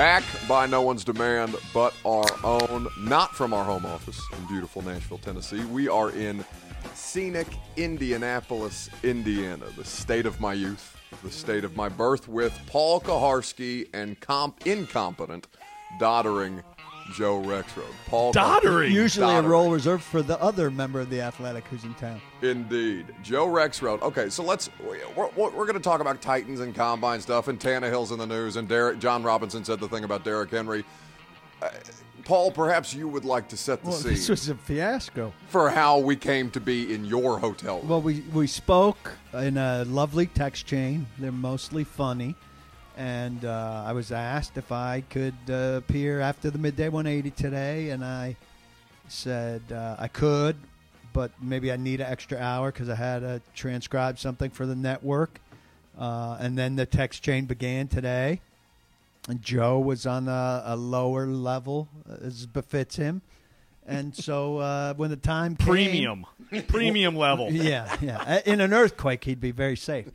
back 0.00 0.24
by 0.48 0.64
no 0.64 0.80
one's 0.80 1.04
demand 1.04 1.54
but 1.74 1.92
our 2.06 2.24
own, 2.42 2.88
not 3.00 3.34
from 3.34 3.52
our 3.52 3.64
home 3.64 3.84
office 3.84 4.18
in 4.32 4.46
beautiful 4.46 4.80
Nashville, 4.80 5.18
Tennessee. 5.18 5.62
We 5.66 5.88
are 5.88 6.08
in 6.12 6.42
scenic 6.94 7.46
Indianapolis, 7.76 8.88
Indiana, 9.02 9.66
the 9.76 9.84
state 9.84 10.24
of 10.24 10.40
my 10.40 10.54
youth, 10.54 10.96
the 11.22 11.30
state 11.30 11.64
of 11.64 11.76
my 11.76 11.90
birth, 11.90 12.28
with 12.28 12.58
Paul 12.66 13.02
Kuharsky 13.02 13.90
and 13.92 14.18
comp- 14.20 14.66
incompetent, 14.66 15.48
doddering 15.98 16.62
Joe 17.10 17.40
Rexrode. 17.42 17.92
Paul 18.06 18.32
Doddering? 18.32 18.90
Usually 18.92 19.34
a 19.34 19.42
role 19.42 19.70
reserved 19.70 20.02
for 20.04 20.22
the 20.22 20.40
other 20.40 20.70
member 20.70 21.00
of 21.00 21.10
the 21.10 21.20
Athletic 21.20 21.66
who's 21.68 21.84
in 21.84 21.94
town. 21.94 22.20
Indeed. 22.42 23.06
Joe 23.22 23.46
Rexrode. 23.46 24.00
Okay, 24.02 24.28
so 24.30 24.42
let's 24.42 24.70
we're, 24.84 24.98
we're, 25.16 25.50
we're 25.50 25.66
going 25.66 25.74
to 25.74 25.80
talk 25.80 26.00
about 26.00 26.20
Titans 26.22 26.60
and 26.60 26.74
combine 26.74 27.20
stuff 27.20 27.48
and 27.48 27.58
Tannehill's 27.58 28.12
in 28.12 28.18
the 28.18 28.26
news 28.26 28.56
and 28.56 28.68
Derek 28.68 28.98
Jon 28.98 29.22
Robinson 29.22 29.64
said 29.64 29.80
the 29.80 29.88
thing 29.88 30.04
about 30.04 30.24
Derrick 30.24 30.50
Henry. 30.50 30.84
Uh, 31.62 31.68
Paul, 32.24 32.50
perhaps 32.52 32.94
you 32.94 33.08
would 33.08 33.24
like 33.24 33.48
to 33.48 33.56
set 33.56 33.82
the 33.82 33.90
Well, 33.90 33.98
scene 33.98 34.12
this 34.12 34.28
was 34.28 34.48
a 34.48 34.54
fiasco. 34.54 35.32
for 35.48 35.68
how 35.70 35.98
we 35.98 36.14
came 36.16 36.50
to 36.50 36.60
be 36.60 36.94
in 36.94 37.04
your 37.04 37.38
hotel 37.38 37.78
room. 37.78 37.88
Well, 37.88 38.02
we, 38.02 38.20
we 38.32 38.46
spoke 38.46 39.12
in 39.32 39.56
a 39.56 39.84
lovely 39.86 40.26
text 40.26 40.66
chain. 40.66 41.06
They're 41.18 41.32
mostly 41.32 41.82
funny. 41.82 42.36
And 42.96 43.44
uh, 43.44 43.84
I 43.86 43.92
was 43.92 44.12
asked 44.12 44.56
if 44.56 44.72
I 44.72 45.02
could 45.08 45.34
uh, 45.48 45.78
appear 45.78 46.20
after 46.20 46.50
the 46.50 46.58
midday 46.58 46.88
180 46.88 47.30
today, 47.30 47.90
and 47.90 48.04
I 48.04 48.36
said 49.08 49.62
uh, 49.72 49.96
I 49.98 50.08
could, 50.08 50.56
but 51.12 51.30
maybe 51.40 51.72
I 51.72 51.76
need 51.76 52.00
an 52.00 52.06
extra 52.06 52.38
hour 52.38 52.70
because 52.70 52.88
I 52.88 52.94
had 52.94 53.20
to 53.20 53.40
transcribe 53.54 54.18
something 54.18 54.50
for 54.50 54.66
the 54.66 54.76
network. 54.76 55.40
Uh, 55.98 56.36
and 56.40 56.56
then 56.56 56.76
the 56.76 56.86
text 56.86 57.22
chain 57.22 57.46
began 57.46 57.88
today, 57.88 58.40
and 59.28 59.42
Joe 59.42 59.78
was 59.78 60.06
on 60.06 60.28
a, 60.28 60.62
a 60.66 60.76
lower 60.76 61.26
level, 61.26 61.88
as 62.22 62.46
befits 62.46 62.96
him. 62.96 63.22
And 63.90 64.14
so 64.14 64.58
uh, 64.58 64.94
when 64.94 65.10
the 65.10 65.16
time 65.16 65.56
came, 65.56 65.66
Premium. 65.66 66.26
Premium 66.68 67.16
level. 67.16 67.50
yeah, 67.50 67.96
yeah. 68.00 68.40
In 68.46 68.60
an 68.60 68.72
earthquake, 68.72 69.24
he'd 69.24 69.40
be 69.40 69.50
very 69.50 69.76
safe. 69.76 70.06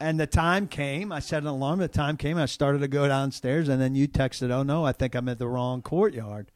and 0.00 0.18
the 0.18 0.26
time 0.26 0.66
came. 0.68 1.12
I 1.12 1.20
set 1.20 1.42
an 1.42 1.48
alarm. 1.48 1.78
The 1.78 1.88
time 1.88 2.16
came. 2.16 2.36
I 2.36 2.46
started 2.46 2.80
to 2.80 2.88
go 2.88 3.06
downstairs, 3.08 3.68
and 3.68 3.80
then 3.80 3.94
you 3.94 4.08
texted, 4.08 4.50
"Oh 4.50 4.62
no, 4.62 4.84
I 4.84 4.92
think 4.92 5.14
I'm 5.14 5.28
at 5.28 5.38
the 5.38 5.48
wrong 5.48 5.82
courtyard." 5.82 6.50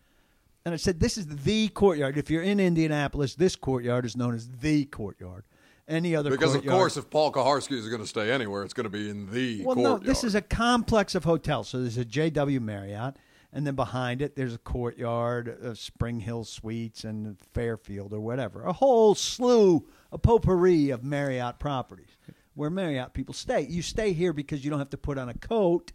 And 0.64 0.74
I 0.74 0.76
said, 0.76 1.00
"This 1.00 1.16
is 1.16 1.26
the 1.26 1.68
courtyard. 1.68 2.18
If 2.18 2.30
you're 2.30 2.42
in 2.42 2.60
Indianapolis, 2.60 3.34
this 3.34 3.56
courtyard 3.56 4.04
is 4.04 4.16
known 4.16 4.34
as 4.34 4.48
the 4.60 4.84
courtyard. 4.86 5.44
Any 5.88 6.14
other 6.14 6.30
because 6.30 6.54
of 6.54 6.64
course, 6.64 6.96
if 6.96 7.10
Paul 7.10 7.32
Kuharsky 7.32 7.72
is 7.72 7.88
going 7.88 8.00
to 8.00 8.06
stay 8.06 8.30
anywhere, 8.30 8.62
it's 8.62 8.74
going 8.74 8.84
to 8.84 8.90
be 8.90 9.10
in 9.10 9.28
the 9.32 9.64
well, 9.64 9.74
courtyard. 9.74 10.02
no, 10.02 10.06
this 10.06 10.22
is 10.22 10.36
a 10.36 10.40
complex 10.40 11.16
of 11.16 11.24
hotels. 11.24 11.68
So 11.68 11.80
there's 11.80 11.98
a 11.98 12.04
JW 12.04 12.60
Marriott, 12.60 13.16
and 13.52 13.66
then 13.66 13.74
behind 13.74 14.22
it 14.22 14.36
there's 14.36 14.54
a 14.54 14.58
courtyard 14.58 15.48
of 15.62 15.78
Spring 15.78 16.20
Hill 16.20 16.44
Suites 16.44 17.04
and 17.04 17.36
Fairfield 17.52 18.12
or 18.12 18.20
whatever. 18.20 18.62
A 18.64 18.72
whole 18.72 19.14
slew, 19.14 19.86
a 20.12 20.18
potpourri 20.18 20.90
of 20.90 21.02
Marriott 21.04 21.58
properties 21.58 22.16
where 22.54 22.70
Marriott 22.70 23.14
people 23.14 23.34
stay. 23.34 23.62
You 23.62 23.82
stay 23.82 24.12
here 24.12 24.32
because 24.32 24.64
you 24.64 24.70
don't 24.70 24.78
have 24.80 24.90
to 24.90 24.98
put 24.98 25.18
on 25.18 25.28
a 25.28 25.34
coat 25.34 25.92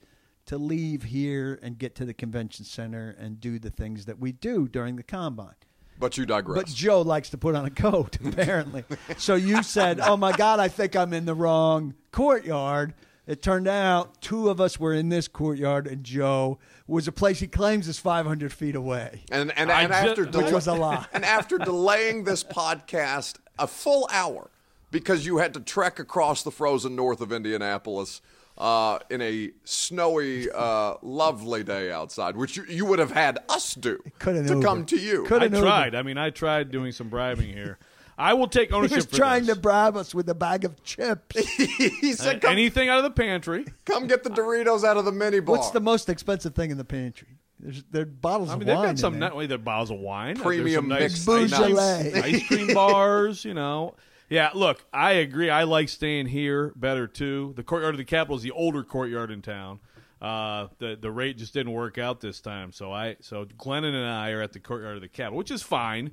to 0.47 0.57
leave 0.57 1.03
here 1.03 1.59
and 1.63 1.77
get 1.77 1.95
to 1.95 2.05
the 2.05 2.13
convention 2.13 2.65
center 2.65 3.15
and 3.19 3.39
do 3.39 3.57
the 3.59 3.69
things 3.71 4.05
that 4.05 4.19
we 4.19 4.31
do 4.31 4.67
during 4.67 4.95
the 4.95 5.03
combine. 5.03 5.55
but 5.99 6.17
you 6.17 6.25
digress. 6.25 6.55
But 6.57 6.67
Joe 6.67 7.01
likes 7.01 7.29
to 7.29 7.37
put 7.37 7.55
on 7.55 7.65
a 7.65 7.69
coat, 7.71 8.17
apparently. 8.25 8.83
so 9.17 9.35
you 9.35 9.63
said, 9.63 9.99
"Oh 9.99 10.17
my 10.17 10.31
God, 10.33 10.59
I 10.59 10.67
think 10.67 10.95
I'm 10.95 11.13
in 11.13 11.25
the 11.25 11.33
wrong 11.33 11.93
courtyard." 12.11 12.93
It 13.27 13.41
turned 13.41 13.67
out 13.67 14.21
two 14.21 14.49
of 14.49 14.61
us 14.61 14.79
were 14.79 14.93
in 14.93 15.09
this 15.09 15.27
courtyard, 15.27 15.87
and 15.87 16.03
Joe 16.03 16.59
was 16.87 17.07
a 17.07 17.11
place 17.11 17.39
he 17.39 17.47
claims 17.47 17.87
is 17.87 17.97
500 17.97 18.53
feet 18.53 18.75
away, 18.75 19.23
and 19.31 19.51
and, 19.57 19.71
and 19.71 19.87
ju- 19.89 19.93
after 19.93 20.25
Which 20.25 20.51
was 20.51 20.67
a 20.67 20.73
lie. 20.73 21.05
and 21.13 21.25
after 21.25 21.57
delaying 21.57 22.23
this 22.23 22.43
podcast 22.43 23.37
a 23.57 23.65
full 23.67 24.07
hour 24.11 24.49
because 24.91 25.25
you 25.25 25.37
had 25.39 25.53
to 25.55 25.59
trek 25.59 25.97
across 25.99 26.43
the 26.43 26.51
frozen 26.51 26.95
north 26.95 27.19
of 27.19 27.31
Indianapolis 27.31 28.21
uh, 28.57 28.99
in 29.09 29.21
a 29.21 29.49
snowy, 29.63 30.49
uh, 30.51 30.93
lovely 31.01 31.63
day 31.63 31.91
outside, 31.91 32.37
which 32.37 32.55
you, 32.55 32.63
you 32.69 32.85
would 32.85 32.99
have 32.99 33.11
had 33.11 33.39
us 33.49 33.73
do 33.73 33.99
Couldn't 34.19 34.45
to 34.47 34.53
Uber. 34.53 34.65
come 34.65 34.85
to 34.85 34.97
you. 34.97 35.23
Couldn't 35.23 35.53
I 35.53 35.57
Uber. 35.57 35.67
tried. 35.67 35.95
I 35.95 36.03
mean, 36.03 36.17
I 36.17 36.29
tried 36.29 36.71
doing 36.71 36.91
some 36.91 37.09
bribing 37.09 37.51
here. 37.51 37.77
I 38.17 38.33
will 38.33 38.47
take 38.47 38.69
He 38.69 38.75
ownership 38.75 38.95
was 38.95 39.05
trying 39.07 39.45
this. 39.45 39.55
to 39.55 39.61
bribe 39.61 39.97
us 39.97 40.15
with 40.15 40.29
a 40.29 40.35
bag 40.35 40.63
of 40.63 40.81
chips. 40.83 41.35
he 41.57 42.13
said, 42.13 42.41
come, 42.41 42.51
Anything 42.51 42.87
out 42.89 42.97
of 42.97 43.03
the 43.03 43.11
pantry. 43.11 43.65
come 43.85 44.07
get 44.07 44.23
the 44.23 44.29
Doritos 44.29 44.83
out 44.83 44.97
of 44.97 45.05
the 45.05 45.11
mini 45.11 45.39
bar. 45.41 45.57
What's 45.57 45.71
the 45.71 45.81
most 45.81 46.07
expensive 46.09 46.55
thing 46.55 46.71
in 46.71 46.77
the 46.77 46.85
pantry? 46.85 47.39
There's 47.59 47.83
there 47.91 48.03
are 48.03 48.05
bottles 48.05 48.49
I 48.49 48.53
mean, 48.53 48.61
of 48.63 48.67
they've 48.67 48.75
wine. 48.77 48.85
got 48.89 48.99
some 48.99 49.13
in 49.15 49.19
there. 49.19 49.29
not 49.29 49.33
only 49.33 49.47
the 49.47 49.57
bottles 49.57 49.91
of 49.91 49.99
wine, 49.99 50.35
Premium 50.37 50.83
some 50.83 50.89
nice 50.89 51.27
mixed 51.27 51.53
ice, 51.53 51.57
cream, 51.57 51.77
ice 52.23 52.47
cream 52.47 52.73
bars. 52.73 53.45
You 53.45 53.53
know, 53.53 53.95
yeah. 54.29 54.49
Look, 54.53 54.85
I 54.93 55.13
agree. 55.13 55.49
I 55.49 55.63
like 55.63 55.87
staying 55.89 56.27
here 56.27 56.73
better 56.75 57.07
too. 57.07 57.53
The 57.55 57.63
courtyard 57.63 57.93
of 57.95 57.97
the 57.97 58.05
Capitol 58.05 58.35
is 58.35 58.43
the 58.43 58.51
older 58.51 58.83
courtyard 58.83 59.31
in 59.31 59.41
town. 59.41 59.79
Uh, 60.21 60.67
the 60.79 60.97
the 60.99 61.11
rate 61.11 61.37
just 61.37 61.53
didn't 61.53 61.71
work 61.73 61.97
out 61.97 62.19
this 62.19 62.41
time, 62.41 62.71
so 62.71 62.91
I 62.91 63.15
so 63.21 63.45
Glennon 63.45 63.93
and 63.93 64.05
I 64.05 64.31
are 64.31 64.41
at 64.41 64.51
the 64.53 64.59
courtyard 64.59 64.95
of 64.97 65.01
the 65.01 65.07
Capitol, 65.07 65.37
which 65.37 65.51
is 65.51 65.61
fine. 65.63 66.11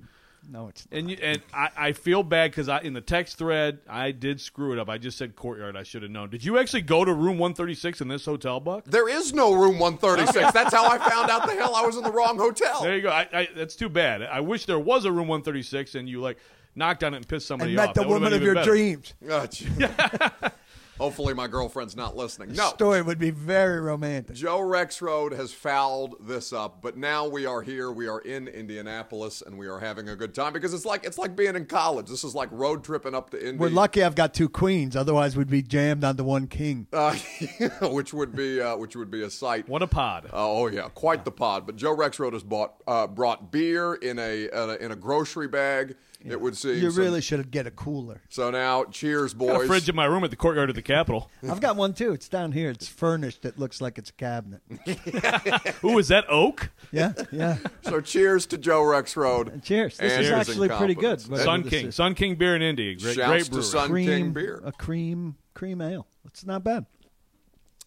No, 0.50 0.69
it's 0.69 0.86
And 0.91 1.08
you, 1.10 1.16
and 1.22 1.41
I, 1.54 1.69
I 1.76 1.92
feel 1.92 2.22
bad 2.22 2.50
because 2.50 2.69
I 2.69 2.80
in 2.80 2.94
the 2.94 3.00
text 3.00 3.38
thread 3.38 3.78
I 3.88 4.10
did 4.10 4.41
screw 4.41 4.72
it 4.72 4.78
up. 4.78 4.88
I 4.88 4.98
just 4.98 5.16
said 5.16 5.36
courtyard. 5.36 5.76
I 5.76 5.82
should 5.84 6.03
have 6.03 6.10
known. 6.10 6.30
Did 6.30 6.44
you 6.44 6.58
actually 6.58 6.82
go 6.82 7.04
to 7.04 7.12
room 7.12 7.38
136 7.38 8.00
in 8.00 8.08
this 8.08 8.25
hotel, 8.25 8.58
Buck? 8.60 8.84
There 8.84 9.08
is 9.08 9.32
no 9.32 9.54
room 9.54 9.78
136. 9.78 10.52
That's 10.52 10.75
how 10.75 10.86
I 10.88 10.98
found 10.98 11.31
out 11.31 11.47
the 11.47 11.54
hell 11.54 11.75
I 11.76 11.82
was 11.86 11.97
in 11.97 12.02
the 12.02 12.12
wrong 12.12 12.36
hotel. 12.38 12.82
There 12.82 12.97
you 12.97 13.02
go. 13.02 13.10
I, 13.10 13.28
I, 13.32 13.48
that's 13.54 13.76
too 13.76 13.88
bad. 13.88 14.22
I 14.22 14.41
wish 14.41 14.66
there 14.66 14.78
was 14.81 15.04
a 15.04 15.12
room 15.12 15.28
136 15.28 15.94
and 15.94 16.08
you 16.08 16.20
like 16.20 16.38
knocked 16.75 17.04
on 17.04 17.14
it 17.14 17.19
and 17.19 17.28
pissed 17.28 17.47
somebody 17.47 17.76
off. 17.76 17.81
and 17.81 17.88
met 17.88 17.94
the 17.94 18.00
That 18.02 18.08
woman 18.08 18.32
of 18.32 18.42
your 18.42 18.54
better. 18.54 18.70
dreams. 18.70 19.14
Uh, 19.31 19.47
gee. 19.47 19.66
Hopefully, 21.02 21.34
my 21.34 21.48
girlfriend's 21.48 21.96
not 21.96 22.16
listening. 22.16 22.52
No. 22.52 22.68
Story 22.68 23.02
would 23.02 23.18
be 23.18 23.30
very 23.30 23.80
romantic. 23.80 24.36
Joe 24.36 24.60
Rexrode 24.60 25.32
has 25.36 25.52
fouled 25.52 26.14
this 26.20 26.52
up, 26.52 26.80
but 26.80 26.96
now 26.96 27.26
we 27.26 27.44
are 27.44 27.60
here. 27.60 27.90
We 27.90 28.06
are 28.06 28.20
in 28.20 28.46
Indianapolis, 28.46 29.42
and 29.44 29.58
we 29.58 29.66
are 29.66 29.80
having 29.80 30.08
a 30.08 30.14
good 30.14 30.32
time 30.32 30.52
because 30.52 30.72
it's 30.72 30.84
like 30.84 31.04
it's 31.04 31.18
like 31.18 31.34
being 31.34 31.56
in 31.56 31.66
college. 31.66 32.06
This 32.06 32.22
is 32.22 32.36
like 32.36 32.48
road 32.52 32.84
tripping 32.84 33.16
up 33.16 33.30
to 33.30 33.44
Indy, 33.48 33.58
We're 33.58 33.70
lucky 33.70 34.04
I've 34.04 34.14
got 34.14 34.32
two 34.32 34.48
queens. 34.48 34.94
Otherwise, 34.94 35.36
we'd 35.36 35.50
be 35.50 35.60
jammed 35.60 36.04
onto 36.04 36.22
one 36.22 36.46
king. 36.46 36.86
uh, 36.92 37.16
which 37.82 38.14
would 38.14 38.36
be 38.36 38.60
uh, 38.60 38.76
which 38.76 38.94
would 38.94 39.10
be 39.10 39.22
a 39.24 39.30
sight. 39.30 39.69
What 39.69 39.82
a 39.82 39.88
pod. 39.88 40.30
Oh 40.32 40.69
yeah, 40.69 40.88
quite 40.94 41.24
the 41.24 41.32
pod. 41.32 41.66
But 41.66 41.74
Joe 41.74 41.96
Rexrode 41.96 42.34
has 42.34 42.44
bought 42.44 42.74
uh, 42.86 43.08
brought 43.08 43.50
beer 43.50 43.94
in 43.94 44.20
a, 44.20 44.44
in 44.44 44.50
a 44.54 44.74
in 44.74 44.92
a 44.92 44.96
grocery 44.96 45.48
bag. 45.48 45.96
It 46.25 46.41
would 46.41 46.56
seem. 46.56 46.77
You 46.83 46.91
So- 46.91 47.00
really 47.03 47.21
should 47.21 47.50
get 47.50 47.66
a 47.66 47.71
cooler. 47.71 48.21
So 48.28 48.50
now, 48.50 48.84
cheers, 48.84 49.34
Got 49.34 49.62
a 49.62 49.66
fridge 49.66 49.88
in 49.88 49.94
my 49.97 50.05
room 50.05 50.25
at 50.25 50.31
the 50.31 50.37
courtyard 50.37 50.69
of 50.71 50.77
the 50.77 50.83
Capitol. 50.83 51.31
I've 51.49 51.60
got 51.60 51.77
one 51.77 51.93
too. 51.94 52.12
It's 52.12 52.28
down 52.28 52.53
here. 52.53 52.71
It's 52.71 52.87
furnished. 52.88 53.44
It 53.44 53.59
looks 53.59 53.81
like 53.81 53.99
it's 53.99 54.10
a 54.10 54.15
cabinet. 54.15 54.61
Ooh, 55.84 55.99
is 55.99 56.09
that 56.09 56.25
oak? 56.28 56.71
Yeah, 56.93 57.12
yeah. 57.31 57.59
So 57.82 58.00
cheers 58.00 58.47
to 58.47 58.59
Joe 58.59 58.82
Rexrode. 58.82 59.62
Cheers. 59.65 59.97
This 59.99 60.12
and 60.12 60.22
is 60.22 60.28
his 60.28 60.49
actually 60.49 60.69
pretty 60.69 60.94
good. 60.94 61.20
Sun 61.20 61.64
King. 61.64 61.87
is. 61.88 61.94
Sun 61.94 62.14
King 62.14 62.37
beer 62.37 62.55
in 62.56 62.62
Indy. 62.62 62.94
Great, 62.96 63.17
Shouts 63.17 63.29
great 63.29 63.44
to 63.44 63.50
brewery. 63.50 63.64
Sun 63.64 63.88
cream 63.91 64.06
King 64.06 64.32
beer. 64.32 64.62
A 64.64 64.73
cream 64.73 65.37
cream 65.55 65.81
ale. 65.81 66.06
It's 66.26 66.44
not 66.46 66.62
bad. 66.64 66.87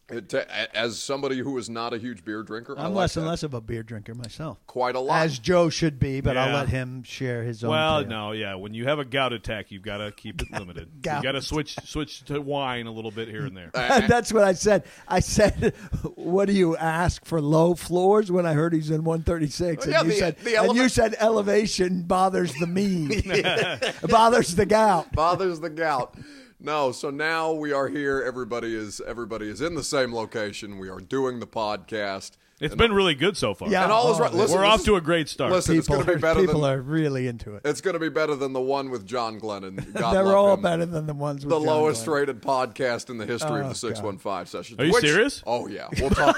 It, 0.07 0.31
uh, 0.35 0.43
as 0.75 1.01
somebody 1.01 1.39
who 1.39 1.57
is 1.57 1.67
not 1.67 1.91
a 1.91 1.97
huge 1.97 2.23
beer 2.23 2.43
drinker, 2.43 2.77
I 2.77 2.83
I'm 2.83 2.89
like 2.93 3.01
less 3.01 3.17
and 3.17 3.25
less 3.25 3.41
of 3.41 3.55
a 3.55 3.59
beer 3.61 3.81
drinker 3.81 4.13
myself, 4.13 4.59
quite 4.67 4.93
a 4.95 4.99
lot. 4.99 5.25
as 5.25 5.39
Joe 5.39 5.69
should 5.69 5.99
be. 5.99 6.21
But 6.21 6.37
I'll 6.37 6.53
let 6.53 6.69
him 6.69 7.01
share 7.01 7.41
his 7.41 7.63
own. 7.63 7.71
Well, 7.71 8.01
tale. 8.01 8.09
no, 8.09 8.31
yeah. 8.33 8.53
When 8.53 8.75
you 8.75 8.85
have 8.85 8.99
a 8.99 9.05
gout 9.05 9.33
attack, 9.33 9.71
you've 9.71 9.81
got 9.81 9.97
to 9.97 10.11
keep 10.11 10.43
it 10.43 10.51
limited. 10.59 10.89
you 10.93 11.01
Gout. 11.01 11.23
got 11.23 11.31
to 11.31 11.41
switch 11.41 11.75
switch 11.85 12.23
to 12.25 12.39
wine 12.39 12.85
a 12.85 12.91
little 12.91 13.09
bit 13.09 13.29
here 13.29 13.47
and 13.47 13.57
there. 13.57 13.71
That's 13.73 14.31
what 14.31 14.43
I 14.43 14.53
said. 14.53 14.83
I 15.07 15.21
said, 15.21 15.73
"What 16.13 16.45
do 16.45 16.53
you 16.53 16.77
ask 16.77 17.25
for 17.25 17.41
low 17.41 17.73
floors?" 17.73 18.31
When 18.31 18.45
I 18.45 18.53
heard 18.53 18.73
he's 18.73 18.91
in 18.91 19.05
136, 19.05 19.87
Well, 19.87 19.91
yeah, 19.91 19.99
and 20.01 20.05
you 20.07 20.13
the- 20.13 20.19
said, 20.19 20.37
the 20.37 20.55
and 20.61 20.75
you 20.75 20.87
said 20.87 21.15
elevation 21.19 22.03
bothers 22.03 22.53
the 22.59 22.67
mean, 22.67 23.09
bothers 24.07 24.55
the 24.55 24.67
gout. 24.67 25.11
bothers 25.13 25.59
the 25.59 25.69
gout. 25.71 26.15
No, 26.59 26.91
so 26.91 27.09
now 27.09 27.51
we 27.51 27.73
are 27.73 27.87
here. 27.89 28.23
Everybody 28.25 28.75
is 28.75 29.01
everybody 29.05 29.49
is 29.49 29.61
in 29.61 29.75
the 29.75 29.83
same 29.83 30.13
location. 30.13 30.79
We 30.79 30.89
are 30.89 30.99
doing 30.99 31.39
the 31.39 31.47
podcast. 31.47 32.31
It's 32.61 32.73
been 32.73 32.93
really 32.93 33.15
good 33.15 33.35
so 33.35 33.53
far. 33.53 33.67
Yeah. 33.67 33.83
And 33.83 33.91
all 33.91 34.13
is 34.13 34.17
Oh, 34.17 34.23
right. 34.23 34.33
Listen, 34.33 34.57
We're 34.57 34.65
off 34.65 34.79
is- 34.79 34.85
to 34.85 34.95
a 34.95 35.01
great 35.01 35.27
start. 35.27 35.51
Listen, 35.51 35.77
it's 35.77 35.89
going 35.89 36.05
to 36.05 36.13
be 36.15 36.21
better 36.21 36.39
people 36.39 36.61
than 36.61 36.71
are 36.71 36.81
really 36.81 37.27
into 37.27 37.53
it. 37.55 37.63
it's 37.65 37.81
going 37.81 37.95
to 37.95 37.99
be 37.99 38.07
better 38.07 38.33
than 38.33 38.53
the 38.53 38.61
one 38.61 38.89
with 38.89 39.05
John 39.05 39.41
Glennon. 39.41 39.93
God 39.93 40.13
They're 40.13 40.23
love 40.23 40.35
all 40.35 40.53
him. 40.53 40.61
better 40.61 40.85
than 40.85 41.05
the 41.05 41.13
ones 41.13 41.43
with 41.45 41.49
The 41.49 41.57
John 41.59 41.65
lowest 41.67 42.05
Glenn. 42.05 42.19
rated 42.21 42.41
podcast 42.41 43.09
in 43.09 43.17
the 43.17 43.25
history 43.25 43.59
of 43.59 43.65
Oh, 43.65 43.69
the 43.69 43.75
six 43.75 44.01
one 44.01 44.17
five 44.17 44.47
session. 44.47 44.79
Are 44.79 44.85
you 44.85 44.97
serious? 45.01 45.43
Oh 45.45 45.67
yeah, 45.67 45.89
we'll 45.99 46.09
talk. 46.11 46.37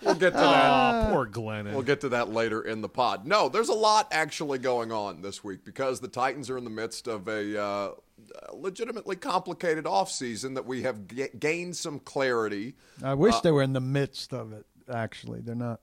we'll 0.02 0.14
get 0.14 0.30
to 0.30 0.38
that. 0.38 0.70
Aw, 0.70 1.10
poor 1.12 1.26
Glennon. 1.26 1.72
We'll 1.72 1.82
get 1.82 2.00
to 2.00 2.08
that 2.08 2.32
later 2.32 2.62
in 2.62 2.80
the 2.80 2.88
pod. 2.88 3.26
No, 3.26 3.50
there's 3.50 3.68
a 3.68 3.74
lot 3.74 4.08
actually 4.10 4.58
going 4.58 4.90
on 4.92 5.20
this 5.20 5.44
week 5.44 5.62
because 5.62 6.00
the 6.00 6.08
Titans 6.08 6.48
are 6.48 6.56
in 6.56 6.64
the 6.64 6.70
midst 6.70 7.06
of 7.06 7.28
a 7.28 7.62
uh, 7.62 7.90
legitimately 8.52 9.16
complicated 9.16 9.84
offseason 9.84 10.54
that 10.54 10.66
we 10.66 10.82
have 10.82 11.06
ga- 11.08 11.30
gained 11.38 11.76
some 11.76 11.98
clarity. 12.00 12.74
I 13.02 13.14
wish 13.14 13.38
they 13.40 13.50
were 13.50 13.62
in 13.62 13.72
the 13.72 13.80
midst 13.80 14.32
of 14.32 14.52
it. 14.52 14.66
Actually, 14.92 15.40
they're 15.40 15.54
not 15.54 15.80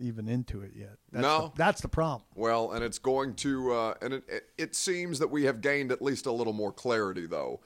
even 0.00 0.28
into 0.28 0.62
it 0.62 0.72
yet. 0.74 0.96
That's 1.12 1.22
No. 1.22 1.48
the, 1.48 1.52
that's 1.56 1.80
the 1.82 1.88
problem. 1.88 2.22
Well, 2.34 2.72
and 2.72 2.82
it's 2.82 2.98
going 2.98 3.34
to, 3.36 3.72
uh, 3.72 3.94
and 4.00 4.14
it, 4.14 4.24
it, 4.28 4.44
it 4.56 4.74
seems 4.74 5.18
that 5.18 5.28
we 5.30 5.44
have 5.44 5.60
gained 5.60 5.92
at 5.92 6.00
least 6.00 6.26
a 6.26 6.32
little 6.32 6.52
more 6.54 6.72
clarity, 6.72 7.26
though, 7.26 7.60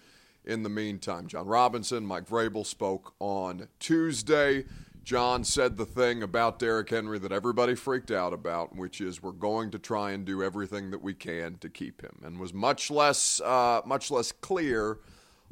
in 0.45 0.63
the 0.65 0.69
meantime. 0.69 1.27
Jon 1.29 1.47
Robinson, 1.47 2.05
Mike 2.05 2.27
Vrabel 2.27 2.67
spoke 2.67 3.15
on 3.21 3.69
Tuesday. 3.79 4.65
Jon 5.09 5.43
said 5.43 5.79
the 5.79 5.87
thing 5.87 6.23
about 6.23 6.59
Derrick 6.59 6.91
Henry 6.91 7.19
that 7.21 7.33
everybody 7.33 7.75
freaked 7.75 8.11
out 8.11 8.35
about, 8.35 8.77
which 8.77 9.01
is 9.01 9.23
we're 9.23 9.33
going 9.33 9.71
to 9.71 9.79
try 9.79 10.11
and 10.11 10.23
do 10.23 10.43
everything 10.43 10.91
that 10.91 11.01
we 11.01 11.15
can 11.15 11.57
to 11.61 11.71
keep 11.71 12.03
him, 12.03 12.21
and 12.23 12.39
was 12.39 12.53
much 12.53 12.91
less, 12.91 13.41
uh, 13.41 13.81
much 13.87 14.11
less 14.11 14.33
clear 14.33 14.99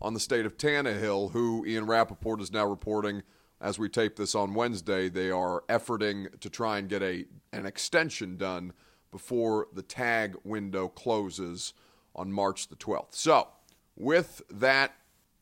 on 0.02 0.12
the 0.12 0.20
state 0.20 0.44
of 0.44 0.58
Tannehill, 0.58 1.30
who 1.30 1.64
Ian 1.64 1.86
Rapoport 1.86 2.42
is 2.42 2.52
now 2.52 2.66
reporting 2.66 3.22
as 3.58 3.78
we 3.78 3.88
tape 3.88 4.16
this 4.16 4.34
on 4.34 4.52
Wednesday, 4.52 5.08
they 5.08 5.30
are 5.30 5.64
efforting 5.70 6.38
to 6.40 6.50
try 6.50 6.76
and 6.76 6.86
get 6.86 7.02
a 7.02 7.24
an 7.54 7.64
extension 7.64 8.36
done 8.36 8.74
before 9.10 9.68
the 9.72 9.80
tag 9.80 10.36
window 10.44 10.86
closes 10.86 11.72
on 12.14 12.30
March 12.30 12.68
the 12.68 12.76
12th. 12.76 13.14
So, 13.14 13.48
with 13.96 14.42
that 14.50 14.92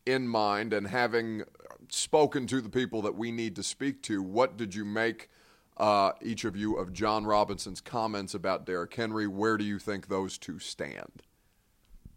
in 0.06 0.28
mind 0.28 0.72
and 0.72 0.86
having 0.88 1.44
spoken 1.88 2.46
to 2.46 2.60
the 2.60 2.68
people 2.68 3.02
that 3.02 3.14
we 3.14 3.30
need 3.30 3.56
to 3.56 3.62
speak 3.62 4.02
to, 4.02 4.22
what 4.22 4.56
did 4.56 4.74
you 4.74 4.84
make 4.84 5.30
uh, 5.76 6.12
each 6.22 6.44
of 6.44 6.56
you 6.56 6.76
of 6.76 6.92
Jon 6.92 7.24
Robinson's 7.24 7.80
comments 7.80 8.34
about 8.34 8.64
Derrick 8.64 8.94
Henry? 8.94 9.26
Where 9.26 9.56
do 9.56 9.64
you 9.64 9.78
think 9.78 10.08
those 10.08 10.38
two 10.38 10.58
stand? 10.58 11.22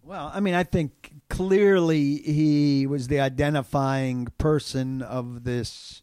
Well, 0.03 0.31
I 0.33 0.39
mean, 0.39 0.53
I 0.53 0.63
think 0.63 1.11
clearly 1.29 2.17
he 2.17 2.87
was 2.87 3.07
the 3.07 3.19
identifying 3.19 4.27
person 4.37 5.01
of 5.01 5.43
this 5.43 6.01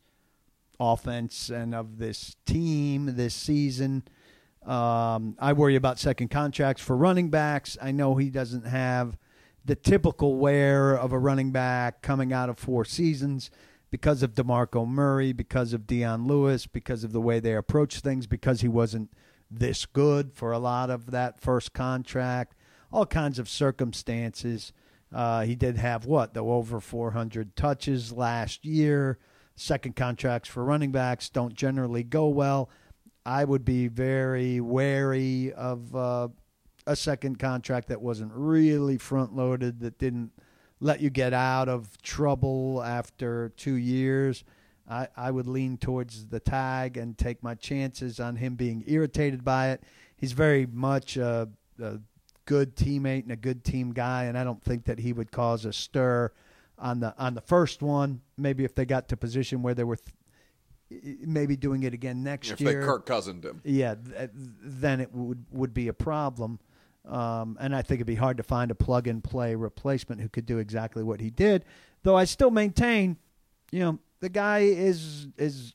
offense 0.78 1.48
and 1.48 1.74
of 1.74 1.98
this 1.98 2.36
team 2.44 3.16
this 3.16 3.34
season. 3.34 4.02
Um, 4.66 5.36
I 5.38 5.52
worry 5.52 5.76
about 5.76 5.98
second 5.98 6.28
contracts 6.28 6.82
for 6.82 6.96
running 6.96 7.30
backs. 7.30 7.78
I 7.80 7.92
know 7.92 8.16
he 8.16 8.30
doesn't 8.30 8.66
have 8.66 9.16
the 9.64 9.76
typical 9.76 10.36
wear 10.36 10.94
of 10.94 11.12
a 11.12 11.18
running 11.18 11.50
back 11.50 12.02
coming 12.02 12.32
out 12.32 12.48
of 12.48 12.58
four 12.58 12.84
seasons 12.84 13.50
because 13.90 14.22
of 14.22 14.34
DeMarco 14.34 14.86
Murray, 14.86 15.32
because 15.32 15.72
of 15.72 15.86
Dion 15.86 16.26
Lewis, 16.26 16.66
because 16.66 17.04
of 17.04 17.12
the 17.12 17.20
way 17.20 17.40
they 17.40 17.54
approach 17.54 18.00
things, 18.00 18.26
because 18.26 18.60
he 18.60 18.68
wasn't 18.68 19.10
this 19.50 19.86
good 19.86 20.32
for 20.32 20.52
a 20.52 20.58
lot 20.58 20.90
of 20.90 21.10
that 21.12 21.40
first 21.40 21.72
contract 21.72 22.54
all 22.94 23.04
kinds 23.04 23.38
of 23.40 23.48
circumstances. 23.48 24.72
Uh, 25.12 25.42
he 25.42 25.56
did 25.56 25.76
have 25.76 26.06
what, 26.06 26.32
though, 26.32 26.52
over 26.52 26.80
400 26.80 27.56
touches 27.56 28.12
last 28.12 28.64
year. 28.64 29.18
Second 29.56 29.96
contracts 29.96 30.48
for 30.48 30.64
running 30.64 30.92
backs 30.92 31.28
don't 31.28 31.54
generally 31.54 32.04
go 32.04 32.28
well. 32.28 32.70
I 33.26 33.44
would 33.44 33.64
be 33.64 33.88
very 33.88 34.60
wary 34.60 35.52
of 35.52 35.94
uh, 35.94 36.28
a 36.86 36.96
second 36.96 37.38
contract 37.38 37.88
that 37.88 38.00
wasn't 38.00 38.32
really 38.34 38.98
front 38.98 39.34
loaded, 39.34 39.80
that 39.80 39.98
didn't 39.98 40.32
let 40.80 41.00
you 41.00 41.10
get 41.10 41.32
out 41.32 41.68
of 41.68 42.00
trouble 42.02 42.82
after 42.82 43.50
two 43.56 43.74
years. 43.74 44.44
I, 44.88 45.08
I 45.16 45.30
would 45.30 45.46
lean 45.46 45.78
towards 45.78 46.26
the 46.26 46.40
tag 46.40 46.98
and 46.98 47.16
take 47.16 47.42
my 47.42 47.54
chances 47.54 48.20
on 48.20 48.36
him 48.36 48.54
being 48.54 48.84
irritated 48.86 49.42
by 49.44 49.70
it. 49.70 49.82
He's 50.16 50.32
very 50.32 50.66
much 50.66 51.16
a, 51.16 51.48
a 51.80 52.00
good 52.44 52.76
teammate 52.76 53.22
and 53.22 53.32
a 53.32 53.36
good 53.36 53.64
team 53.64 53.92
guy, 53.92 54.24
and 54.24 54.36
I 54.36 54.44
don't 54.44 54.62
think 54.62 54.84
that 54.84 54.98
he 54.98 55.14
would 55.14 55.32
cause 55.32 55.64
a 55.64 55.72
stir 55.72 56.32
on 56.78 57.00
the 57.00 57.14
on 57.16 57.34
the 57.34 57.40
first 57.40 57.80
one. 57.80 58.20
Maybe 58.36 58.64
if 58.64 58.74
they 58.74 58.84
got 58.84 59.08
to 59.08 59.16
position 59.16 59.62
where 59.62 59.72
they 59.72 59.84
were 59.84 59.96
th- 60.90 61.18
maybe 61.26 61.56
doing 61.56 61.84
it 61.84 61.94
again 61.94 62.22
next 62.22 62.48
year. 62.48 62.54
If 62.54 62.60
year, 62.60 62.80
they 62.80 62.86
Kirk 62.86 63.06
Cousined 63.06 63.44
him. 63.44 63.62
yeah, 63.64 63.94
th- 63.94 64.30
then 64.34 65.00
it 65.00 65.14
would 65.14 65.46
would 65.50 65.72
be 65.72 65.88
a 65.88 65.94
problem. 65.94 66.58
Um, 67.06 67.58
and 67.60 67.76
I 67.76 67.82
think 67.82 67.98
it'd 67.98 68.06
be 68.06 68.14
hard 68.14 68.38
to 68.38 68.42
find 68.42 68.70
a 68.70 68.74
plug 68.74 69.06
and 69.06 69.22
play 69.22 69.54
replacement 69.54 70.20
who 70.20 70.28
could 70.28 70.46
do 70.46 70.58
exactly 70.58 71.02
what 71.02 71.20
he 71.20 71.30
did. 71.30 71.64
Though 72.02 72.16
I 72.16 72.24
still 72.24 72.50
maintain, 72.50 73.18
you 73.70 73.80
know, 73.80 73.98
the 74.20 74.28
guy 74.28 74.60
is 74.60 75.28
is 75.36 75.74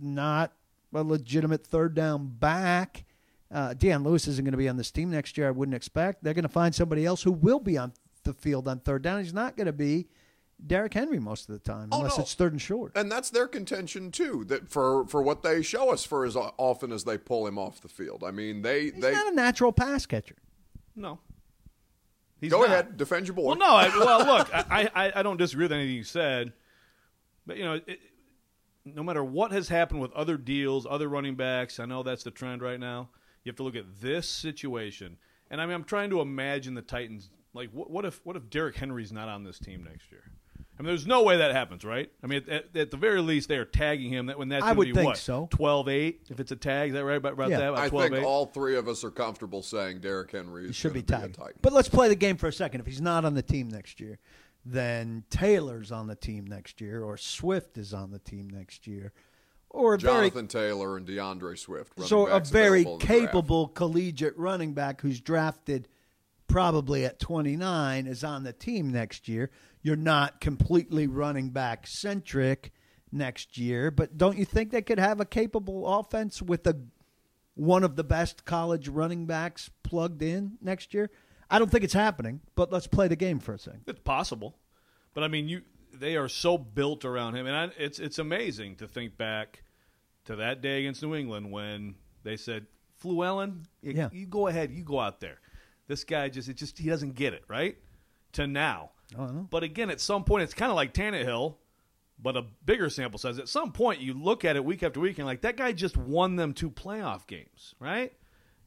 not 0.00 0.52
a 0.94 1.02
legitimate 1.02 1.66
third 1.66 1.94
down 1.94 2.26
back. 2.26 3.04
Uh, 3.50 3.74
Dion 3.74 4.02
Lewis 4.02 4.26
isn't 4.28 4.44
going 4.44 4.52
to 4.52 4.58
be 4.58 4.68
on 4.68 4.76
this 4.76 4.90
team 4.90 5.10
next 5.10 5.36
year. 5.36 5.48
I 5.48 5.50
wouldn't 5.50 5.74
expect. 5.74 6.24
They're 6.24 6.34
going 6.34 6.42
to 6.42 6.48
find 6.48 6.74
somebody 6.74 7.04
else 7.04 7.22
who 7.22 7.32
will 7.32 7.60
be 7.60 7.78
on 7.78 7.92
the 8.24 8.32
field 8.32 8.68
on 8.68 8.80
third 8.80 9.02
down. 9.02 9.22
He's 9.22 9.34
not 9.34 9.56
going 9.56 9.66
to 9.66 9.72
be 9.72 10.08
Derrick 10.64 10.94
Henry 10.94 11.18
most 11.18 11.48
of 11.48 11.54
the 11.54 11.58
time, 11.58 11.88
Oh, 11.92 11.98
unless 11.98 12.16
no. 12.18 12.22
it's 12.22 12.34
third 12.34 12.52
and 12.52 12.62
short. 12.62 12.92
And 12.96 13.10
that's 13.10 13.30
their 13.30 13.48
contention 13.48 14.10
too. 14.12 14.44
That 14.44 14.70
for 14.70 15.06
for 15.06 15.22
what 15.22 15.42
they 15.42 15.62
show 15.62 15.90
us 15.90 16.04
for 16.04 16.24
as 16.24 16.36
often 16.36 16.92
as 16.92 17.04
they 17.04 17.18
pull 17.18 17.46
him 17.46 17.58
off 17.58 17.80
the 17.80 17.88
field. 17.88 18.22
I 18.24 18.30
mean, 18.30 18.62
they 18.62 18.84
He's 18.84 18.94
they 19.00 19.12
not 19.12 19.32
a 19.32 19.34
natural 19.34 19.72
pass 19.72 20.06
catcher. 20.06 20.36
No. 20.94 21.18
He's 22.40 22.50
go 22.50 22.60
not. 22.60 22.66
ahead, 22.70 22.96
defend 22.96 23.26
your 23.28 23.34
boy. 23.34 23.46
Well, 23.48 23.56
no. 23.56 23.74
I, 23.74 23.88
well, 23.88 24.26
look, 24.26 24.48
I, 24.52 24.88
I, 24.94 25.12
I 25.16 25.22
don't 25.22 25.36
disagree 25.36 25.64
with 25.64 25.72
anything 25.72 25.94
you 25.94 26.02
said, 26.04 26.52
but 27.46 27.56
you 27.56 27.64
know, 27.64 27.74
it, 27.86 28.00
no 28.84 29.02
matter 29.04 29.22
what 29.22 29.52
has 29.52 29.68
happened 29.68 30.00
with 30.00 30.12
other 30.12 30.36
deals, 30.36 30.84
other 30.90 31.08
running 31.08 31.36
backs, 31.36 31.78
I 31.78 31.84
know 31.86 32.02
that's 32.02 32.24
the 32.24 32.32
trend 32.32 32.60
right 32.60 32.80
now. 32.80 33.10
You 33.44 33.50
have 33.50 33.56
to 33.56 33.62
look 33.62 33.76
at 33.76 34.00
this 34.00 34.28
situation, 34.28 35.18
and 35.50 35.60
I 35.60 35.66
mean, 35.66 35.74
I'm 35.74 35.84
trying 35.84 36.10
to 36.10 36.20
imagine 36.20 36.74
the 36.74 36.82
Titans. 36.82 37.30
Like, 37.54 37.70
what, 37.70 37.90
what 37.90 38.04
if 38.04 38.20
what 38.24 38.34
if 38.36 38.50
Derrick 38.50 38.74
Henry's 38.76 39.12
not 39.12 39.28
on 39.28 39.44
this 39.44 39.58
team 39.60 39.84
next 39.84 40.10
year? 40.10 40.24
I 40.78 40.82
mean, 40.82 40.88
there's 40.88 41.06
no 41.06 41.22
way 41.22 41.36
that 41.36 41.52
happens, 41.52 41.84
right? 41.84 42.10
I 42.24 42.26
mean, 42.26 42.42
at, 42.48 42.48
at, 42.48 42.76
at 42.76 42.90
the 42.90 42.96
very 42.96 43.20
least, 43.20 43.48
they 43.48 43.56
are 43.58 43.64
tagging 43.64 44.10
him. 44.10 44.26
That 44.26 44.38
when 44.38 44.48
that's 44.48 44.64
I 44.64 44.68
gonna 44.68 44.78
would 44.78 44.86
be 44.88 44.94
think 44.94 45.06
what, 45.06 45.18
so. 45.18 45.46
12-8, 45.52 46.30
if 46.30 46.40
it's 46.40 46.50
a 46.50 46.56
tag. 46.56 46.88
Is 46.90 46.94
that 46.94 47.04
right 47.04 47.16
about, 47.18 47.34
about 47.34 47.50
Yeah. 47.50 47.58
that? 47.58 47.68
About 47.68 47.78
I 47.84 47.88
12-8? 47.90 48.10
think 48.10 48.26
all 48.26 48.46
three 48.46 48.76
of 48.76 48.88
us 48.88 49.04
are 49.04 49.10
comfortable 49.10 49.62
saying 49.62 50.00
Derrick 50.00 50.32
Henry 50.32 50.66
He 50.66 50.72
should 50.72 50.92
gonna 50.94 51.02
be 51.04 51.12
a 51.14 51.18
tagged. 51.18 51.34
Titan. 51.36 51.58
But 51.60 51.72
let's 51.72 51.88
play 51.90 52.08
the 52.08 52.14
game 52.16 52.36
for 52.36 52.48
a 52.48 52.52
second. 52.52 52.80
If 52.80 52.86
he's 52.86 53.00
not 53.02 53.24
on 53.24 53.34
the 53.34 53.42
team 53.42 53.68
next 53.68 54.00
year, 54.00 54.18
then 54.64 55.24
Taylor's 55.28 55.92
on 55.92 56.06
the 56.06 56.16
team 56.16 56.46
next 56.46 56.80
year, 56.80 57.02
or 57.02 57.16
Swift 57.16 57.76
is 57.78 57.92
on 57.92 58.10
the 58.10 58.18
team 58.18 58.48
next 58.48 58.86
year, 58.86 59.12
or 59.70 59.94
a 59.94 59.98
very 59.98 60.30
Jonathan 60.30 60.48
Taylor 60.48 60.96
and 60.96 61.06
D'Andre 61.06 61.54
Swift. 61.56 61.92
so 62.06 62.26
a 62.28 62.40
very 62.40 62.80
available 62.80 62.98
draft. 62.98 63.20
capable 63.20 63.68
collegiate 63.68 64.36
running 64.38 64.72
back 64.72 65.00
who's 65.02 65.20
drafted 65.20 65.88
probably 66.52 67.04
at 67.06 67.18
29 67.18 68.06
is 68.06 68.22
on 68.22 68.44
the 68.44 68.52
team 68.52 68.92
next 68.92 69.26
year. 69.26 69.50
You're 69.82 69.96
not 69.96 70.40
completely 70.40 71.06
running 71.06 71.50
back 71.50 71.86
centric 71.86 72.72
next 73.10 73.56
year, 73.58 73.90
but 73.90 74.16
don't 74.18 74.36
you 74.36 74.44
think 74.44 74.70
they 74.70 74.82
could 74.82 74.98
have 74.98 75.18
a 75.20 75.24
capable 75.24 75.86
offense 75.98 76.42
with 76.42 76.66
a 76.66 76.76
one 77.54 77.84
of 77.84 77.96
the 77.96 78.04
best 78.04 78.44
college 78.44 78.88
running 78.88 79.26
backs 79.26 79.70
plugged 79.82 80.22
in 80.22 80.58
next 80.60 80.94
year? 80.94 81.10
I 81.50 81.58
don't 81.58 81.70
think 81.70 81.84
it's 81.84 81.92
happening, 81.94 82.40
but 82.54 82.70
let's 82.72 82.86
play 82.86 83.08
the 83.08 83.16
game 83.16 83.38
for 83.38 83.54
a 83.54 83.58
second. 83.58 83.82
It's 83.86 84.00
possible, 84.00 84.56
but 85.14 85.24
I 85.24 85.28
mean, 85.28 85.48
you 85.48 85.62
they 85.94 86.16
are 86.16 86.28
so 86.28 86.56
built 86.56 87.04
around 87.04 87.34
him, 87.34 87.46
and 87.46 87.56
I, 87.56 87.70
it's 87.78 87.98
it's 87.98 88.18
amazing 88.18 88.76
to 88.76 88.88
think 88.88 89.16
back 89.16 89.62
to 90.26 90.36
that 90.36 90.62
day 90.62 90.80
against 90.80 91.02
New 91.02 91.14
England 91.14 91.50
when 91.50 91.94
they 92.22 92.36
said, 92.36 92.66
"Fluellen, 93.02 93.64
you, 93.82 93.92
Yeah. 93.92 94.08
you 94.12 94.26
go 94.26 94.46
ahead, 94.46 94.70
you 94.70 94.84
go 94.84 94.98
out 95.00 95.20
there." 95.20 95.38
This 95.88 96.04
guy 96.04 96.28
just 96.28 96.48
it 96.48 96.56
just 96.56 96.78
he 96.78 96.88
doesn't 96.88 97.14
get 97.14 97.34
it 97.34 97.44
right 97.48 97.76
to 98.32 98.46
now. 98.46 98.90
I 99.16 99.26
know. 99.26 99.48
But 99.50 99.62
again, 99.62 99.90
at 99.90 100.00
some 100.00 100.24
point, 100.24 100.44
it's 100.44 100.54
kind 100.54 100.70
of 100.70 100.76
like 100.76 100.94
Tannehill, 100.94 101.56
but 102.18 102.36
a 102.36 102.44
bigger 102.64 102.88
sample 102.88 103.18
size. 103.18 103.38
At 103.38 103.48
some 103.48 103.72
point, 103.72 104.00
you 104.00 104.14
look 104.14 104.44
at 104.44 104.56
it 104.56 104.64
week 104.64 104.82
after 104.82 105.00
week 105.00 105.18
and 105.18 105.26
like 105.26 105.42
that 105.42 105.56
guy 105.56 105.72
just 105.72 105.96
won 105.96 106.36
them 106.36 106.54
two 106.54 106.70
playoff 106.70 107.26
games, 107.26 107.74
right? 107.78 108.12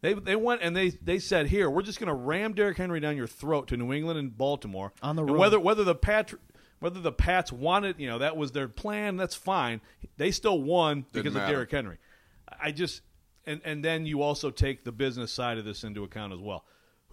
They 0.01 0.13
they 0.13 0.35
went 0.35 0.61
and 0.61 0.75
they 0.75 0.89
they 0.89 1.19
said, 1.19 1.47
"Here, 1.47 1.69
we're 1.69 1.81
just 1.81 1.99
going 1.99 2.09
to 2.09 2.13
ram 2.13 2.53
Derrick 2.53 2.77
Henry 2.77 2.99
down 2.99 3.17
your 3.17 3.27
throat 3.27 3.67
to 3.69 3.77
New 3.77 3.91
England 3.91 4.19
and 4.19 4.37
Baltimore 4.37 4.93
On 5.01 5.15
the 5.15 5.23
And 5.23 5.31
road. 5.31 5.39
Whether 5.39 5.59
whether 5.59 5.83
the 5.83 5.95
Pat 5.95 6.33
whether 6.79 6.99
the 6.99 7.11
Pats 7.11 7.51
wanted, 7.51 7.99
you 7.99 8.07
know, 8.07 8.19
that 8.19 8.37
was 8.37 8.51
their 8.51 8.67
plan. 8.67 9.17
That's 9.17 9.33
fine. 9.33 9.81
They 10.17 10.29
still 10.31 10.61
won 10.61 11.05
because 11.11 11.33
matter. 11.33 11.45
of 11.45 11.51
Derrick 11.51 11.71
Henry. 11.71 11.97
I 12.61 12.71
just 12.71 13.01
and 13.47 13.61
and 13.63 13.83
then 13.83 14.05
you 14.05 14.21
also 14.21 14.51
take 14.51 14.83
the 14.83 14.91
business 14.91 15.31
side 15.31 15.57
of 15.57 15.65
this 15.65 15.83
into 15.83 16.03
account 16.03 16.33
as 16.33 16.39
well. 16.39 16.65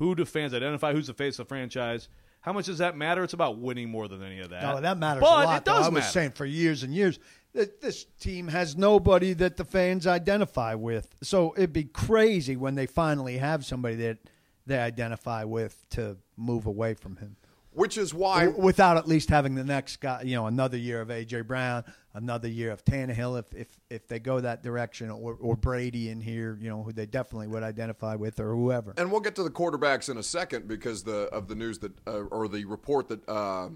Who 0.02 0.16
do 0.16 0.25
fans 0.25 0.52
identify? 0.52 0.92
Who's 0.92 1.06
the 1.06 1.14
face 1.14 1.38
of 1.38 1.47
the 1.47 1.49
franchise? 1.49 2.09
How 2.40 2.52
much 2.52 2.66
does 2.66 2.78
that 2.78 2.97
matter? 2.97 3.23
It's 3.23 3.35
about 3.35 3.59
winning 3.59 3.88
more 3.88 4.09
than 4.09 4.21
any 4.21 4.40
of 4.40 4.50
that. 4.50 4.62
No, 4.62 4.80
that 4.80 4.99
matters 4.99 5.21
but 5.21 5.44
a 5.44 5.47
lot. 5.47 5.59
It 5.59 5.64
does 5.64 5.76
though. 5.76 5.82
I 5.82 5.88
was 5.90 5.94
matter. 5.94 6.06
saying 6.06 6.30
for 6.32 6.44
years 6.44 6.82
and 6.82 6.92
years 6.92 7.21
that 7.54 7.80
this 7.80 8.04
team 8.18 8.49
has 8.49 8.76
nobody 8.76 9.32
that 9.35 9.56
the 9.56 9.64
fans 9.64 10.09
identify 10.09 10.75
with. 10.75 11.14
So 11.23 11.54
it'd 11.56 11.73
be 11.73 11.85
crazy 11.85 12.56
when 12.56 12.75
they 12.75 12.87
finally 12.87 13.38
have 13.38 13.64
somebody 13.64 13.94
that 13.94 14.18
they 14.66 14.78
identify 14.78 15.44
with 15.44 15.88
to 15.90 16.16
move 16.37 16.66
away 16.66 16.94
from 16.94 17.18
him. 17.18 17.37
Which 17.75 17.97
is 17.97 18.12
why 18.12 18.49
without 18.49 18.97
at 18.99 19.09
least 19.09 19.31
having 19.31 19.55
the 19.55 19.64
next 19.64 19.97
guy, 19.97 20.23
you 20.23 20.37
know, 20.37 20.47
another 20.47 20.76
year 20.76 21.00
of 21.00 21.09
AJ 21.09 21.47
Brown, 21.47 21.85
another 22.12 22.49
year 22.49 22.71
of 22.71 22.85
Tannehill, 22.85 23.38
if 23.38 23.55
if 23.55 23.69
if 23.88 24.07
they 24.09 24.19
go 24.19 24.41
that 24.41 24.62
direction, 24.62 25.11
or 25.11 25.37
or 25.41 25.57
Brady 25.57 26.11
in 26.11 26.21
here, 26.21 26.59
you 26.61 26.69
know, 26.69 26.83
who 26.83 26.93
they 26.93 27.07
definitely 27.07 27.49
would 27.49 27.62
identify 27.62 28.14
with, 28.14 28.41
or 28.41 28.55
whoever. 28.55 28.93
And 28.99 29.11
we'll 29.11 29.21
get 29.21 29.35
to 29.37 29.43
the 29.43 29.50
quarterbacks 29.50 30.11
in 30.11 30.19
a 30.19 30.23
second 30.23 30.69
because 30.69 31.02
the 31.02 31.29
of 31.33 31.49
the 31.49 31.55
news 31.55 31.79
that 31.79 31.93
uh, 32.07 32.25
or 32.25 32.47
the 32.47 32.64
report 32.67 33.09
that 33.09 33.26
uh, 33.29 33.71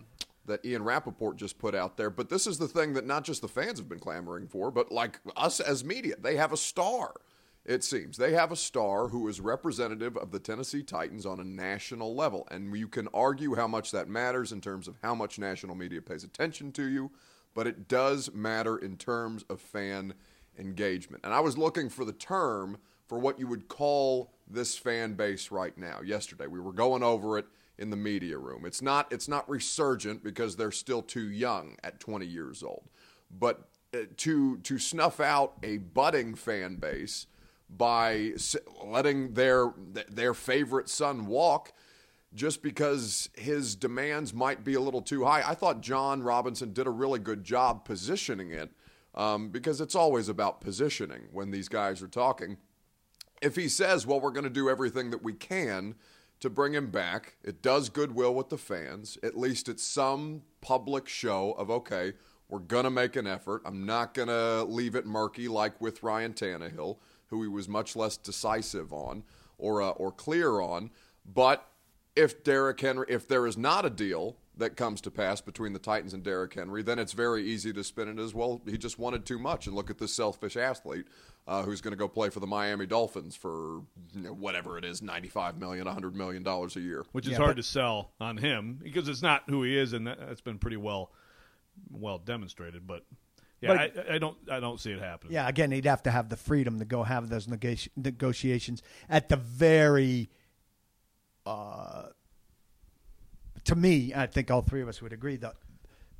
that 0.47 0.65
Ian 0.65 0.85
Rapoport 0.85 1.37
just 1.37 1.59
put 1.59 1.75
out 1.75 1.97
there. 1.97 2.11
But 2.11 2.29
this 2.29 2.47
is 2.47 2.59
the 2.59 2.69
thing 2.69 2.95
that 2.95 3.07
not 3.07 3.25
just 3.25 3.43
the 3.43 3.49
fans 3.49 3.79
have 3.79 3.89
been 3.89 3.99
clamoring 3.99 4.49
for, 4.49 4.71
but 4.71 4.93
like 4.93 5.21
us 5.37 5.61
as 5.61 5.85
media. 5.85 6.17
They 6.19 6.37
have 6.37 6.53
a 6.53 6.57
star, 6.57 7.15
it 7.67 7.83
seems. 7.83 8.17
They 8.17 8.33
have 8.33 8.53
a 8.53 8.57
star 8.57 9.09
who 9.09 9.27
is 9.27 9.41
representative 9.41 10.17
of 10.17 10.31
the 10.31 10.39
Tennessee 10.39 10.85
Titans 10.85 11.27
on 11.27 11.41
a 11.41 11.45
national 11.45 12.15
level. 12.15 12.47
And 12.49 12.77
you 12.77 12.87
can 12.87 13.09
argue 13.13 13.57
how 13.57 13.67
much 13.67 13.91
that 13.91 14.09
matters 14.09 14.53
in 14.53 14.61
terms 14.61 14.87
of 14.87 14.95
how 15.03 15.17
much 15.17 15.39
national 15.39 15.75
media 15.75 16.01
pays 16.01 16.23
attention 16.23 16.71
to 16.73 16.85
you, 16.85 17.11
but 17.55 17.67
it 17.67 17.89
does 17.89 18.33
matter 18.33 18.79
in 18.79 18.97
terms 18.97 19.45
of 19.51 19.61
fan 19.61 20.15
engagement. 20.57 21.25
And 21.25 21.35
I 21.35 21.41
was 21.41 21.59
looking 21.59 21.89
for 21.89 22.05
the 22.05 22.13
term 22.13 22.79
for 23.09 23.19
what 23.19 23.41
you 23.41 23.49
would 23.49 23.67
call 23.67 24.33
this 24.49 24.79
fan 24.79 25.15
base 25.15 25.51
right 25.51 25.77
now. 25.77 26.01
Yesterday, 26.05 26.47
we 26.47 26.61
were 26.61 26.73
going 26.73 27.03
over 27.03 27.37
it 27.37 27.47
in 27.79 27.91
the 27.91 27.97
media 27.97 28.39
room. 28.39 28.65
It's 28.65 28.81
not 28.81 29.13
it's 29.13 29.29
not 29.29 29.49
resurgent 29.51 30.23
because 30.23 30.55
they're 30.55 30.71
still 30.71 31.03
too 31.03 31.29
young 31.29 31.77
at 31.83 31.99
20 31.99 32.27
years 32.27 32.63
old. 32.63 32.89
But 33.29 33.69
uh, 33.93 33.99
to 34.19 34.59
to 34.59 34.79
snuff 34.79 35.19
out 35.21 35.55
a 35.65 35.79
budding 35.79 36.37
fan 36.37 36.77
base 36.77 37.27
by 37.69 38.33
letting 38.85 39.35
their 39.35 39.73
their 40.09 40.35
favorite 40.35 40.89
son 40.89 41.27
walk 41.27 41.73
just 42.35 42.63
because 42.63 43.31
his 43.35 43.75
demands 43.75 44.35
might 44.35 44.63
be 44.63 44.75
a 44.75 44.81
little 44.81 45.03
too 45.03 45.25
high. 45.25 45.43
I 45.47 45.55
thought 45.55 45.81
Jon 45.81 46.23
Robinson 46.23 46.73
did 46.73 46.87
a 46.87 46.91
really 46.91 47.19
good 47.19 47.45
job 47.45 47.85
positioning 47.85 48.51
it 48.51 48.71
um, 49.15 49.49
because 49.49 49.81
it's 49.81 49.95
always 49.95 50.29
about 50.29 50.61
positioning 50.61 51.29
when 51.33 51.51
these 51.51 51.69
guys 51.69 52.03
are 52.03 52.09
talking. 52.09 52.59
If 53.41 53.57
he 53.57 53.69
says, 53.69 54.07
well, 54.07 54.21
we're 54.21 54.31
going 54.31 54.45
to 54.45 54.51
do 54.51 54.69
everything 54.69 55.11
that 55.11 55.23
we 55.23 55.33
can 55.33 55.95
to 56.41 56.51
bring 56.51 56.75
him 56.75 56.91
back, 56.91 57.37
it 57.43 57.63
does 57.63 57.89
goodwill 57.89 58.35
with 58.35 58.51
the 58.51 58.59
fans. 58.59 59.17
At 59.23 59.39
least 59.39 59.69
it's 59.69 59.83
some 59.83 60.43
public 60.61 61.09
show 61.09 61.53
of, 61.53 61.71
okay, 61.71 62.13
we're 62.49 62.59
going 62.59 62.85
to 62.85 62.91
make 62.91 63.17
an 63.17 63.27
effort. 63.27 63.63
I'm 63.65 63.87
not 63.87 64.15
going 64.15 64.29
to 64.29 64.65
leave 64.65 64.95
it 64.95 65.07
murky 65.07 65.49
like 65.49 65.81
with 65.81 66.03
Ryan 66.03 66.35
Tannehill, 66.35 66.99
who 67.29 67.43
he 67.43 67.49
was 67.49 67.69
much 67.69 67.97
less 67.97 68.17
decisive 68.17 68.93
on 68.93 69.23
or, 69.59 69.83
uh, 69.83 69.91
or 69.91 70.13
clear 70.13 70.61
on. 70.61 70.91
But 71.25 71.67
if 72.15 72.45
Derrick 72.45 72.81
Henry, 72.81 73.07
if 73.09 73.27
there 73.29 73.47
is 73.47 73.57
not 73.59 73.85
a 73.85 73.91
deal 73.91 74.37
that 74.59 74.75
comes 74.77 75.03
to 75.03 75.11
pass 75.11 75.41
between 75.43 75.75
the 75.75 75.79
Titans 75.79 76.15
and 76.15 76.23
Derrick 76.23 76.55
Henry, 76.55 76.83
then 76.83 76.99
it's 76.99 77.13
very 77.13 77.45
easy 77.45 77.73
to 77.75 77.85
spin 77.85 78.09
it 78.09 78.19
as 78.19 78.33
well. 78.35 78.63
He 78.65 78.79
just 78.79 78.99
wanted 78.99 79.27
too 79.27 79.39
much, 79.39 79.67
and 79.67 79.77
look 79.77 79.91
at 79.91 79.99
this 79.99 80.15
selfish 80.15 80.57
athlete 80.57 81.07
uh, 81.47 81.63
who's 81.63 81.83
going 81.83 81.93
to 81.93 81.97
go 81.99 82.09
play 82.09 82.31
for 82.31 82.41
the 82.41 82.47
Miami 82.47 82.87
Dolphins 82.87 83.37
for 83.37 83.83
you 84.15 84.23
know, 84.23 84.31
whatever 84.33 84.79
it 84.79 84.85
is 84.85 85.03
95 85.03 85.59
million 85.59 85.85
100 85.85 86.17
million 86.17 86.43
dollars 86.43 86.75
a 86.77 86.81
year, 86.81 87.05
which 87.13 87.27
is 87.27 87.33
Yeah, 87.33 87.39
hard 87.39 87.51
but- 87.51 87.57
to 87.57 87.63
sell 87.65 88.13
on 88.19 88.39
him 88.39 88.79
because 88.83 89.09
it's 89.09 89.21
not 89.23 89.43
who 89.47 89.63
he 89.63 89.77
is, 89.77 89.93
and 89.93 90.07
that, 90.07 90.19
that's 90.21 90.41
been 90.41 90.59
pretty 90.59 90.79
well 90.79 91.11
well 91.91 92.17
demonstrated. 92.19 92.87
But 92.87 93.05
yeah, 93.67 93.89
But- 93.95 94.09
I, 94.11 94.15
I 94.15 94.19
don't 94.19 94.37
I 94.51 94.61
don't 94.61 94.81
see 94.81 94.93
it 94.93 95.01
happening. 95.01 95.33
Yeah, 95.35 95.49
again, 95.49 95.71
he'd 95.73 95.85
have 95.87 96.03
to 96.05 96.11
have 96.11 96.29
the 96.29 96.37
freedom 96.37 96.79
to 96.79 96.85
go 96.85 97.03
have 97.03 97.29
those 97.29 97.47
negoti- 97.47 97.89
negotiations 97.97 98.83
at 99.09 99.29
the 99.29 99.37
very. 99.37 100.31
Uh, 101.45 102.07
to 103.65 103.75
me, 103.75 104.13
I 104.15 104.27
think 104.27 104.51
all 104.51 104.63
three 104.63 104.83
of 104.83 104.89
us 104.89 105.01
would 105.03 105.13
agree 105.13 105.37
that 105.37 105.55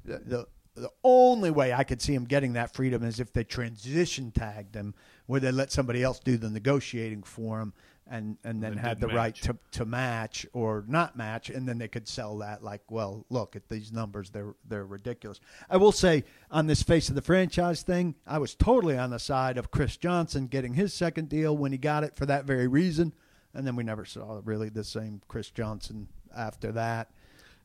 the, 0.05 0.19
the 0.19 0.47
the 0.75 0.91
only 1.03 1.51
way 1.51 1.73
I 1.73 1.85
could 1.85 2.03
see 2.03 2.13
him 2.15 2.25
getting 2.27 2.53
that 2.53 2.75
freedom 2.75 3.03
is 3.03 3.19
if 3.19 3.33
they 3.33 3.45
transition 3.45 4.31
tagged 4.31 4.75
him, 4.75 4.95
where 5.25 5.41
they 5.41 5.51
let 5.51 5.73
somebody 5.73 6.03
else 6.03 6.19
do 6.21 6.37
the 6.37 6.51
negotiating 6.51 7.23
for 7.23 7.61
him, 7.61 7.73
and 8.09 8.37
and 8.45 8.63
then 8.63 8.77
had 8.77 9.01
the 9.01 9.07
didn't 9.07 9.17
right 9.19 9.35
to 9.35 9.57
to 9.73 9.85
match 9.85 10.47
or 10.53 10.85
not 10.87 11.17
match, 11.17 11.51
and 11.51 11.69
then 11.69 11.79
they 11.79 11.89
could 11.89 12.07
sell 12.07 12.39
that 12.39 12.63
like, 12.63 12.83
well, 12.91 13.27
look 13.31 13.57
at 13.57 13.69
these 13.69 13.93
numbers, 13.93 14.31
they're 14.31 14.55
they're 14.69 14.87
ridiculous. 14.87 15.41
I 15.69 15.77
will 15.77 15.93
say 15.93 16.25
on 16.51 16.67
this 16.67 16.83
face 16.83 17.09
of 17.09 17.15
the 17.15 17.23
franchise 17.23 17.83
thing, 17.83 18.15
I 18.27 18.39
was 18.39 18.55
totally 18.55 18.97
on 18.97 19.11
the 19.11 19.19
side 19.19 19.59
of 19.59 19.71
Chris 19.71 19.97
Johnson 19.97 20.47
getting 20.47 20.75
his 20.75 20.95
second 20.95 21.29
deal 21.29 21.57
when 21.57 21.73
he 21.73 21.79
got 21.79 22.05
it 22.05 22.15
for 22.17 22.27
that 22.27 22.45
very 22.45 22.69
reason, 22.69 23.13
and 23.55 23.67
then 23.67 23.75
we 23.77 23.83
never 23.85 24.05
saw 24.05 24.41
really 24.45 24.69
the 24.69 24.85
same 24.85 25.21
Chris 25.29 25.51
Johnson 25.51 26.09
after 26.37 26.73
that. 26.73 27.11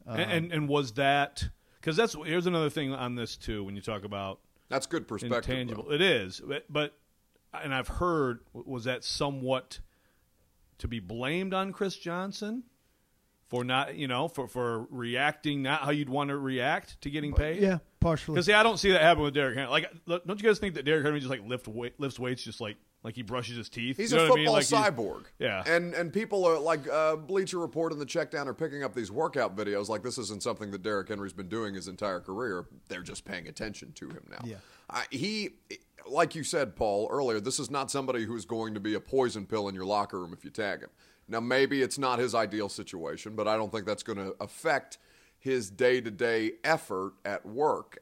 and, 0.07 0.31
and 0.31 0.51
and 0.51 0.69
was 0.69 0.93
that 0.93 1.49
because 1.79 1.95
that's 1.95 2.15
here's 2.25 2.47
another 2.47 2.69
thing 2.69 2.93
on 2.93 3.15
this 3.15 3.35
too 3.35 3.63
when 3.63 3.75
you 3.75 3.81
talk 3.81 4.03
about 4.03 4.39
That's 4.69 4.87
good 4.87 5.07
perspective. 5.07 5.45
though. 5.45 5.51
intangible. 5.53 5.91
It 5.91 6.01
is, 6.01 6.41
but, 6.43 6.65
but 6.67 6.93
and 7.53 7.73
I've 7.75 7.87
heard 7.89 8.39
was 8.53 8.85
that 8.85 9.03
somewhat 9.03 9.79
to 10.81 10.87
be 10.87 10.99
blamed 10.99 11.53
on 11.53 11.71
Chris 11.71 11.95
Johnson 11.95 12.63
for 13.49 13.63
not 13.63 13.95
you 13.95 14.07
know 14.07 14.27
for 14.27 14.47
for 14.47 14.85
reacting 14.89 15.61
not 15.63 15.81
how 15.81 15.91
you'd 15.91 16.09
want 16.09 16.29
to 16.29 16.37
react 16.37 16.99
to 17.01 17.09
getting 17.09 17.33
paid. 17.33 17.61
Yeah, 17.61 17.79
partially. 17.99 18.35
Because 18.35 18.45
see, 18.45 18.53
I 18.53 18.63
don't 18.63 18.77
see 18.77 18.91
that 18.91 19.01
happen 19.01 19.23
with 19.23 19.33
Derrick 19.33 19.55
Henry. 19.57 19.69
Like, 19.71 19.91
don't 20.07 20.41
you 20.41 20.47
guys 20.47 20.59
think 20.59 20.75
that 20.75 20.83
Derrick 20.85 21.03
Henry 21.03 21.19
just 21.19 21.29
like 21.29 21.45
lift 21.45 21.67
weight, 21.67 21.99
lifts 21.99 22.19
weights 22.19 22.43
just 22.43 22.61
like 22.61 22.77
like 23.03 23.15
he 23.15 23.23
brushes 23.23 23.57
his 23.57 23.67
teeth? 23.67 23.97
He's 23.97 24.11
You 24.11 24.19
know 24.19 24.25
a 24.25 24.29
what 24.29 24.33
I 24.33 24.35
mean? 24.37 24.45
football 24.45 24.53
Like, 24.53 24.65
he's- 24.67 24.89
cyborg. 25.19 25.23
Yeah. 25.39 25.63
And 25.67 25.93
and 25.93 26.13
people 26.13 26.45
are 26.45 26.59
like 26.59 26.87
uh, 26.87 27.15
Bleacher 27.17 27.59
Report 27.59 27.91
and 27.91 27.99
the 27.99 28.05
Checkdown 28.05 28.47
are 28.47 28.53
picking 28.53 28.83
up 28.83 28.93
these 28.95 29.11
workout 29.11 29.55
videos 29.57 29.89
like 29.89 30.01
this 30.03 30.17
isn't 30.17 30.43
something 30.43 30.71
that 30.71 30.81
Derrick 30.83 31.09
Henry's 31.09 31.33
been 31.33 31.49
doing 31.49 31.73
his 31.75 31.87
entire 31.89 32.19
career. 32.21 32.65
They're 32.87 33.01
just 33.03 33.25
paying 33.25 33.47
attention 33.47 33.91
to 33.93 34.07
him 34.09 34.23
now. 34.29 34.41
Yeah. 34.45 34.57
I, 34.89 35.05
he, 35.09 35.51
like 36.07 36.35
you 36.35 36.43
said, 36.43 36.75
Paul 36.75 37.07
earlier, 37.11 37.39
this 37.39 37.59
is 37.59 37.69
not 37.69 37.91
somebody 37.91 38.25
who's 38.25 38.45
going 38.45 38.73
to 38.73 38.79
be 38.79 38.93
a 38.93 38.99
poison 38.99 39.45
pill 39.45 39.67
in 39.67 39.75
your 39.75 39.85
locker 39.85 40.19
room 40.19 40.33
if 40.33 40.43
you 40.43 40.51
tag 40.51 40.81
him. 40.81 40.89
Now 41.27 41.39
maybe 41.39 41.81
it's 41.81 41.97
not 41.97 42.19
his 42.19 42.35
ideal 42.35 42.69
situation, 42.69 43.35
but 43.35 43.47
I 43.47 43.55
don't 43.55 43.71
think 43.71 43.85
that's 43.85 44.03
going 44.03 44.17
to 44.17 44.35
affect 44.39 44.97
his 45.39 45.69
day 45.69 46.01
to 46.01 46.11
day 46.11 46.53
effort 46.63 47.13
at 47.25 47.45
work. 47.45 47.99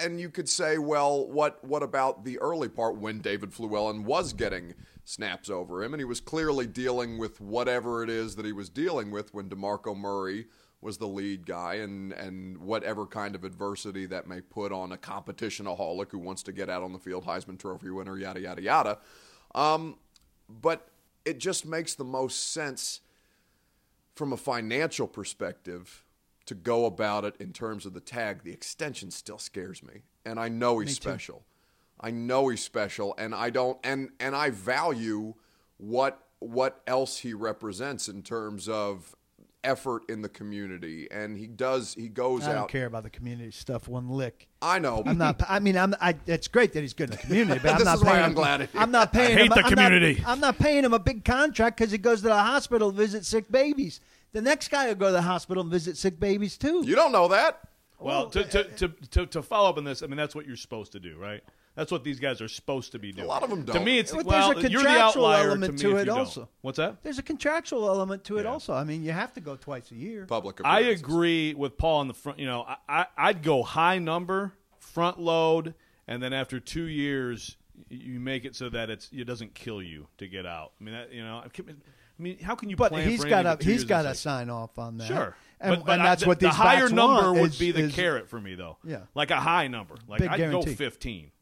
And 0.00 0.20
you 0.20 0.30
could 0.30 0.48
say, 0.48 0.78
well, 0.78 1.26
what 1.28 1.64
what 1.64 1.82
about 1.82 2.24
the 2.24 2.38
early 2.38 2.68
part 2.68 2.96
when 2.96 3.20
David 3.20 3.50
Fluellen 3.50 4.04
was 4.04 4.32
getting 4.32 4.74
snaps 5.04 5.50
over 5.50 5.82
him, 5.82 5.92
and 5.92 6.00
he 6.00 6.04
was 6.04 6.20
clearly 6.20 6.66
dealing 6.66 7.18
with 7.18 7.40
whatever 7.40 8.02
it 8.02 8.10
is 8.10 8.36
that 8.36 8.46
he 8.46 8.52
was 8.52 8.68
dealing 8.68 9.10
with 9.10 9.34
when 9.34 9.48
DeMarco 9.48 9.96
Murray 9.96 10.46
was 10.84 10.98
the 10.98 11.08
lead 11.08 11.46
guy, 11.46 11.74
and 11.76 12.12
and 12.12 12.58
whatever 12.58 13.06
kind 13.06 13.34
of 13.34 13.42
adversity 13.42 14.06
that 14.06 14.26
may 14.28 14.40
put 14.40 14.70
on 14.70 14.92
a 14.92 14.96
competition 14.96 15.66
competitionaholic 15.66 16.10
who 16.10 16.18
wants 16.18 16.42
to 16.44 16.52
get 16.52 16.68
out 16.68 16.82
on 16.82 16.92
the 16.92 16.98
field, 16.98 17.24
Heisman 17.24 17.58
Trophy 17.58 17.90
winner, 17.90 18.16
yada 18.16 18.40
yada 18.40 18.62
yada. 18.62 18.98
Um, 19.54 19.96
but 20.48 20.88
it 21.24 21.38
just 21.38 21.66
makes 21.66 21.94
the 21.94 22.04
most 22.04 22.52
sense 22.52 23.00
from 24.14 24.32
a 24.32 24.36
financial 24.36 25.06
perspective 25.06 26.04
to 26.46 26.54
go 26.54 26.86
about 26.86 27.24
it 27.24 27.34
in 27.40 27.52
terms 27.52 27.86
of 27.86 27.94
the 27.94 28.00
tag. 28.00 28.42
The 28.42 28.52
extension 28.52 29.10
still 29.10 29.38
scares 29.38 29.82
me, 29.82 30.02
and 30.24 30.38
I 30.38 30.48
know 30.48 30.78
he's 30.78 30.94
special. 30.94 31.44
I 32.00 32.10
know 32.10 32.48
he's 32.48 32.62
special, 32.62 33.14
and 33.18 33.34
I 33.34 33.50
don't 33.50 33.78
and 33.84 34.10
and 34.20 34.36
I 34.36 34.50
value 34.50 35.34
what 35.78 36.20
what 36.40 36.82
else 36.86 37.18
he 37.18 37.32
represents 37.32 38.08
in 38.08 38.22
terms 38.22 38.68
of 38.68 39.16
effort 39.64 40.02
in 40.08 40.22
the 40.22 40.28
community, 40.28 41.08
and 41.10 41.36
he 41.36 41.46
does 41.46 41.94
he 41.94 42.08
goes 42.08 42.42
out 42.44 42.50
I 42.50 42.52
don't 42.52 42.62
out. 42.64 42.68
care 42.68 42.86
about 42.86 43.02
the 43.02 43.10
community 43.10 43.50
stuff 43.50 43.88
one 43.88 44.08
lick. 44.08 44.46
I 44.62 44.78
know. 44.78 45.02
I'm 45.04 45.18
not. 45.18 45.40
I 45.48 45.58
mean, 45.58 45.76
I'm. 45.76 45.94
I, 46.00 46.14
it's 46.26 46.46
great 46.48 46.72
that 46.74 46.80
he's 46.82 46.94
good 46.94 47.10
in 47.10 47.16
the 47.16 47.22
community, 47.22 47.60
but 47.62 47.74
I'm 47.80 47.84
not 47.84 47.96
is 47.98 48.04
why 48.04 48.12
paying 48.12 48.22
I'm 48.24 48.30
him. 48.30 48.34
glad 48.34 48.60
it- 48.62 48.70
I'm 48.74 48.90
not 48.90 49.12
paying 49.12 49.36
I 49.38 49.40
hate 49.40 49.46
him. 49.46 49.48
the 49.48 49.54
I'm 49.56 49.62
not- 49.62 49.70
community. 49.70 50.22
I'm 50.26 50.40
not 50.40 50.58
paying 50.58 50.84
him 50.84 50.92
a 50.94 50.98
big 50.98 51.24
contract 51.24 51.78
because 51.78 51.90
he 51.90 51.98
goes 51.98 52.20
to 52.22 52.28
the 52.28 52.34
hospital 52.34 52.90
to 52.92 52.96
visit 52.96 53.24
sick 53.24 53.50
babies. 53.50 54.00
The 54.32 54.42
next 54.42 54.68
guy 54.68 54.88
will 54.88 54.94
go 54.96 55.06
to 55.06 55.12
the 55.12 55.22
hospital 55.22 55.62
and 55.62 55.70
visit 55.70 55.96
sick 55.96 56.18
babies 56.20 56.56
too. 56.58 56.82
You 56.84 56.94
don't 56.94 57.12
know 57.12 57.28
that. 57.28 57.60
Well, 58.00 58.28
to, 58.30 58.44
to, 58.44 58.64
to, 58.64 58.88
to, 59.12 59.26
to 59.26 59.42
follow 59.42 59.70
up 59.70 59.78
on 59.78 59.84
this, 59.84 60.02
I 60.02 60.06
mean, 60.08 60.16
that's 60.16 60.34
what 60.34 60.46
you're 60.46 60.56
supposed 60.56 60.92
to 60.92 61.00
do, 61.00 61.16
right? 61.16 61.42
That's 61.76 61.90
what 61.90 62.04
these 62.04 62.20
guys 62.20 62.40
are 62.40 62.46
supposed 62.48 62.92
to 62.92 62.98
be 63.00 63.10
doing. 63.10 63.24
A 63.24 63.28
lot 63.28 63.42
of 63.42 63.50
them 63.50 63.64
don't. 63.64 63.74
To 63.76 63.84
me, 63.84 63.98
it's 63.98 64.12
But 64.12 64.26
well, 64.26 64.52
there's 64.54 64.64
a 64.66 64.70
you're 64.70 64.82
the 64.82 64.88
outlier 64.88 65.48
element 65.48 65.78
to, 65.80 65.86
me 65.88 65.92
to 65.92 65.96
it 65.96 66.00
you 66.00 66.04
don't. 66.06 66.18
also. 66.20 66.48
What's 66.60 66.76
that? 66.76 67.02
There's 67.02 67.18
a 67.18 67.22
contractual 67.22 67.88
element 67.88 68.22
to 68.24 68.38
it 68.38 68.44
Yeah. 68.44 68.50
also. 68.52 68.74
I 68.74 68.84
mean, 68.84 69.02
you 69.02 69.10
have 69.10 69.32
to 69.34 69.40
go 69.40 69.56
twice 69.56 69.90
a 69.90 69.96
year. 69.96 70.24
Public. 70.26 70.60
I 70.64 70.80
agree 70.80 71.52
with 71.54 71.76
Paul 71.76 72.00
on 72.00 72.08
the 72.08 72.14
front. 72.14 72.38
You 72.38 72.46
know, 72.46 72.62
I, 72.62 72.76
I 72.88 73.06
I'd 73.16 73.42
go 73.42 73.62
high 73.64 73.98
number, 73.98 74.52
front 74.78 75.18
load, 75.18 75.74
and 76.06 76.22
then 76.22 76.32
after 76.32 76.60
two 76.60 76.84
years, 76.84 77.56
you 77.88 78.20
make 78.20 78.44
it 78.44 78.54
so 78.54 78.68
that 78.68 78.88
it's 78.88 79.10
it 79.12 79.24
doesn't 79.24 79.54
kill 79.54 79.82
you 79.82 80.06
to 80.18 80.28
get 80.28 80.46
out. 80.46 80.72
I 80.80 80.84
mean, 80.84 80.94
that, 80.94 81.12
you 81.12 81.24
know, 81.24 81.38
I 81.44 81.46
I 81.46 82.22
mean, 82.22 82.38
how 82.38 82.54
can 82.54 82.70
you? 82.70 82.76
But 82.76 82.92
plan 82.92 83.08
he's 83.08 83.20
for 83.22 83.28
got 83.28 83.46
anything 83.46 83.50
to 83.50 83.56
for 83.56 83.62
two 83.64 83.70
he's 83.70 83.80
years 83.80 83.88
got 83.88 84.02
to 84.02 84.14
say- 84.14 84.20
sign 84.22 84.48
off 84.48 84.78
on 84.78 84.98
that. 84.98 85.08
Sure, 85.08 85.36
and, 85.60 85.76
but, 85.78 85.86
but 85.86 85.92
and 85.94 86.02
I- 86.02 86.04
that's 86.04 86.22
the, 86.22 86.28
what 86.28 86.38
these 86.38 86.50
the 86.50 86.54
higher 86.54 86.88
number 86.88 87.24
want 87.32 87.40
would 87.40 87.50
is- 87.50 87.58
be 87.58 87.72
the 87.72 87.80
is, 87.80 87.94
carrot 87.94 88.28
for 88.28 88.40
me, 88.40 88.54
though. 88.54 88.76
Yeah. 88.84 89.00
like 89.16 89.32
a 89.32 89.40
high 89.40 89.66
number. 89.66 89.96
Like 90.06 90.22
I'd 90.22 90.38
go 90.52 90.62
fifteen. 90.62 91.32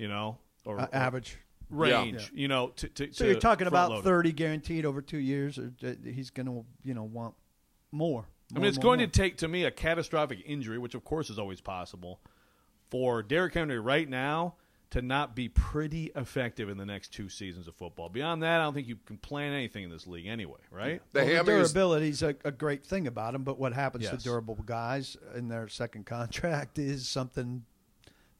You 0.00 0.08
know, 0.08 0.38
or, 0.64 0.80
uh, 0.80 0.84
or 0.86 0.94
average. 0.94 1.36
range. 1.68 2.30
You 2.34 2.48
know, 2.48 2.68
to, 2.76 2.88
to, 2.88 3.12
So 3.12 3.24
to 3.24 3.30
you're 3.30 3.40
talking 3.40 3.66
about 3.66 3.88
front-load 3.88 4.00
it. 4.00 4.04
thirty 4.04 4.32
guaranteed 4.32 4.84
over 4.86 5.02
two 5.02 5.18
years, 5.18 5.58
or 5.58 5.72
uh, 5.84 5.92
he's 6.04 6.30
going 6.30 6.46
to 6.46 6.64
you 6.82 6.94
know 6.94 7.04
want 7.04 7.34
more. 7.92 8.24
I 8.54 8.58
mean, 8.58 8.66
it's 8.66 8.78
going 8.78 8.98
to 8.98 9.06
take 9.06 9.36
to 9.38 9.48
me 9.48 9.64
a 9.64 9.70
catastrophic 9.70 10.42
injury, 10.44 10.78
which 10.78 10.94
of 10.94 11.04
course 11.04 11.30
is 11.30 11.38
always 11.38 11.60
possible, 11.60 12.20
for 12.88 13.22
Derrick 13.22 13.54
Henry 13.54 13.78
right 13.78 14.08
now 14.08 14.54
to 14.90 15.00
not 15.02 15.36
be 15.36 15.48
pretty 15.48 16.10
effective 16.16 16.68
in 16.68 16.76
the 16.76 16.84
next 16.84 17.12
two 17.12 17.28
seasons 17.28 17.68
of 17.68 17.76
football. 17.76 18.08
Beyond 18.08 18.42
that, 18.42 18.60
I 18.60 18.64
don't 18.64 18.74
think 18.74 18.88
you 18.88 18.96
can 19.06 19.18
plan 19.18 19.52
anything 19.52 19.84
in 19.84 19.90
this 19.90 20.04
league 20.08 20.26
anyway, 20.26 20.58
right? 20.72 21.00
The 21.12 21.20
Well, 21.20 21.44
the 21.44 21.52
is 21.60 21.72
durability 21.72 22.08
is 22.08 22.22
a, 22.24 22.34
a 22.44 22.50
great 22.50 22.84
thing 22.84 23.06
about 23.06 23.36
him, 23.36 23.44
but 23.44 23.56
what 23.56 23.72
happens 23.72 24.02
Yes. 24.02 24.16
to 24.16 24.18
durable 24.28 24.56
guys 24.66 25.16
in 25.36 25.46
their 25.46 25.68
second 25.68 26.06
contract 26.06 26.76
is 26.80 27.06
something 27.06 27.64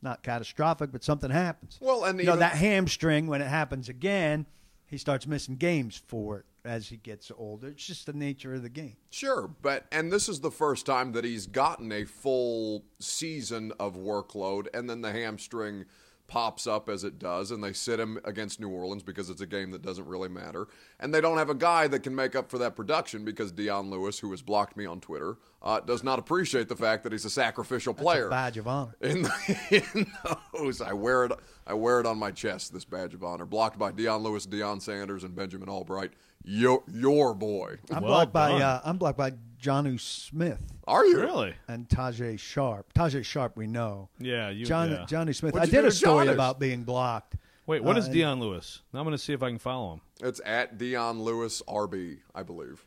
not 0.03 0.23
catastrophic, 0.23 0.93
but 0.93 1.05
something 1.05 1.31
happens. 1.31 1.79
Well, 1.81 2.05
and 2.05 2.19
you 2.19 2.27
know 2.27 2.37
that 2.37 2.53
hamstring 2.53 3.27
when 3.27 3.43
it 3.43 3.49
happens 3.49 3.89
again, 3.89 4.47
he 4.87 4.99
starts 4.99 5.27
missing 5.27 5.57
games 5.57 6.01
for 6.07 6.39
it 6.39 6.45
as 6.65 6.89
he 6.89 6.97
gets 6.97 7.31
older. 7.37 7.69
It's 7.69 7.87
just 7.87 8.07
the 8.07 8.13
nature 8.13 8.55
of 8.55 8.63
the 8.63 8.69
game. 8.69 8.97
Sure, 9.11 9.51
but 9.63 9.87
and 9.93 10.13
this 10.13 10.29
is 10.29 10.41
the 10.41 10.51
first 10.51 10.87
time 10.87 11.13
that 11.13 11.25
he's 11.25 11.47
gotten 11.47 11.93
a 11.93 12.05
full 12.05 12.85
season 12.99 13.73
of 13.79 13.97
workload, 13.97 14.67
and 14.75 14.89
then 14.89 15.01
the 15.01 15.13
hamstring 15.13 15.85
pops 16.31 16.67
up 16.69 16.89
as 16.89 17.03
it 17.03 17.19
does, 17.19 17.51
and 17.51 17.63
they 17.63 17.73
sit 17.73 17.99
him 17.99 18.19
against 18.25 18.61
New 18.61 18.69
Orleans 18.69 19.03
because 19.03 19.29
it's 19.29 19.41
a 19.41 19.47
game 19.47 19.73
that 19.73 19.83
doesn't 19.83 20.07
really 20.07 20.29
matter, 20.29 20.69
and 21.01 21.13
they 21.13 21.21
don't 21.21 21.37
have 21.37 21.51
a 21.51 21.55
guy 21.55 21.89
that 21.89 22.01
can 22.01 22.15
make 22.15 22.37
up 22.37 22.49
for 22.49 22.57
that 22.59 22.77
production 22.77 23.25
because 23.25 23.51
Dion 23.51 23.91
Lewis, 23.91 24.21
who 24.21 24.31
has 24.31 24.41
blocked 24.41 24.77
me 24.77 24.87
on 24.87 25.01
Twitter, 25.01 25.37
uh, 25.61 25.81
does 25.81 26.05
not 26.05 26.21
appreciate 26.21 26.69
the 26.69 26.77
fact 26.77 27.03
that 27.03 27.13
he's 27.13 27.25
a 27.25 27.31
sacrificial 27.31 27.93
player. 27.93 28.31
Badge 28.31 28.57
of 28.57 28.69
honor. 28.69 28.95
in, 29.01 29.27
in 29.71 30.07
those. 30.55 30.81
I 30.81 30.93
wear 30.93 31.25
it. 31.25 31.33
I 31.67 31.75
wear 31.75 32.01
it 32.01 32.07
on 32.07 32.17
my 32.17 32.31
chest. 32.31 32.73
This 32.73 32.85
badge 32.85 33.13
of 33.13 33.25
honor, 33.25 33.45
blocked 33.45 33.79
by 33.79 33.91
Dion 33.91 34.23
Lewis, 34.23 34.47
Deion 34.47 34.81
Sanders, 34.81 35.25
and 35.25 35.35
Benjamin 35.35 35.69
Allbright. 35.69 36.11
Your 36.45 36.83
your 36.93 37.35
boy. 37.35 37.77
I'm 37.91 38.03
Well 38.03 38.13
blocked 38.13 38.33
by 38.33 38.49
done. 38.51 38.63
uh, 38.63 38.81
I'm 38.85 38.97
blocked 38.97 39.19
by 39.19 39.33
Jonnu 39.63 40.01
Smith 40.01 40.61
Are 40.87 41.05
you 41.05 41.21
Really? 41.21 41.55
and 41.69 41.87
Tajae 41.89 42.39
Sharpe. 42.39 42.93
Tajae 42.95 43.25
Sharpe, 43.25 43.57
we 43.57 43.67
know. 43.67 44.09
Yeah, 44.19 44.49
you. 44.49 44.65
John 44.65 44.91
yeah. 44.91 45.05
Johnny 45.07 45.33
Smith. 45.35 45.53
What'd 45.53 45.69
I 45.69 45.71
you 45.71 45.73
did 45.73 45.83
do 45.83 45.89
a 45.89 45.91
to 45.91 45.97
story 45.97 46.25
Johnny? 46.27 46.35
about 46.35 46.59
being 46.59 46.83
blocked. 46.85 47.37
Wait, 47.67 47.85
what 47.85 47.97
Uh, 47.97 48.01
is 48.01 48.09
Dion 48.09 48.41
Lewis? 48.41 48.81
Now 48.93 49.01
I'm 49.01 49.05
going 49.05 49.13
to 49.17 49.23
see 49.23 49.33
if 49.35 49.43
I 49.43 49.49
can 49.51 49.59
follow 49.59 49.93
him. 49.95 50.01
It's 50.23 50.41
at 50.47 50.79
Dion 50.79 51.23
Lewis 51.23 51.63
RB, 51.69 52.19
I 52.35 52.43
believe. 52.43 52.85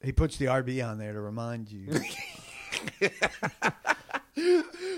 He 0.00 0.12
puts 0.12 0.36
the 0.36 0.46
RB 0.46 0.82
on 0.88 0.98
there 0.98 1.12
to 1.12 1.20
remind 1.20 1.70
you. 1.70 1.88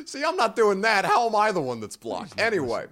See, 0.06 0.22
I'm 0.24 0.36
not 0.36 0.54
doing 0.56 0.82
that. 0.82 1.04
How 1.04 1.26
am 1.26 1.34
I 1.34 1.50
the 1.52 1.60
one 1.60 1.80
that's 1.80 1.96
blocked? 1.96 2.38
Anyway, 2.38 2.86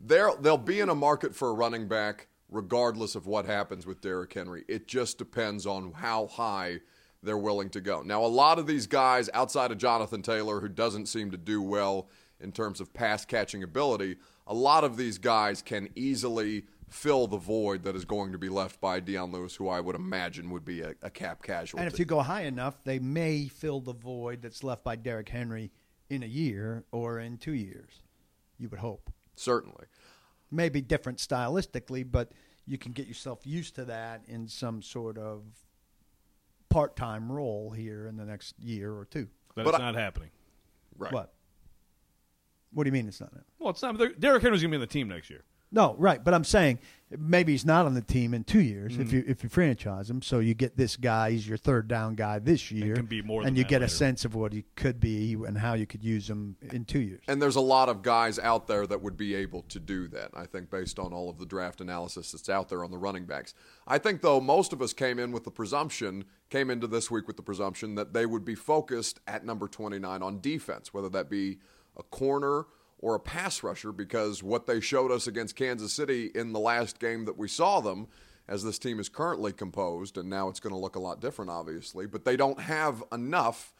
there 0.00 0.30
they'll 0.40 0.58
be 0.58 0.80
in 0.80 0.88
a 0.88 0.94
market 0.94 1.34
for 1.34 1.48
a 1.48 1.52
running 1.52 1.88
back 1.88 2.26
regardless 2.48 3.14
of 3.14 3.26
what 3.26 3.46
happens 3.46 3.86
with 3.86 4.00
Derrick 4.00 4.32
Henry. 4.32 4.64
It 4.68 4.86
just 4.86 5.18
depends 5.18 5.66
on 5.66 5.92
how 5.92 6.26
high 6.26 6.80
they're 7.22 7.36
willing 7.36 7.70
to 7.70 7.80
go. 7.80 8.02
Now, 8.02 8.24
a 8.24 8.26
lot 8.26 8.58
of 8.58 8.66
these 8.66 8.86
guys 8.86 9.28
outside 9.34 9.72
of 9.72 9.78
Jonathan 9.78 10.22
Taylor 10.22 10.60
who 10.60 10.68
doesn't 10.68 11.06
seem 11.06 11.30
to 11.32 11.36
do 11.36 11.60
well 11.60 12.08
in 12.40 12.52
terms 12.52 12.80
of 12.80 12.92
pass 12.92 13.24
catching 13.24 13.62
ability, 13.62 14.16
a 14.46 14.54
lot 14.54 14.84
of 14.84 14.96
these 14.96 15.18
guys 15.18 15.62
can 15.62 15.88
easily 15.96 16.64
fill 16.88 17.26
the 17.26 17.36
void 17.36 17.82
that 17.82 17.96
is 17.96 18.04
going 18.04 18.30
to 18.32 18.38
be 18.38 18.48
left 18.48 18.80
by 18.80 19.00
Dion 19.00 19.32
Lewis, 19.32 19.56
who 19.56 19.68
I 19.68 19.80
would 19.80 19.96
imagine 19.96 20.50
would 20.50 20.64
be 20.64 20.82
a, 20.82 20.94
a 21.02 21.10
cap 21.10 21.42
casualty. 21.42 21.84
and 21.84 21.92
if 21.92 21.98
you 21.98 22.04
go 22.04 22.20
high 22.20 22.42
enough, 22.42 22.84
they 22.84 23.00
may 23.00 23.48
fill 23.48 23.80
the 23.80 23.92
void 23.92 24.42
that's 24.42 24.62
left 24.62 24.84
by 24.84 24.94
Derrick 24.94 25.28
Henry 25.28 25.72
in 26.08 26.22
a 26.22 26.26
year 26.26 26.84
or 26.92 27.18
in 27.18 27.38
two 27.38 27.54
years. 27.54 28.02
You 28.58 28.68
would 28.68 28.78
hope. 28.78 29.10
Certainly. 29.34 29.86
Maybe 30.50 30.80
different 30.80 31.18
stylistically, 31.18 32.04
but 32.10 32.32
you 32.66 32.78
can 32.78 32.92
get 32.92 33.06
yourself 33.06 33.40
used 33.46 33.74
to 33.76 33.84
that 33.86 34.22
in 34.28 34.48
some 34.48 34.82
sort 34.82 35.18
of 35.18 35.42
part-time 36.68 37.30
role 37.30 37.70
here 37.70 38.06
in 38.06 38.16
the 38.16 38.24
next 38.24 38.58
year 38.58 38.92
or 38.92 39.04
two. 39.04 39.28
But, 39.54 39.64
But 39.64 39.74
it's 39.74 39.80
I- 39.82 39.92
not 39.92 39.94
happening. 39.94 40.30
Right. 40.98 41.12
What? 41.12 41.32
What 42.72 42.84
do 42.84 42.88
you 42.88 42.92
mean 42.92 43.08
it's 43.08 43.20
not? 43.20 43.32
Well, 43.58 43.70
it's 43.70 43.82
not. 43.82 43.96
Derrick 44.20 44.42
Henry's 44.42 44.60
going 44.62 44.70
to 44.70 44.76
be 44.76 44.76
on 44.76 44.80
the 44.80 44.86
team 44.86 45.08
next 45.08 45.30
year. 45.30 45.44
No, 45.72 45.94
right. 45.98 46.22
But 46.22 46.32
I'm 46.34 46.44
saying 46.44 46.78
maybe 47.16 47.52
he's 47.52 47.64
not 47.64 47.86
on 47.86 47.94
the 47.94 48.00
team 48.02 48.34
in 48.34 48.42
two 48.42 48.60
years 48.60 48.92
Mm-hmm. 48.92 49.02
if 49.02 49.12
you 49.12 49.24
if 49.26 49.42
you 49.42 49.48
franchise 49.48 50.08
him. 50.08 50.22
So 50.22 50.38
you 50.38 50.54
get 50.54 50.76
this 50.76 50.96
guy, 50.96 51.32
he's 51.32 51.46
your 51.46 51.56
third 51.58 51.88
down 51.88 52.14
guy 52.14 52.38
this 52.38 52.70
year, 52.70 52.94
can 52.96 53.06
be 53.06 53.22
more 53.22 53.40
and 53.42 53.48
than 53.48 53.56
you 53.56 53.62
that 53.64 53.68
get 53.68 53.82
a 53.82 53.88
sense 53.88 54.24
of 54.24 54.34
what 54.34 54.52
he 54.52 54.64
could 54.76 55.00
be 55.00 55.34
and 55.34 55.58
how 55.58 55.74
you 55.74 55.86
could 55.86 56.02
use 56.04 56.28
him 56.30 56.56
in 56.72 56.84
two 56.84 57.00
years. 57.00 57.22
And 57.28 57.40
there's 57.42 57.56
a 57.56 57.60
lot 57.60 57.88
of 57.88 58.02
guys 58.02 58.38
out 58.38 58.66
there 58.68 58.86
that 58.86 59.02
would 59.02 59.16
be 59.16 59.34
able 59.34 59.62
to 59.62 59.80
do 59.80 60.08
that, 60.08 60.30
I 60.34 60.46
think, 60.46 60.70
based 60.70 60.98
on 60.98 61.12
all 61.12 61.28
of 61.28 61.38
the 61.38 61.46
draft 61.46 61.80
analysis 61.80 62.32
that's 62.32 62.48
out 62.48 62.68
there 62.68 62.84
on 62.84 62.90
the 62.90 62.98
running 62.98 63.24
backs. 63.24 63.54
I 63.86 63.98
think, 63.98 64.22
though, 64.22 64.40
most 64.40 64.72
of 64.72 64.80
us 64.80 64.92
came 64.92 65.18
in 65.18 65.32
with 65.32 65.44
the 65.44 65.50
presumption, 65.50 66.24
came 66.50 66.70
into 66.70 66.86
this 66.86 67.10
week 67.10 67.26
with 67.26 67.36
the 67.36 67.42
presumption 67.42 67.94
that 67.96 68.12
they 68.14 68.26
would 68.26 68.44
be 68.44 68.54
focused 68.54 69.20
at 69.26 69.44
number 69.44 69.68
29 69.68 70.22
on 70.22 70.40
defense, 70.40 70.94
whether 70.94 71.08
that 71.10 71.28
be 71.28 71.58
a 71.96 72.02
corner 72.02 72.66
or 72.98 73.14
a 73.14 73.20
pass 73.20 73.62
rusher, 73.62 73.92
because 73.92 74.42
what 74.42 74.66
they 74.66 74.80
showed 74.80 75.10
us 75.10 75.26
against 75.26 75.56
Kansas 75.56 75.92
City 75.92 76.30
in 76.34 76.52
the 76.52 76.60
last 76.60 76.98
game 76.98 77.24
that 77.26 77.36
we 77.36 77.48
saw 77.48 77.80
them, 77.80 78.08
as 78.48 78.62
this 78.62 78.78
team 78.78 79.00
is 79.00 79.08
currently 79.08 79.52
composed, 79.52 80.16
and 80.16 80.30
now 80.30 80.48
it's 80.48 80.60
going 80.60 80.72
to 80.72 80.78
look 80.78 80.96
a 80.96 81.00
lot 81.00 81.20
different, 81.20 81.50
obviously, 81.50 82.06
but 82.06 82.24
they 82.24 82.36
don't 82.36 82.60
have 82.60 83.02
enough 83.12 83.72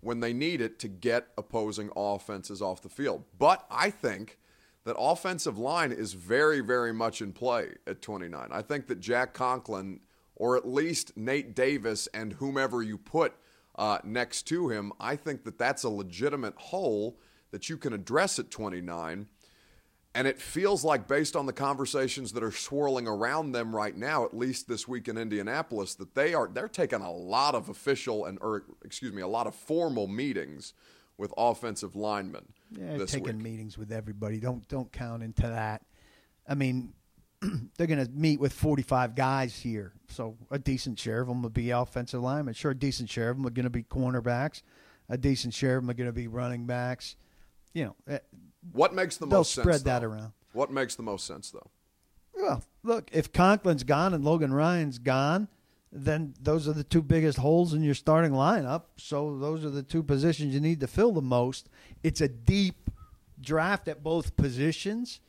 when 0.00 0.20
they 0.20 0.32
need 0.32 0.60
it 0.60 0.78
to 0.78 0.88
get 0.88 1.28
opposing 1.36 1.90
offenses 1.96 2.62
off 2.62 2.82
the 2.82 2.88
field. 2.88 3.24
But 3.38 3.66
I 3.70 3.90
think 3.90 4.38
that 4.84 4.96
offensive 4.98 5.58
line 5.58 5.92
is 5.92 6.14
very, 6.14 6.60
very 6.60 6.92
much 6.92 7.20
in 7.20 7.32
play 7.32 7.74
at 7.86 8.00
29. 8.02 8.48
I 8.50 8.62
think 8.62 8.86
that 8.86 9.00
Jack 9.00 9.34
Conklin, 9.34 10.00
or 10.36 10.56
at 10.56 10.66
least 10.66 11.16
Nate 11.16 11.54
Davis 11.54 12.08
and 12.14 12.34
whomever 12.34 12.82
you 12.82 12.96
put 12.96 13.34
uh, 13.76 13.98
next 14.04 14.42
to 14.44 14.68
him, 14.68 14.92
I 14.98 15.16
think 15.16 15.44
that 15.44 15.58
that's 15.58 15.84
a 15.84 15.90
legitimate 15.90 16.54
hole 16.56 17.18
that 17.50 17.68
you 17.68 17.76
can 17.76 17.92
address 17.92 18.38
at 18.38 18.50
29. 18.50 19.26
And 20.12 20.26
it 20.26 20.40
feels 20.40 20.82
like, 20.82 21.06
based 21.06 21.36
on 21.36 21.46
the 21.46 21.52
conversations 21.52 22.32
that 22.32 22.42
are 22.42 22.50
swirling 22.50 23.06
around 23.06 23.52
them 23.52 23.74
right 23.74 23.96
now, 23.96 24.24
at 24.24 24.36
least 24.36 24.66
this 24.66 24.88
week 24.88 25.06
in 25.06 25.16
Indianapolis, 25.16 25.94
that 25.96 26.16
they 26.16 26.34
are 26.34 26.48
they're 26.52 26.66
taking 26.66 27.00
a 27.00 27.12
lot 27.12 27.54
of 27.54 27.68
official 27.68 28.24
and 28.24 28.36
or 28.40 28.64
excuse 28.84 29.12
me, 29.12 29.22
a 29.22 29.28
lot 29.28 29.46
of 29.46 29.54
formal 29.54 30.08
meetings 30.08 30.74
with 31.16 31.32
offensive 31.36 31.94
linemen 31.94 32.46
Yeah, 32.72 33.04
taking 33.04 33.36
week. 33.36 33.36
meetings 33.36 33.78
with 33.78 33.92
everybody. 33.92 34.40
Don't 34.40 34.66
don't 34.66 34.90
count 34.90 35.22
into 35.22 35.42
that. 35.42 35.82
I 36.48 36.56
mean, 36.56 36.92
they're 37.78 37.86
going 37.86 38.04
to 38.04 38.10
meet 38.10 38.40
with 38.40 38.52
45 38.52 39.14
guys 39.14 39.54
here, 39.60 39.92
so 40.08 40.36
a 40.50 40.58
decent 40.58 40.98
share 40.98 41.20
of 41.20 41.28
them 41.28 41.40
will 41.42 41.50
be 41.50 41.70
offensive 41.70 42.20
linemen. 42.20 42.54
Sure, 42.54 42.72
a 42.72 42.74
decent 42.74 43.08
share 43.10 43.30
of 43.30 43.36
them 43.36 43.46
are 43.46 43.50
going 43.50 43.62
to 43.64 43.70
be 43.70 43.84
cornerbacks. 43.84 44.62
A 45.08 45.16
decent 45.16 45.54
share 45.54 45.76
of 45.76 45.84
them 45.84 45.90
are 45.90 45.94
going 45.94 46.08
to 46.08 46.12
be 46.12 46.26
running 46.26 46.66
backs. 46.66 47.14
You 47.72 47.84
know, 47.84 47.96
eh, 48.08 48.18
What 48.72 48.94
makes 48.94 49.16
the 49.16 49.26
They'll 49.26 49.38
most 49.40 49.52
sense? 49.52 49.64
spread 49.64 49.80
that 49.84 50.00
though? 50.00 50.06
around. 50.08 50.32
What 50.52 50.70
makes 50.72 50.96
the 50.96 51.02
most 51.02 51.26
sense, 51.26 51.50
though? 51.50 51.70
Well, 52.34 52.62
look, 52.82 53.08
if 53.12 53.32
Conklin's 53.32 53.84
gone 53.84 54.14
and 54.14 54.24
Logan 54.24 54.52
Ryan's 54.52 54.98
gone, 54.98 55.48
then 55.92 56.34
those 56.40 56.66
are 56.68 56.72
the 56.72 56.84
two 56.84 57.02
biggest 57.02 57.38
holes 57.38 57.74
in 57.74 57.82
your 57.82 57.94
starting 57.94 58.32
lineup. 58.32 58.84
So 58.96 59.36
those 59.38 59.64
are 59.64 59.70
the 59.70 59.82
two 59.82 60.02
positions 60.02 60.54
you 60.54 60.60
need 60.60 60.80
to 60.80 60.86
fill 60.86 61.12
the 61.12 61.22
most. 61.22 61.68
It's 62.02 62.20
a 62.20 62.28
deep 62.28 62.90
draft 63.40 63.88
at 63.88 64.02
both 64.02 64.36
positions. 64.36 65.20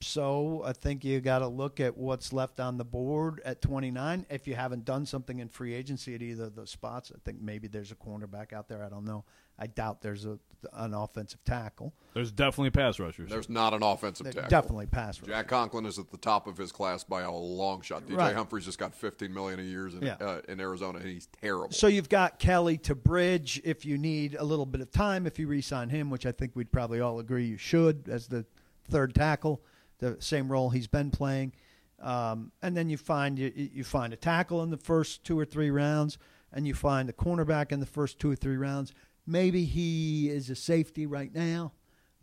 So 0.00 0.62
I 0.64 0.72
think 0.72 1.04
you 1.04 1.20
got 1.20 1.40
to 1.40 1.48
look 1.48 1.80
at 1.80 1.96
what's 1.96 2.32
left 2.32 2.60
on 2.60 2.78
the 2.78 2.84
board 2.84 3.40
at 3.44 3.60
29. 3.60 4.26
If 4.30 4.46
you 4.46 4.54
haven't 4.54 4.84
done 4.84 5.04
something 5.06 5.40
in 5.40 5.48
free 5.48 5.74
agency 5.74 6.14
at 6.14 6.22
either 6.22 6.44
of 6.44 6.54
those 6.54 6.70
spots, 6.70 7.10
I 7.14 7.18
think 7.24 7.40
maybe 7.40 7.66
there's 7.66 7.90
a 7.90 7.96
cornerback 7.96 8.52
out 8.52 8.68
there. 8.68 8.84
I 8.84 8.88
don't 8.88 9.04
know. 9.04 9.24
I 9.58 9.66
doubt 9.66 10.02
there's 10.02 10.24
a 10.24 10.38
an 10.72 10.92
offensive 10.94 11.42
tackle. 11.44 11.92
There's 12.14 12.32
definitely 12.32 12.70
pass 12.70 12.98
rushers. 12.98 13.30
There's 13.30 13.48
not 13.48 13.74
an 13.74 13.82
offensive 13.82 14.24
They're 14.24 14.32
tackle. 14.32 14.48
Definitely 14.50 14.86
pass 14.86 15.20
rushers. 15.20 15.34
Jack 15.34 15.48
Conklin 15.48 15.86
is 15.86 15.98
at 15.98 16.10
the 16.10 16.16
top 16.16 16.46
of 16.48 16.56
his 16.56 16.72
class 16.72 17.04
by 17.04 17.22
a 17.22 17.30
long 17.30 17.80
shot. 17.80 18.06
DJ 18.06 18.16
Right. 18.16 18.34
Humphries 18.34 18.64
just 18.64 18.78
got 18.78 18.94
15 18.94 19.32
million 19.32 19.60
a 19.60 19.62
year 19.62 19.86
in, 19.88 20.02
Yeah. 20.02 20.14
uh, 20.20 20.40
in 20.48 20.60
Arizona, 20.60 20.98
and 20.98 21.08
he's 21.08 21.28
terrible. 21.40 21.70
So 21.72 21.86
you've 21.86 22.08
got 22.08 22.38
Kelly 22.40 22.76
to 22.78 22.94
bridge 22.96 23.60
if 23.64 23.84
you 23.84 23.98
need 23.98 24.34
a 24.34 24.44
little 24.44 24.66
bit 24.66 24.80
of 24.80 24.90
time 24.90 25.26
if 25.26 25.38
you 25.38 25.46
re-sign 25.46 25.90
him, 25.90 26.10
which 26.10 26.26
I 26.26 26.32
think 26.32 26.56
we'd 26.56 26.72
probably 26.72 27.00
all 27.00 27.18
agree 27.20 27.46
you 27.46 27.56
should 27.56 28.08
as 28.08 28.26
the 28.28 28.44
third 28.88 29.14
tackle, 29.14 29.60
the 29.98 30.16
same 30.20 30.50
role 30.50 30.70
he's 30.70 30.86
been 30.86 31.10
playing. 31.10 31.52
Um, 32.00 32.52
and 32.62 32.76
then 32.76 32.88
you 32.88 32.96
find 32.96 33.38
you, 33.38 33.52
you 33.54 33.84
find 33.84 34.12
a 34.12 34.16
tackle 34.16 34.62
in 34.62 34.70
the 34.70 34.76
first 34.76 35.24
two 35.24 35.38
or 35.38 35.44
three 35.44 35.70
rounds, 35.70 36.18
and 36.52 36.66
you 36.66 36.74
find 36.74 37.08
a 37.10 37.12
cornerback 37.12 37.72
in 37.72 37.80
the 37.80 37.86
first 37.86 38.18
two 38.18 38.30
or 38.30 38.36
three 38.36 38.56
rounds. 38.56 38.92
Maybe 39.26 39.64
he 39.64 40.30
is 40.30 40.48
a 40.48 40.54
safety 40.54 41.06
right 41.06 41.34
now, 41.34 41.72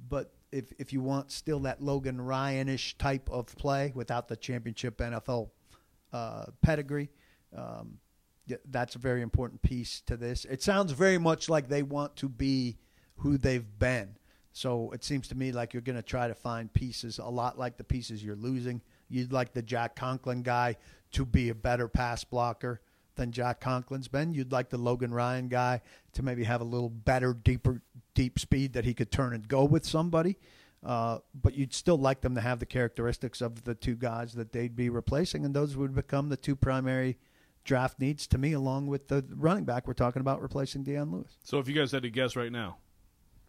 but 0.10 0.34
if 0.52 0.72
if 0.80 0.94
you 0.94 1.02
want 1.02 1.32
still 1.32 1.60
that 1.62 1.82
Logan 1.82 2.18
Ryanish 2.18 2.98
type 2.98 3.30
of 3.30 3.48
play 3.58 3.92
without 3.94 4.28
the 4.30 4.38
championship 4.38 4.98
NFL 4.98 5.50
uh, 6.14 6.46
pedigree, 6.62 7.10
um, 7.56 7.98
that's 8.70 8.96
a 8.96 9.00
very 9.00 9.22
important 9.22 9.62
piece 9.62 10.02
to 10.02 10.16
this. 10.16 10.46
It 10.46 10.64
sounds 10.64 10.94
very 10.94 11.18
much 11.18 11.50
like 11.50 11.68
they 11.68 11.84
want 11.84 12.16
to 12.18 12.30
be 12.30 12.78
who 13.18 13.38
they've 13.38 13.78
been. 13.80 14.16
So 14.56 14.92
it 14.92 15.04
seems 15.04 15.28
to 15.28 15.36
me 15.36 15.52
like 15.52 15.74
you're 15.74 15.82
going 15.82 15.98
to 15.98 16.02
try 16.02 16.30
to 16.30 16.34
find 16.34 16.72
pieces 16.72 17.20
a 17.20 17.26
lot 17.26 17.60
like 17.60 17.76
the 17.76 17.84
pieces 17.84 18.24
you're 18.24 18.38
losing. 18.38 18.82
You'd 19.10 19.34
like 19.34 19.52
the 19.52 19.62
Jack 19.62 19.98
Conklin 19.98 20.44
guy 20.44 20.78
to 21.12 21.26
be 21.26 21.50
a 21.50 21.54
better 21.54 21.90
pass 21.90 22.24
blocker 22.24 22.80
than 23.18 23.34
Jack 23.34 23.60
Conklin's 23.60 24.08
been. 24.08 24.34
You'd 24.34 24.54
like 24.54 24.70
the 24.70 24.78
Logan 24.78 25.14
Ryan 25.14 25.50
guy 25.50 25.82
to 26.14 26.24
maybe 26.24 26.46
have 26.46 26.62
a 26.62 26.64
little 26.64 26.88
better, 26.88 27.34
deeper, 27.34 27.82
deep 28.14 28.40
speed 28.40 28.72
that 28.72 28.86
he 28.86 28.94
could 28.94 29.12
turn 29.12 29.34
and 29.34 29.46
go 29.46 29.66
with 29.66 29.86
somebody. 29.86 30.38
Uh, 30.82 31.18
but 31.34 31.54
you'd 31.54 31.74
still 31.74 31.98
like 31.98 32.22
them 32.22 32.36
to 32.36 32.42
have 32.42 32.60
the 32.60 32.66
characteristics 32.66 33.42
of 33.42 33.66
the 33.66 33.76
two 33.76 33.96
guys 33.96 34.36
that 34.36 34.54
they'd 34.54 34.74
be 34.74 34.90
replacing, 34.90 35.44
and 35.44 35.54
those 35.54 35.76
would 35.76 35.94
become 35.94 36.30
the 36.30 36.38
two 36.38 36.56
primary 36.56 37.18
draft 37.66 38.00
needs 38.00 38.26
to 38.28 38.38
me, 38.38 38.54
along 38.54 38.88
with 38.88 39.10
the 39.10 39.26
running 39.36 39.66
back 39.66 39.86
we're 39.86 39.94
talking 39.94 40.22
about 40.22 40.42
replacing 40.42 40.84
Dion 40.84 41.12
Lewis. 41.12 41.36
So 41.44 41.60
if 41.60 41.68
you 41.68 41.74
guys 41.74 41.92
had 41.92 42.04
to 42.04 42.10
guess 42.10 42.38
right 42.38 42.54
now, 42.54 42.78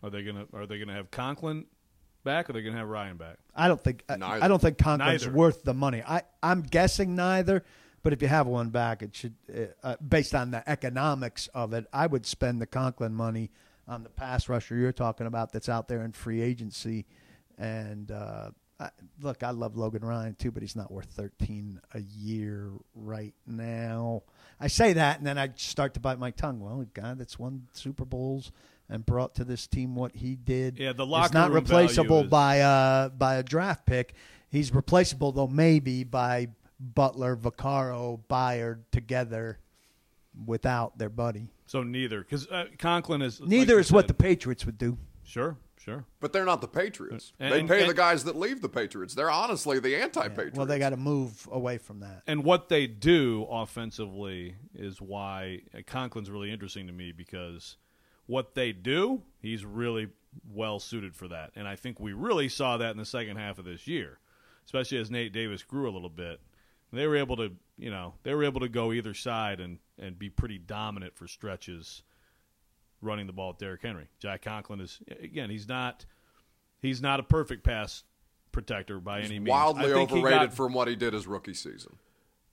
are 0.02 0.10
they 0.10 0.22
gonna 0.22 0.46
are 0.52 0.66
they 0.66 0.78
gonna 0.78 0.94
have 0.94 1.10
Conklin 1.10 1.66
back 2.24 2.48
or 2.48 2.50
are 2.50 2.54
they 2.54 2.62
gonna 2.62 2.76
have 2.76 2.88
Ryan 2.88 3.16
back? 3.16 3.38
I 3.54 3.68
don't 3.68 3.82
think 3.82 4.04
I, 4.08 4.16
Neither. 4.16 4.44
I 4.44 4.48
don't 4.48 4.60
think 4.60 4.78
Conklin's 4.78 5.24
Neither. 5.24 5.36
worth 5.36 5.62
the 5.62 5.74
money. 5.74 6.02
I 6.06 6.22
I'm 6.42 6.62
guessing 6.62 7.14
neither. 7.14 7.64
But 8.02 8.12
if 8.12 8.22
you 8.22 8.28
have 8.28 8.46
one 8.46 8.70
back, 8.70 9.02
it 9.02 9.16
should, 9.16 9.34
uh, 9.52 9.62
uh, 9.82 9.96
based 9.96 10.32
on 10.32 10.52
the 10.52 10.68
economics 10.70 11.48
of 11.48 11.72
it, 11.72 11.86
I 11.92 12.06
would 12.06 12.24
spend 12.24 12.60
the 12.60 12.66
Conklin 12.66 13.12
money 13.12 13.50
on 13.88 14.04
the 14.04 14.10
pass 14.10 14.48
rusher 14.48 14.76
you're 14.76 14.92
talking 14.92 15.26
about 15.26 15.50
that's 15.50 15.68
out 15.68 15.88
there 15.88 16.04
in 16.04 16.12
free 16.12 16.40
agency. 16.40 17.04
And 17.58 18.12
uh, 18.12 18.50
I, 18.78 18.90
look, 19.20 19.42
I 19.42 19.50
love 19.50 19.76
Logan 19.76 20.04
Ryan 20.04 20.36
too, 20.36 20.52
but 20.52 20.62
he's 20.62 20.76
not 20.76 20.92
worth 20.92 21.06
13 21.06 21.80
a 21.94 22.00
year 22.00 22.70
right 22.94 23.34
now. 23.44 24.22
I 24.60 24.68
say 24.68 24.92
that, 24.92 25.18
and 25.18 25.26
then 25.26 25.36
I 25.36 25.50
start 25.56 25.94
to 25.94 26.00
bite 26.00 26.20
my 26.20 26.30
tongue. 26.30 26.60
Well, 26.60 26.80
a 26.82 26.84
guy 26.84 27.14
that's 27.14 27.40
won 27.40 27.66
Super 27.72 28.04
Bowls 28.04 28.52
and 28.88 29.04
brought 29.04 29.34
to 29.36 29.44
this 29.44 29.66
team 29.66 29.94
what 29.94 30.14
he 30.16 30.34
did. 30.36 30.78
Yeah, 30.78 30.92
the 30.92 31.04
is 31.04 31.08
locker 31.08 31.34
not 31.34 31.48
room 31.50 31.56
replaceable 31.64 32.22
value 32.22 32.24
is- 32.26 32.30
by 32.30 32.56
a 32.56 33.10
by 33.10 33.36
a 33.36 33.42
draft 33.42 33.86
pick. 33.86 34.14
He's 34.48 34.72
replaceable 34.72 35.32
though, 35.32 35.48
maybe 35.48 36.04
by 36.04 36.48
Butler, 36.78 37.36
Vaccaro, 37.36 38.20
Byard 38.28 38.80
together 38.92 39.58
without 40.44 40.98
their 40.98 41.08
buddy. 41.08 41.50
So 41.66 41.82
neither 41.82 42.20
because 42.20 42.46
uh, 42.48 42.66
Conklin 42.78 43.22
is 43.22 43.40
Neither 43.40 43.56
like 43.58 43.68
you 43.68 43.78
is 43.78 43.92
what 43.92 44.08
the 44.08 44.14
Patriots 44.14 44.66
would 44.66 44.78
do. 44.78 44.98
sure 45.24 45.56
sure. 45.86 46.04
But 46.20 46.32
they're 46.32 46.44
not 46.44 46.60
the 46.60 46.68
Patriots. 46.68 47.32
And- 47.38 47.52
they 47.52 47.60
and- 47.60 47.68
pay 47.68 47.86
the 47.86 47.94
guys 47.94 48.24
that 48.24 48.36
leave 48.36 48.60
the 48.60 48.68
Patriots. 48.68 49.14
They're 49.14 49.30
honestly 49.30 49.78
the 49.78 49.96
anti-Patriots. 49.96 50.56
Well, 50.56 50.66
they 50.66 50.78
got 50.78 50.90
to 50.90 50.96
move 50.96 51.48
away 51.50 51.78
from 51.78 52.00
that. 52.00 52.22
And 52.26 52.44
what 52.44 52.68
they 52.68 52.86
do 52.86 53.46
offensively 53.48 54.56
is 54.74 55.00
why 55.00 55.60
uh, 55.74 55.78
Conklin's 55.86 56.30
really 56.30 56.50
interesting 56.50 56.86
to 56.88 56.92
me 56.92 57.12
because 57.12 57.76
what 58.26 58.54
they 58.54 58.72
do, 58.72 59.22
he's 59.40 59.64
really 59.64 60.08
well 60.52 60.78
suited 60.78 61.14
for 61.14 61.28
that. 61.28 61.52
And 61.56 61.66
I 61.66 61.76
think 61.76 61.98
we 62.00 62.12
really 62.12 62.48
saw 62.48 62.76
that 62.76 62.90
in 62.90 62.96
the 62.96 63.04
second 63.04 63.36
half 63.36 63.58
of 63.58 63.64
this 63.64 63.86
year, 63.86 64.18
especially 64.64 64.98
as 64.98 65.10
Nate 65.10 65.32
Davis 65.32 65.62
grew 65.62 65.88
a 65.88 65.92
little 65.92 66.08
bit. 66.10 66.40
They 66.92 67.06
were 67.06 67.16
able 67.16 67.36
to, 67.36 67.52
you 67.76 67.90
know, 67.90 68.14
they 68.22 68.34
were 68.34 68.44
able 68.44 68.60
to 68.60 68.68
go 68.68 68.92
either 68.92 69.12
side 69.12 69.60
and, 69.60 69.78
and 69.98 70.18
be 70.18 70.30
pretty 70.30 70.58
dominant 70.58 71.16
for 71.16 71.26
stretches 71.26 72.02
running 73.02 73.26
the 73.26 73.32
ball 73.32 73.50
at 73.50 73.58
Derrick 73.58 73.82
Henry. 73.82 74.08
Jack 74.18 74.42
Conklin 74.42 74.80
is 74.80 75.00
again, 75.22 75.50
he's 75.50 75.68
not 75.68 76.06
he's 76.80 77.02
not 77.02 77.20
a 77.20 77.22
perfect 77.22 77.64
pass 77.64 78.04
protector 78.52 78.98
by 79.00 79.20
any 79.20 79.38
means. 79.38 79.50
wildly 79.50 79.90
I 79.90 79.94
think 79.94 80.10
he 80.10 80.18
overrated 80.18 80.48
got- 80.50 80.56
from 80.56 80.72
what 80.72 80.88
he 80.88 80.96
did 80.96 81.12
his 81.12 81.26
rookie 81.26 81.54
season. 81.54 81.96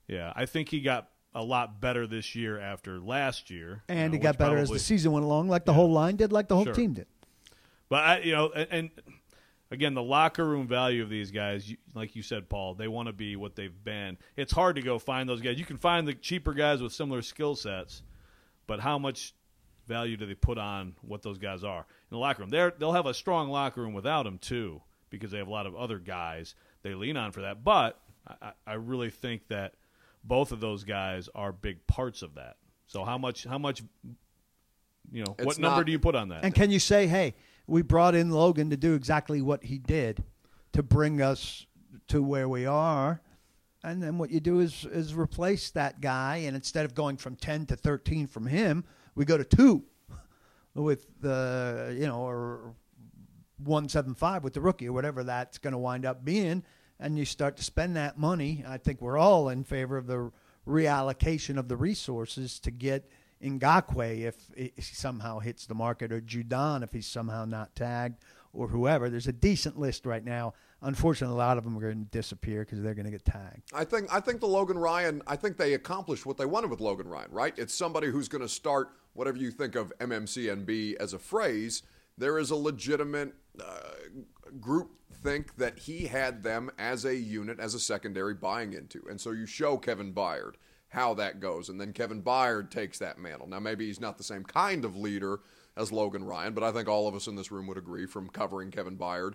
yeah, 0.08 0.34
I 0.36 0.46
think 0.46 0.70
he 0.70 0.82
got 0.82 1.10
a 1.36 1.44
lot 1.44 1.82
better 1.82 2.06
this 2.08 2.36
year 2.36 2.60
after 2.60 3.00
last 3.00 3.50
year, 3.50 3.84
you 3.90 3.96
And 3.96 4.12
know, 4.12 4.18
he 4.18 4.22
got 4.22 4.38
better 4.38 4.58
as 4.58 4.70
the 4.70 4.80
season 4.80 5.12
went 5.12 5.26
along, 5.26 5.48
like 5.50 5.66
the 5.66 5.74
whole 5.74 5.92
line 5.92 6.16
did, 6.16 6.32
like 6.32 6.48
the 6.48 6.56
whole 6.56 6.66
Sure. 6.66 6.74
team 6.74 6.94
did. 6.94 7.08
But 7.90 8.04
I, 8.04 8.20
you 8.20 8.34
know, 8.34 8.52
and, 8.52 8.68
and 8.72 8.92
again, 9.72 9.94
the 9.94 10.04
locker 10.04 10.46
room 10.48 10.68
value 10.68 11.02
of 11.04 11.10
these 11.10 11.32
guys, 11.32 11.70
you, 11.70 11.78
like 11.96 12.16
you 12.16 12.22
said, 12.22 12.50
Paul, 12.50 12.76
they 12.76 12.88
want 12.88 13.08
to 13.08 13.14
be 13.14 13.36
what 13.36 13.56
they've 13.56 13.84
been. 13.84 14.18
It's 14.36 14.52
hard 14.52 14.76
to 14.76 14.82
go 14.82 15.00
find 15.00 15.28
those 15.28 15.42
guys. 15.42 15.58
You 15.60 15.66
can 15.66 15.78
find 15.78 16.08
the 16.08 16.14
cheaper 16.14 16.54
guys 16.54 16.82
with 16.82 16.94
similar 16.94 17.22
skill 17.22 17.56
sets, 17.56 18.04
but 18.68 18.80
how 18.80 18.98
much 19.00 19.34
value 19.88 20.16
do 20.18 20.26
they 20.26 20.36
put 20.36 20.58
on 20.58 20.94
what 21.02 21.24
those 21.24 21.38
guys 21.40 21.64
are 21.64 21.80
in 21.80 21.86
the 22.12 22.18
locker 22.18 22.42
room? 22.42 22.50
They're, 22.50 22.74
they'll 22.78 22.94
have 22.94 23.06
a 23.08 23.14
strong 23.14 23.50
locker 23.50 23.82
room 23.82 23.94
without 23.94 24.24
them 24.24 24.38
too, 24.38 24.82
because 25.10 25.32
they 25.32 25.40
have 25.40 25.48
a 25.48 25.52
lot 25.52 25.66
of 25.66 25.76
other 25.76 25.98
guys 26.00 26.56
they 26.84 26.94
lean 26.94 27.18
on 27.18 27.32
for 27.32 27.42
that. 27.42 27.64
But 27.64 28.00
I- 28.42 28.54
I 28.66 28.74
really 28.76 29.10
think 29.10 29.48
that 29.50 29.74
both 30.24 30.52
of 30.52 30.60
those 30.60 30.84
guys 30.84 31.30
are 31.36 31.52
big 31.52 31.86
parts 31.88 32.22
of 32.22 32.36
that. 32.36 32.58
So 32.88 33.04
how 33.04 33.18
much? 33.18 33.44
How 33.44 33.58
much? 33.58 33.84
You 35.12 35.24
know, 35.24 35.36
It's 35.38 35.46
what 35.46 35.60
number 35.60 35.78
not- 35.78 35.86
do 35.86 35.92
you 35.92 36.00
put 36.00 36.16
on 36.16 36.30
that? 36.30 36.44
And 36.44 36.56
can 36.56 36.72
you 36.72 36.80
say, 36.80 37.08
hey, 37.08 37.36
we 37.68 37.82
brought 37.82 38.16
in 38.16 38.30
Logan 38.32 38.70
to 38.70 38.78
do 38.78 38.94
exactly 38.94 39.42
what 39.42 39.64
he 39.64 39.78
did 39.78 40.24
to 40.72 40.82
bring 40.84 41.22
us 41.22 41.66
to 42.08 42.24
where 42.24 42.48
we 42.50 42.66
are? 42.66 43.22
And 43.84 44.02
then 44.02 44.18
what 44.18 44.32
you 44.32 44.40
do 44.40 44.60
is 44.62 44.86
is 44.86 45.14
replace 45.14 45.70
that 45.72 46.00
guy, 46.00 46.38
and 46.38 46.56
instead 46.56 46.86
of 46.86 46.96
going 46.96 47.18
from 47.18 47.36
ten 47.36 47.66
to 47.66 47.76
thirteen 47.76 48.28
from 48.28 48.48
him, 48.48 48.86
we 49.14 49.26
go 49.26 49.38
to 49.38 49.44
two 49.44 49.84
with 50.74 51.06
the 51.20 51.96
you 52.00 52.08
know 52.08 52.22
or 52.22 52.76
one 53.58 53.88
seven 53.90 54.16
five 54.16 54.44
with 54.44 54.54
the 54.54 54.62
rookie 54.62 54.88
or 54.88 54.94
whatever 54.94 55.24
that's 55.24 55.58
going 55.58 55.74
to 55.74 55.78
wind 55.78 56.06
up 56.06 56.24
being, 56.26 56.64
and 57.04 57.20
you 57.20 57.26
start 57.26 57.58
to 57.58 57.64
spend 57.64 57.98
that 57.98 58.18
money. 58.18 58.64
I 58.66 58.78
think 58.78 59.02
we're 59.02 59.18
all 59.18 59.50
in 59.50 59.66
favor 59.66 59.98
of 59.98 60.08
the 60.08 60.32
reallocation 60.66 61.58
of 61.58 61.68
the 61.68 61.76
resources 61.76 62.60
to 62.62 62.72
get 62.72 63.10
Ngakoue 63.44 64.22
if 64.22 64.38
he 64.56 64.72
somehow 64.82 65.40
hits 65.40 65.66
the 65.66 65.76
market, 65.76 66.14
or 66.14 66.22
Judon 66.22 66.82
if 66.82 66.94
he's 66.94 67.06
somehow 67.06 67.44
not 67.44 67.76
tagged, 67.76 68.24
or 68.54 68.70
whoever. 68.70 69.10
There's 69.10 69.28
a 69.28 69.34
decent 69.34 69.78
list 69.78 70.06
right 70.06 70.24
now. 70.24 70.54
Unfortunately, 70.82 71.34
a 71.34 71.38
lot 71.38 71.58
of 71.58 71.66
them 71.66 71.78
are 71.78 71.82
going 71.82 72.06
to 72.06 72.12
disappear 72.12 72.62
because 72.62 72.82
they're 72.82 72.94
going 72.94 73.06
to 73.06 73.12
get 73.12 73.26
tagged. 73.26 73.70
I 73.74 73.84
think 73.84 74.08
I 74.14 74.22
think 74.22 74.40
the 74.40 74.48
Logan 74.48 74.78
Ryan. 74.78 75.22
I 75.28 75.36
think 75.36 75.58
they 75.58 75.74
accomplished 75.74 76.26
what 76.26 76.38
they 76.38 76.46
wanted 76.46 76.70
with 76.72 76.80
Logan 76.80 77.10
Ryan. 77.10 77.32
Right? 77.32 77.54
It's 77.58 77.74
somebody 77.74 78.08
who's 78.08 78.30
going 78.30 78.44
to 78.44 78.50
start 78.50 78.92
whatever 79.12 79.38
you 79.38 79.52
think 79.52 79.76
of 79.76 79.92
MMCNB 80.00 80.96
as 80.96 81.12
a 81.12 81.20
phrase. 81.20 81.84
There 82.18 82.38
is 82.38 82.52
a 82.52 82.56
legitimate 82.56 83.34
uh, 83.60 83.92
group 84.60 84.92
think 85.12 85.56
that 85.56 85.80
he 85.80 86.08
had 86.08 86.44
them 86.44 86.70
as 86.78 87.06
a 87.06 87.16
unit, 87.16 87.60
as 87.60 87.74
a 87.74 87.80
secondary 87.80 88.34
buying 88.34 88.74
into, 88.74 89.04
and 89.10 89.20
so 89.20 89.32
you 89.32 89.46
show 89.46 89.78
Kevin 89.78 90.14
Byard 90.14 90.54
how 90.90 91.14
that 91.16 91.40
goes, 91.40 91.70
and 91.70 91.82
then 91.82 91.92
Kevin 91.92 92.22
Byard 92.22 92.70
takes 92.70 93.00
that 93.00 93.18
mantle. 93.18 93.48
Now 93.48 93.60
maybe 93.60 93.88
he's 93.88 94.02
not 94.02 94.18
the 94.18 94.24
same 94.24 94.44
kind 94.44 94.86
of 94.86 94.96
leader 94.96 95.40
as 95.76 95.92
Logan 95.92 96.24
Ryan, 96.24 96.54
but 96.54 96.64
I 96.64 96.72
think 96.72 96.88
all 96.88 97.08
of 97.08 97.16
us 97.16 97.28
in 97.28 97.36
this 97.36 97.52
room 97.52 97.66
would 97.68 97.78
agree 97.78 98.06
from 98.06 98.30
covering 98.30 98.70
Kevin 98.70 98.98
Byard 98.98 99.34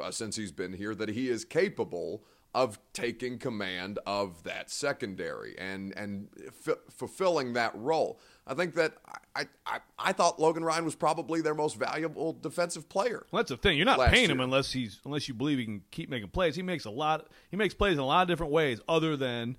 uh, 0.00 0.10
since 0.12 0.36
he's 0.36 0.52
been 0.52 0.72
here 0.72 0.94
that 0.94 1.08
he 1.08 1.28
is 1.28 1.44
capable 1.44 2.22
of 2.54 2.78
taking 2.92 3.38
command 3.38 3.98
of 4.06 4.42
that 4.42 4.70
secondary 4.70 5.56
and 5.58 5.96
and 5.96 6.28
f- 6.66 6.78
fulfilling 6.90 7.52
that 7.52 7.72
role. 7.76 8.18
I 8.50 8.54
think 8.54 8.74
that 8.74 8.94
I, 9.36 9.46
I 9.64 9.78
I 9.96 10.12
thought 10.12 10.40
Logan 10.40 10.64
Ryan 10.64 10.84
was 10.84 10.96
probably 10.96 11.40
their 11.40 11.54
most 11.54 11.76
valuable 11.76 12.32
defensive 12.32 12.88
player. 12.88 13.24
Well, 13.30 13.42
that's 13.42 13.50
the 13.50 13.56
thing. 13.56 13.76
You're 13.76 13.86
not 13.86 14.00
last 14.00 14.12
paying 14.12 14.28
him 14.28 14.40
unless 14.40 14.72
he's 14.72 14.98
unless 15.04 15.28
you 15.28 15.34
believe 15.34 15.58
he 15.58 15.64
can 15.64 15.82
keep 15.92 16.10
making 16.10 16.30
plays. 16.30 16.56
He 16.56 16.62
makes 16.62 16.84
a 16.84 16.90
lot. 16.90 17.28
He 17.50 17.56
makes 17.56 17.74
plays 17.74 17.92
in 17.94 18.00
a 18.00 18.06
lot 18.06 18.22
of 18.22 18.28
different 18.28 18.50
ways, 18.52 18.80
other 18.88 19.16
than 19.16 19.56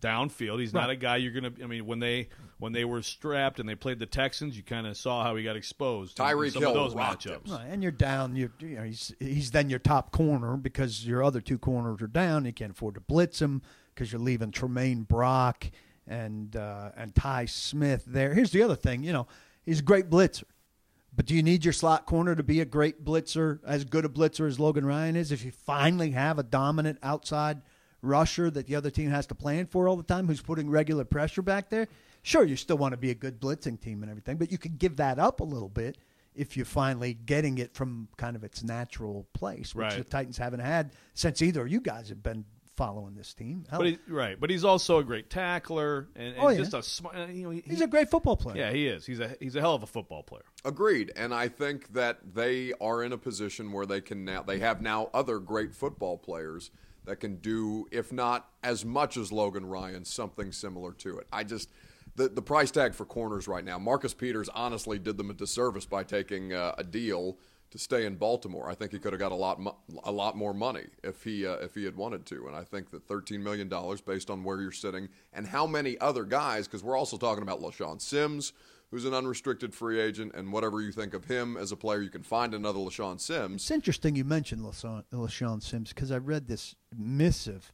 downfield. 0.00 0.58
He's 0.58 0.72
not 0.72 0.90
a 0.90 0.96
guy 0.96 1.16
you're 1.16 1.32
gonna. 1.32 1.52
I 1.62 1.66
mean, 1.66 1.86
when 1.86 1.98
they 1.98 2.28
when 2.58 2.72
they 2.72 2.84
were 2.84 3.02
strapped 3.02 3.60
and 3.60 3.68
they 3.68 3.74
played 3.74 3.98
the 3.98 4.06
Texans, 4.06 4.56
you 4.56 4.62
kind 4.62 4.86
of 4.86 4.96
saw 4.96 5.22
how 5.22 5.36
he 5.36 5.44
got 5.44 5.56
exposed. 5.56 6.18
in- 6.18 6.24
in 6.26 6.30
Tyreek 6.32 6.52
some 6.52 6.62
Hill 6.62 6.70
of 6.70 6.74
those 6.76 6.94
matchups. 6.94 7.50
Right, 7.50 7.66
and 7.68 7.82
you're 7.82 7.92
down. 7.92 8.36
You're, 8.36 8.52
you 8.60 8.76
know, 8.76 8.84
he's 8.84 9.14
he's 9.20 9.50
then 9.50 9.68
your 9.70 9.78
top 9.78 10.12
corner 10.12 10.56
because 10.56 11.06
your 11.06 11.22
other 11.22 11.40
two 11.40 11.58
corners 11.58 12.00
are 12.02 12.06
down. 12.08 12.44
You 12.46 12.52
can't 12.52 12.72
afford 12.72 12.94
to 12.94 13.00
blitz 13.00 13.40
him 13.40 13.62
because 13.94 14.10
you're 14.12 14.20
leaving 14.20 14.50
Tramaine 14.50 15.06
Brock 15.06 15.70
and 16.06 16.54
uh, 16.56 16.90
and 16.96 17.14
Tye 17.14 17.46
Smith 17.46 18.04
there. 18.06 18.34
Here's 18.34 18.50
the 18.50 18.62
other 18.62 18.76
thing. 18.76 19.02
You 19.04 19.12
know, 19.12 19.26
he's 19.64 19.80
a 19.80 19.82
great 19.82 20.10
blitzer, 20.10 20.44
but 21.14 21.26
do 21.26 21.34
you 21.34 21.42
need 21.42 21.64
your 21.64 21.72
slot 21.72 22.06
corner 22.06 22.34
to 22.34 22.42
be 22.42 22.60
a 22.60 22.64
great 22.64 23.04
blitzer, 23.04 23.60
as 23.66 23.84
good 23.84 24.04
a 24.04 24.08
blitzer 24.08 24.46
as 24.46 24.58
Logan 24.60 24.84
Ryan 24.86 25.16
is? 25.16 25.32
If 25.32 25.44
you 25.44 25.50
finally 25.52 26.10
have 26.12 26.38
a 26.38 26.42
dominant 26.42 26.98
outside 27.02 27.62
rusher 28.02 28.50
that 28.50 28.66
the 28.66 28.74
other 28.74 28.90
team 28.90 29.10
has 29.10 29.26
to 29.28 29.34
plan 29.34 29.66
for 29.66 29.88
all 29.88 29.96
the 29.96 30.02
time, 30.02 30.26
who's 30.26 30.42
putting 30.42 30.68
regular 30.68 31.04
pressure 31.04 31.42
back 31.42 31.70
there. 31.70 31.86
Sure, 32.24 32.44
you 32.44 32.56
still 32.56 32.76
want 32.78 32.92
to 32.92 32.96
be 32.96 33.10
a 33.10 33.14
good 33.14 33.40
blitzing 33.40 33.80
team 33.80 34.02
and 34.02 34.10
everything, 34.10 34.36
but 34.36 34.50
you 34.50 34.58
can 34.58 34.76
give 34.76 34.96
that 34.96 35.18
up 35.18 35.40
a 35.40 35.44
little 35.44 35.68
bit 35.68 35.98
if 36.34 36.56
you're 36.56 36.66
finally 36.66 37.14
getting 37.14 37.58
it 37.58 37.74
from 37.74 38.08
kind 38.16 38.34
of 38.36 38.42
its 38.42 38.62
natural 38.62 39.26
place, 39.34 39.74
which 39.74 39.84
Right. 39.84 39.98
the 39.98 40.04
Titans 40.04 40.38
haven't 40.38 40.60
had 40.60 40.92
since 41.14 41.42
either 41.42 41.62
of 41.62 41.68
you 41.68 41.80
guys 41.80 42.08
have 42.08 42.22
been 42.22 42.44
following 42.76 43.14
this 43.14 43.34
team. 43.34 43.64
Hell, 43.68 43.80
But 43.80 43.86
he, 43.88 43.98
right, 44.08 44.38
but 44.38 44.50
he's 44.50 44.64
also 44.64 44.98
a 44.98 45.04
great 45.04 45.28
tackler 45.30 46.08
and, 46.16 46.34
and 46.34 46.36
Oh, 46.38 46.48
yeah. 46.48 46.58
just 46.58 46.74
a 46.74 46.82
smart. 46.82 47.16
You 47.30 47.44
know, 47.44 47.50
he, 47.50 47.62
he's 47.66 47.80
a 47.80 47.86
great 47.86 48.10
football 48.10 48.36
player. 48.36 48.56
yeah, 48.56 48.72
he 48.72 48.86
is. 48.86 49.04
He's 49.06 49.20
a 49.20 49.36
he's 49.40 49.56
a 49.56 49.60
hell 49.60 49.74
of 49.74 49.82
a 49.82 49.86
football 49.86 50.22
player. 50.22 50.44
Agreed, 50.64 51.12
and 51.16 51.34
I 51.34 51.48
think 51.48 51.92
that 51.94 52.18
they 52.34 52.72
are 52.80 53.02
in 53.02 53.12
a 53.12 53.18
position 53.18 53.72
where 53.72 53.86
they 53.86 54.00
can 54.00 54.24
now 54.24 54.42
they 54.42 54.58
have 54.60 54.80
now 54.80 55.10
other 55.12 55.38
great 55.38 55.74
football 55.74 56.16
players 56.18 56.70
that 57.04 57.16
can 57.16 57.36
do, 57.36 57.86
if 57.90 58.12
not 58.12 58.48
as 58.62 58.84
much 58.84 59.16
as 59.16 59.32
Logan 59.32 59.66
Ryan, 59.66 60.04
something 60.04 60.52
similar 60.52 60.92
to 60.92 61.18
it. 61.18 61.26
I 61.32 61.44
just 61.44 61.68
the 62.16 62.28
the 62.28 62.42
price 62.42 62.70
tag 62.70 62.94
for 62.94 63.04
corners 63.04 63.48
right 63.48 63.64
now. 63.64 63.78
Marcus 63.78 64.14
Peters 64.14 64.48
honestly 64.54 64.98
did 64.98 65.16
them 65.16 65.30
a 65.30 65.34
disservice 65.34 65.84
by 65.84 66.04
taking 66.04 66.52
uh, 66.52 66.74
a 66.78 66.84
deal 66.84 67.38
to 67.72 67.78
stay 67.78 68.04
in 68.06 68.16
Baltimore. 68.16 68.68
I 68.68 68.74
think 68.74 68.92
he 68.92 68.98
could 68.98 69.12
have 69.12 69.20
got 69.20 69.32
a 69.32 69.36
lot 69.36 69.60
a 70.04 70.12
lot 70.12 70.36
more 70.36 70.54
money 70.54 70.86
if 71.02 71.24
he 71.24 71.46
uh, 71.46 71.54
if 71.54 71.74
he 71.74 71.84
had 71.84 71.96
wanted 71.96 72.26
to. 72.26 72.46
And 72.46 72.54
I 72.54 72.62
think 72.62 72.90
that 72.90 73.08
13 73.08 73.42
million 73.42 73.68
dollars 73.68 74.00
based 74.00 74.30
on 74.30 74.44
where 74.44 74.60
you're 74.60 74.72
sitting 74.72 75.08
and 75.32 75.46
how 75.46 75.66
many 75.66 75.98
other 75.98 76.24
guys 76.24 76.68
because 76.68 76.84
we're 76.84 76.96
also 76.96 77.16
talking 77.16 77.42
about 77.42 77.60
LeShaun 77.60 78.00
Sims 78.00 78.52
who's 78.90 79.06
an 79.06 79.14
unrestricted 79.14 79.74
free 79.74 79.98
agent, 79.98 80.32
and 80.34 80.52
whatever 80.52 80.82
you 80.82 80.92
think 80.92 81.14
of 81.14 81.24
him 81.24 81.56
as 81.56 81.72
a 81.72 81.76
player, 81.76 82.02
you 82.02 82.10
can 82.10 82.22
find 82.22 82.52
another 82.52 82.78
LeShaun 82.78 83.18
Sims. 83.18 83.62
It's 83.62 83.70
interesting 83.70 84.14
you 84.14 84.24
mentioned 84.24 84.62
LeShaun, 84.62 85.02
LeShaun 85.10 85.62
Sims 85.62 85.88
because 85.94 86.12
I 86.12 86.18
read 86.18 86.46
this 86.46 86.76
missive 86.94 87.72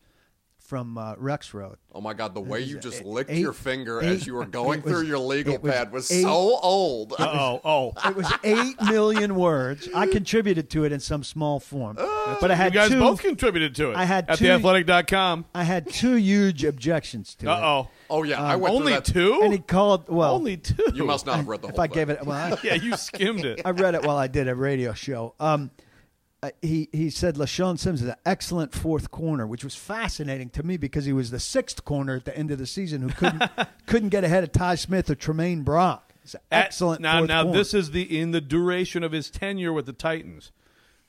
from 0.68 0.98
uh, 0.98 1.14
Rexrode. 1.14 1.76
Oh 1.94 2.02
my 2.02 2.12
God, 2.12 2.35
the 2.35 2.42
way 2.42 2.61
you 2.61 2.78
just 2.78 3.00
Eight- 3.00 3.07
licked 3.07 3.31
eight- 3.31 3.38
your 3.40 3.54
finger 3.54 4.00
eight- 4.02 4.09
as 4.09 4.26
you 4.26 4.35
were 4.35 4.44
going 4.44 4.81
it 4.81 4.85
was- 4.85 4.92
through 4.92 5.07
your 5.07 5.18
legal 5.18 5.57
was 5.57 5.72
pad 5.72 5.90
was 5.90 6.11
eight- 6.12 6.22
so 6.22 6.28
old. 6.62 7.14
Oh, 7.18 7.61
oh. 7.64 7.92
It 8.07 8.14
was 8.14 8.31
eight 8.44 8.81
million 8.83 9.35
words. 9.35 9.88
I 9.94 10.07
contributed 10.07 10.68
to 10.70 10.85
it 10.85 10.92
in 10.92 11.00
some 11.00 11.24
small 11.24 11.59
form, 11.59 11.96
but 11.96 12.50
I 12.50 12.54
had 12.54 12.74
you 12.74 12.81
guys 12.81 12.90
two. 12.90 13.00
both 13.00 13.22
contributed 13.22 13.74
to 13.76 13.92
it. 13.92 13.96
I 13.96 14.04
had 14.04 14.28
at 14.28 14.37
two- 14.37 14.44
theathletic.com. 14.44 15.46
I 15.54 15.62
had 15.64 15.88
two 15.88 16.16
huge 16.16 16.64
objections 16.64 17.35
to 17.37 17.50
Uh 17.50 17.57
it. 17.57 17.62
oh. 17.62 17.88
Oh 18.11 18.22
yeah, 18.22 18.42
I 18.42 18.57
went 18.57 18.72
through 18.72 18.81
Only 18.81 18.92
that. 18.92 19.04
two? 19.07 19.40
And 19.42 19.52
he 19.52 19.59
called. 19.59 20.09
Well, 20.11 20.35
Only 20.35 20.59
two. 20.59 20.83
You 20.94 21.04
must 21.04 21.24
not 21.26 21.37
have 21.37 21.48
read 21.48 21.62
the 21.62 21.68
whole 21.68 21.74
if 21.74 21.81
I 21.81 21.87
thing. 21.87 21.94
gave 21.94 22.11
it, 22.11 22.24
well, 22.26 22.37
I, 22.54 22.59
Yeah, 22.64 22.74
you 22.74 22.94
skimmed 22.96 23.44
it. 23.44 23.62
I 23.64 23.70
read 23.70 23.94
it 23.94 24.02
while 24.02 24.16
I 24.18 24.26
did 24.28 24.48
a 24.48 24.54
radio 24.54 24.92
show. 24.92 25.35
Um, 25.40 25.70
uh, 26.42 26.51
he 26.62 26.88
he 26.92 27.11
said 27.11 27.35
LeShaun 27.37 27.79
Sims 27.79 28.03
is 28.03 28.09
an 28.09 28.14
excellent 28.24 28.72
fourth 28.72 29.11
corner, 29.11 29.46
which 29.46 29.64
was 29.64 29.74
fascinating 29.74 30.51
to 30.51 30.62
me 30.62 30.77
because 30.77 31.05
he 31.05 31.12
was 31.12 31.31
the 31.31 31.40
sixth 31.40 31.85
corner 31.85 32.14
at 32.16 32.24
the 32.24 32.37
end 32.37 32.51
of 32.51 32.59
the 32.59 32.66
season 32.66 33.03
who 33.03 33.09
couldn't 33.09 33.42
couldn't 33.87 34.11
get 34.11 34.24
ahead 34.24 34.44
of 34.44 34.53
Tye 34.53 34.77
Smith 34.77 35.11
or 35.11 35.14
Tramaine 35.16 35.64
Brock. 35.64 36.12
An 36.35 36.40
At- 36.53 36.66
excellent. 36.66 37.01
now, 37.01 37.24
now 37.24 37.42
corner. 37.44 37.59
this 37.59 37.72
is 37.74 37.90
the 37.90 38.18
in 38.20 38.31
the 38.33 38.40
duration 38.40 39.03
of 39.03 39.12
his 39.12 39.31
tenure 39.31 39.72
with 39.72 39.87
the 39.87 39.92
Titans. 39.92 40.53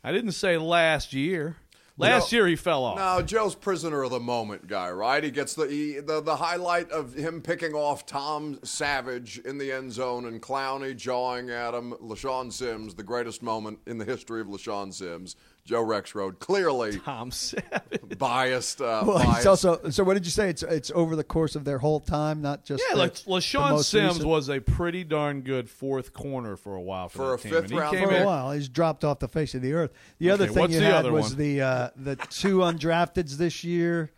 I 0.04 0.12
didn't 0.12 0.32
say 0.32 0.58
last 0.58 1.14
year. 1.14 1.58
Last 2.00 2.32
No. 2.32 2.38
year 2.38 2.48
he 2.48 2.56
fell 2.56 2.86
off. 2.86 2.98
No, 2.98 3.22
Joe's 3.22 3.56
prisoner 3.56 4.04
of 4.04 4.12
the 4.12 4.20
moment 4.22 4.68
guy, 4.68 4.90
right? 4.90 5.24
He 5.24 5.32
gets 5.32 5.54
the, 5.54 5.68
he, 5.68 6.00
the 6.00 6.22
the 6.22 6.38
highlight 6.38 6.90
of 6.92 7.14
him 7.14 7.42
picking 7.42 7.74
off 7.74 8.06
Tom 8.06 8.58
Savage 8.64 9.38
in 9.40 9.58
the 9.58 9.72
end 9.72 9.92
zone 9.92 10.26
and 10.26 10.42
Clowney 10.42 10.96
jawing 10.96 11.50
at 11.50 11.74
him. 11.74 11.94
LeShaun 12.02 12.52
Sims, 12.54 12.96
the 12.96 13.04
greatest 13.04 13.44
moment 13.44 13.80
in 13.86 13.98
the 13.98 14.06
history 14.06 14.40
of 14.42 14.48
LeShaun 14.48 14.94
Sims. 14.94 15.36
Joe 15.70 15.86
Rexrode, 15.86 16.40
clearly 16.40 17.00
Tom 17.00 17.30
Savage. 17.30 18.18
biased. 18.18 18.82
Uh, 18.82 19.04
Well, 19.06 19.20
biased. 19.20 19.38
he's 19.38 19.46
also. 19.46 19.90
So, 19.92 20.04
what 20.04 20.16
did 20.16 20.26
you 20.26 20.32
say? 20.32 20.50
It's 20.50 20.64
it's 20.64 20.90
over 20.96 21.16
the 21.16 21.24
course 21.24 21.56
of 21.56 21.64
their 21.64 21.78
whole 21.78 22.00
time, 22.00 22.42
not 22.42 22.66
just. 22.66 22.84
Yeah, 22.88 22.96
the- 22.96 23.00
like 23.00 23.14
the 23.14 23.30
LeShaun 23.30 23.84
Sims 23.84 24.08
recent? 24.16 24.26
was 24.26 24.50
a 24.50 24.60
pretty 24.60 25.04
darn 25.04 25.42
good 25.42 25.70
fourth 25.70 26.12
corner 26.12 26.56
for 26.58 26.74
a 26.76 26.82
while 26.82 27.08
for, 27.08 27.18
For 27.18 27.24
that 27.24 27.34
a 27.34 27.38
team. 27.38 27.62
fifth 27.62 27.72
round 27.80 27.96
came 27.98 28.08
for 28.10 28.16
in- 28.16 28.24
a 28.24 28.26
while. 28.26 28.52
He's 28.52 28.68
dropped 28.68 29.04
off 29.04 29.20
the 29.20 29.28
face 29.28 29.54
of 29.54 29.62
the 29.62 29.74
earth. 29.74 29.92
The 30.18 30.32
other 30.32 30.48
thing 30.48 30.72
you 30.72 30.80
the 30.80 30.86
had 30.86 31.06
was 31.12 31.30
one? 31.30 31.38
the 31.38 31.62
uh, 31.62 31.90
the 31.96 32.16
two 32.16 32.58
undrafteds 32.60 33.38
this 33.38 33.64
year 33.64 34.12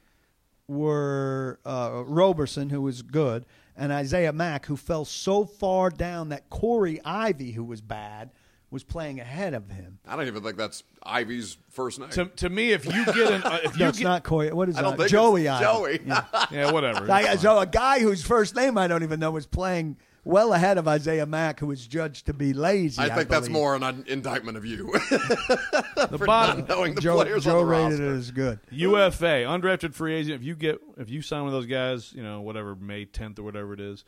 were 0.67 1.59
uh, 1.65 2.03
Roberson, 2.05 2.69
who 2.69 2.81
was 2.81 3.01
good, 3.01 3.45
and 3.75 3.91
Isaiah 3.91 4.31
Mack, 4.33 4.67
who 4.67 4.77
fell 4.77 5.05
so 5.05 5.43
far 5.45 5.89
down 5.89 6.29
that 6.29 6.49
Corey 6.49 6.99
Ivy, 7.03 7.51
who 7.51 7.63
was 7.63 7.81
bad, 7.81 8.31
was 8.71 8.84
playing 8.84 9.19
ahead 9.19 9.53
of 9.53 9.69
him. 9.69 9.99
I 10.07 10.15
don't 10.15 10.27
even 10.27 10.41
think 10.41 10.55
that's 10.57 10.84
Ivie's 11.05 11.57
first 11.69 11.99
name. 11.99 12.10
To, 12.12 12.25
to 12.25 12.49
me, 12.49 12.71
if 12.71 12.86
you 12.86 13.05
get 13.05 13.31
an, 13.31 13.43
uh, 13.43 13.60
if 13.63 13.73
you 13.77 13.84
No, 13.84 13.89
it's 13.89 13.97
get, 13.99 14.03
not 14.05 14.23
Corey. 14.23 14.51
What 14.51 14.69
is 14.69 14.77
I 14.77 14.95
that? 14.95 15.10
Joey 15.10 15.43
Ivie. 15.43 15.60
Joey. 15.60 15.99
Yeah. 16.05 16.23
yeah, 16.51 16.71
whatever. 16.71 17.05
Like, 17.05 17.38
so 17.39 17.60
a 17.60 17.65
guy 17.65 17.99
whose 17.99 18.23
first 18.23 18.55
name 18.55 18.77
I 18.77 18.88
don't 18.88 19.03
even 19.03 19.19
know 19.19 19.31
was 19.31 19.45
playing 19.45 19.97
well 20.23 20.53
ahead 20.53 20.77
of 20.77 20.88
Isaiah 20.88 21.25
Mack, 21.25 21.60
who 21.60 21.67
was 21.67 21.86
judged 21.86 22.27
to 22.27 22.34
be 22.34 22.53
lazy. 22.53 23.01
I 23.01 23.10
think 23.10 23.27
that's 23.27 23.49
more 23.49 23.75
an 23.75 24.05
indictment 24.07 24.55
of 24.55 24.65
you 24.65 24.91
the 25.10 26.15
for 26.17 26.25
bottom 26.25 26.60
not 26.60 26.69
knowing 26.69 26.95
the 26.95 27.01
Joe, 27.01 27.15
players 27.15 27.43
Joe 27.43 27.60
on 27.60 27.65
the 27.65 27.71
rated 27.71 27.99
roster. 27.99 28.13
it 28.13 28.17
as 28.17 28.31
good. 28.31 28.60
UFA 28.69 29.43
undrafted 29.47 29.93
free 29.93 30.13
agent. 30.13 30.36
If 30.36 30.43
you 30.43 30.55
get 30.55 30.79
if 30.97 31.10
you 31.10 31.21
sign 31.21 31.39
one 31.41 31.47
of 31.47 31.53
those 31.53 31.65
guys, 31.65 32.13
you 32.13 32.23
know 32.23 32.41
whatever 32.41 32.75
May 32.75 33.05
10th 33.05 33.39
or 33.39 33.43
whatever 33.43 33.73
it 33.73 33.79
is, 33.79 34.05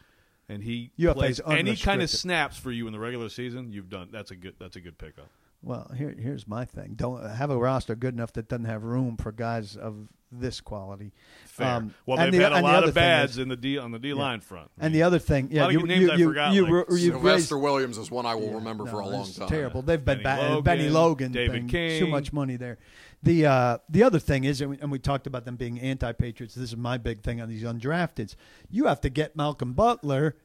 and 0.54 0.64
he 0.64 0.92
UFA 0.98 1.14
plays 1.16 1.42
any 1.46 1.76
kind 1.76 2.02
of 2.02 2.10
snaps 2.10 2.58
for 2.58 2.72
you 2.72 2.88
in 2.88 2.94
the 2.94 3.00
regular 3.00 3.30
season, 3.30 3.72
you've 3.72 3.90
done 3.90 4.10
that's 4.12 4.32
a 4.32 4.36
good 4.36 4.56
that's 4.60 4.76
a 4.76 4.82
good 4.82 4.98
pickup. 4.98 5.28
Well, 5.62 5.90
here, 5.98 6.14
here's 6.18 6.46
my 6.46 6.66
thing. 6.66 6.94
Don't 6.96 7.26
have 7.28 7.50
a 7.50 7.58
roster 7.58 7.96
good 7.96 8.14
enough 8.14 8.34
that 8.34 8.50
doesn't 8.50 8.66
have 8.66 8.84
room 8.84 9.16
for 9.16 9.32
guys 9.32 9.78
of 9.78 10.10
this 10.30 10.60
quality. 10.60 11.14
Fair. 11.46 11.68
Um, 11.68 11.94
well, 12.06 12.20
and 12.20 12.34
they've 12.34 12.40
the- 12.40 12.44
had 12.44 12.52
a 12.52 12.56
and 12.56 12.64
lot 12.66 12.76
other 12.76 12.88
of 12.90 12.96
bads 12.96 13.34
is- 13.34 13.38
in 13.38 13.48
the 13.48 13.56
D 13.56 13.78
on 13.78 13.92
the 13.92 14.00
D 14.00 14.14
line 14.14 14.42
front. 14.42 14.72
And 14.78 14.94
the 14.94 15.04
other 15.04 15.20
thing, 15.20 15.48
yeah, 15.52 15.64
lot 15.64 15.72
you, 15.72 15.80
good 15.80 15.88
names 15.88 16.02
you, 16.02 16.12
I 16.12 16.16
you, 16.16 16.28
forgot, 16.28 16.54
you, 16.54 16.62
like 16.64 16.70
you, 16.72 16.98
you've 16.98 17.14
Sylvester 17.14 17.56
raised- 17.56 17.64
Williams 17.64 17.98
is 17.98 18.12
one 18.12 18.26
I 18.26 18.36
will 18.36 18.48
Yeah, 18.48 18.56
remember 18.56 18.86
for 18.88 19.00
a 19.00 19.08
long 19.08 19.32
time. 19.32 19.48
Terrible. 19.48 19.82
They've 19.84 20.04
been 20.04 20.18
Bennie 20.18 20.24
bad. 20.24 20.50
Logan, 20.50 20.64
Bennie 20.64 20.90
Logan, 20.90 21.32
David 21.32 21.54
thing, 21.54 21.68
King. 21.70 22.00
too 22.00 22.08
much 22.08 22.34
money 22.34 22.58
there. 22.58 22.78
The 23.24 23.46
uh, 23.46 23.78
the 23.90 24.04
other 24.04 24.20
thing 24.20 24.44
is, 24.44 24.60
and 24.60 24.72
we, 24.72 24.78
and 24.80 24.92
we 24.92 25.00
talked 25.00 25.28
about 25.28 25.46
them 25.46 25.56
being 25.56 25.80
anti-patriots. 25.80 26.56
This 26.56 26.72
is 26.72 26.78
my 26.78 26.98
big 26.98 27.22
thing 27.24 27.40
on 27.40 27.48
these 27.48 27.64
undrafteds. 27.64 28.36
You 28.70 28.86
have 28.88 29.00
to 29.02 29.10
get 29.10 29.36
Malcolm 29.36 29.72
Butler 29.72 30.36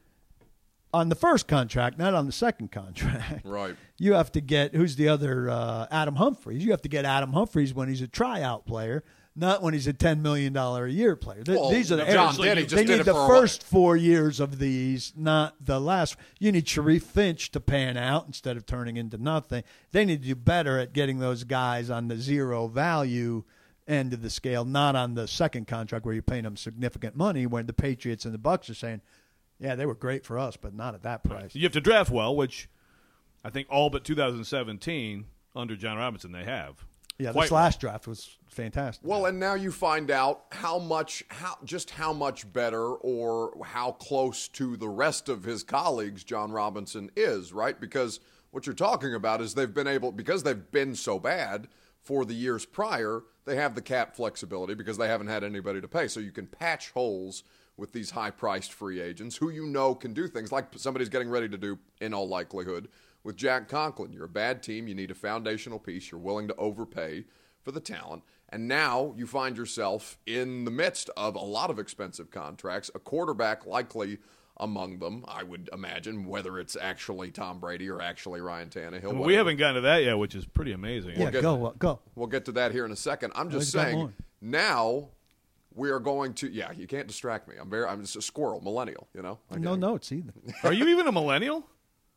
on 0.93 1.09
the 1.09 1.15
first 1.15 1.47
contract, 1.47 1.97
not 1.97 2.13
on 2.13 2.25
the 2.25 2.31
second 2.31 2.71
contract. 2.71 3.45
Right. 3.45 3.75
You 3.97 4.13
have 4.13 4.31
to 4.31 4.41
get 4.41 4.73
who's 4.73 4.95
the 4.95 5.09
other 5.09 5.49
uh, 5.49 5.87
Adam 5.91 6.15
Humphries. 6.15 6.63
You 6.63 6.71
have 6.71 6.81
to 6.83 6.89
get 6.89 7.03
Adam 7.03 7.33
Humphries 7.33 7.73
when 7.73 7.89
he's 7.89 8.01
a 8.01 8.07
tryout 8.07 8.65
player, 8.65 9.03
not 9.39 9.61
when 9.63 9.73
he's 9.73 9.87
a 9.87 9.93
ten 9.93 10.21
million 10.21 10.53
dollar 10.53 10.85
a 10.85 10.91
year 10.91 11.15
player. 11.15 11.43
Th- 11.43 11.57
Well, 11.57 11.69
these 11.71 11.91
are 11.91 11.95
the 11.95 12.03
John 12.05 12.27
just 12.35 12.39
they 12.69 12.83
did 12.83 12.97
need 12.97 13.05
the 13.05 13.13
first 13.27 13.63
four 13.63 13.95
years 13.97 14.39
of 14.39 14.59
these, 14.59 15.13
not 15.15 15.55
the 15.63 15.79
last. 15.79 16.15
You 16.39 16.51
need 16.51 16.67
Sharif 16.67 17.03
Finch 17.03 17.49
to 17.51 17.59
pan 17.59 17.97
out 17.97 18.25
instead 18.27 18.57
of 18.57 18.65
turning 18.65 18.97
into 18.97 19.17
nothing. 19.17 19.63
They 19.91 20.05
need 20.05 20.21
to 20.21 20.27
do 20.27 20.35
better 20.35 20.77
at 20.77 20.93
getting 20.93 21.19
those 21.19 21.43
guys 21.45 21.89
on 21.89 22.07
the 22.09 22.17
zero 22.17 22.67
value 22.67 23.43
end 23.87 24.13
of 24.13 24.21
the 24.21 24.29
scale, 24.29 24.65
not 24.65 24.95
on 24.95 25.15
the 25.15 25.27
second 25.27 25.67
contract 25.67 26.05
where 26.05 26.13
you're 26.13 26.21
paying 26.21 26.43
them 26.43 26.55
significant 26.57 27.15
money. 27.15 27.47
When 27.47 27.65
the 27.65 27.73
Patriots 27.73 28.25
and 28.25 28.33
the 28.33 28.37
Bucks 28.37 28.69
are 28.69 28.75
saying, 28.75 29.01
"Yeah, 29.59 29.75
they 29.75 29.85
were 29.87 29.95
great 29.95 30.25
for 30.25 30.37
us, 30.37 30.57
but 30.57 30.73
not 30.75 30.93
at 30.93 31.01
that 31.03 31.23
price." 31.23 31.55
You 31.55 31.63
have 31.63 31.71
to 31.73 31.81
draft 31.81 32.11
well, 32.11 32.35
which 32.35 32.69
I 33.43 33.49
think 33.49 33.67
all 33.71 33.89
but 33.89 34.03
2017 34.03 35.25
under 35.55 35.75
Jon 35.75 35.97
Robinson 35.97 36.31
they 36.31 36.43
have. 36.43 36.85
Yeah, 37.19 37.33
Quite 37.33 37.43
this 37.43 37.51
well. 37.51 37.63
last 37.63 37.81
draft 37.81 38.07
was 38.07 38.37
fantastic. 38.47 39.05
Well, 39.05 39.25
and 39.25 39.37
now 39.37 39.53
you 39.53 39.71
find 39.71 40.09
out 40.09 40.45
how 40.53 40.79
much, 40.79 41.21
how 41.27 41.57
just 41.65 41.89
how 41.89 42.13
much 42.13 42.51
better 42.51 42.93
or 42.93 43.61
how 43.65 43.91
close 43.91 44.47
to 44.49 44.77
the 44.77 44.87
rest 44.87 45.27
of 45.27 45.43
his 45.43 45.61
colleagues 45.61 46.23
Jon 46.23 46.49
Robinson 46.49 47.11
is, 47.17 47.51
right? 47.51 47.77
Because 47.77 48.21
what 48.51 48.65
you're 48.65 48.73
talking 48.73 49.13
about 49.13 49.41
is 49.41 49.53
they've 49.53 49.73
been 49.73 49.87
able 49.87 50.13
because 50.13 50.43
they've 50.43 50.71
been 50.71 50.95
so 50.95 51.19
bad 51.19 51.67
for 52.01 52.23
the 52.23 52.33
years 52.33 52.65
prior, 52.65 53.23
they 53.45 53.57
have 53.57 53.75
the 53.75 53.81
cap 53.81 54.15
flexibility 54.15 54.73
because 54.73 54.97
they 54.97 55.09
haven't 55.09 55.27
had 55.27 55.43
anybody 55.43 55.81
to 55.81 55.87
pay. 55.89 56.07
So 56.07 56.21
you 56.21 56.31
can 56.31 56.47
patch 56.47 56.91
holes 56.91 57.43
with 57.75 57.91
these 57.91 58.11
high-priced 58.11 58.71
free 58.71 59.01
agents 59.01 59.35
who 59.35 59.49
you 59.49 59.65
know 59.65 59.93
can 59.93 60.13
do 60.13 60.27
things 60.27 60.51
like 60.51 60.67
somebody's 60.77 61.09
getting 61.09 61.29
ready 61.29 61.49
to 61.49 61.57
do 61.57 61.77
in 61.99 62.13
all 62.13 62.27
likelihood 62.27 62.87
with 63.23 63.35
Jack 63.35 63.67
Conklin. 63.67 64.13
You're 64.13 64.25
a 64.25 64.29
bad 64.29 64.63
team, 64.63 64.87
you 64.87 64.95
need 64.95 65.11
a 65.11 65.15
foundational 65.15 65.79
piece, 65.79 66.11
you're 66.11 66.19
willing 66.19 66.47
to 66.47 66.55
overpay 66.55 67.25
for 67.61 67.71
the 67.71 67.79
talent. 67.79 68.23
And 68.49 68.67
now 68.67 69.13
you 69.15 69.27
find 69.27 69.57
yourself 69.57 70.17
in 70.25 70.65
the 70.65 70.71
midst 70.71 71.09
of 71.15 71.35
a 71.35 71.39
lot 71.39 71.69
of 71.69 71.77
expensive 71.77 72.31
contracts, 72.31 72.89
a 72.95 72.99
quarterback 72.99 73.65
likely 73.65 74.17
among 74.57 74.99
them, 74.99 75.23
I 75.27 75.43
would 75.43 75.69
imagine, 75.71 76.25
whether 76.25 76.59
it's 76.59 76.75
actually 76.75 77.31
Tom 77.31 77.59
Brady 77.59 77.89
or 77.89 78.01
actually 78.01 78.41
Ryan 78.41 78.69
Tannehill. 78.69 79.13
But 79.13 79.21
we 79.21 79.35
haven't 79.35 79.57
gotten 79.57 79.75
to 79.75 79.81
that 79.81 80.03
yet, 80.03 80.17
which 80.17 80.35
is 80.35 80.45
pretty 80.45 80.73
amazing. 80.73 81.11
yeah, 81.15 81.31
get- 81.31 81.41
go 81.41 81.67
uh, 81.67 81.71
go. 81.77 81.99
We'll 82.15 82.27
get 82.27 82.45
to 82.45 82.51
that 82.53 82.71
here 82.73 82.85
in 82.85 82.91
a 82.91 82.97
second. 82.97 83.31
I'm 83.35 83.49
just 83.49 83.73
he's 83.73 83.81
saying 83.81 84.13
now 84.41 85.09
we 85.73 85.91
are 85.91 85.99
going 85.99 86.33
to 86.35 86.49
yeah, 86.49 86.71
you 86.73 86.87
can't 86.87 87.07
distract 87.07 87.47
me. 87.47 87.55
I'm 87.59 87.69
very 87.69 87.85
I'm 87.85 88.01
just 88.01 88.15
a 88.17 88.21
squirrel, 88.21 88.61
millennial, 88.61 89.07
you 89.13 89.21
know? 89.21 89.39
I 89.49 89.57
No 89.57 89.75
notes 89.75 90.11
either. 90.11 90.33
Are 90.63 90.73
you 90.73 90.87
even 90.89 91.07
a 91.07 91.11
millennial? 91.11 91.65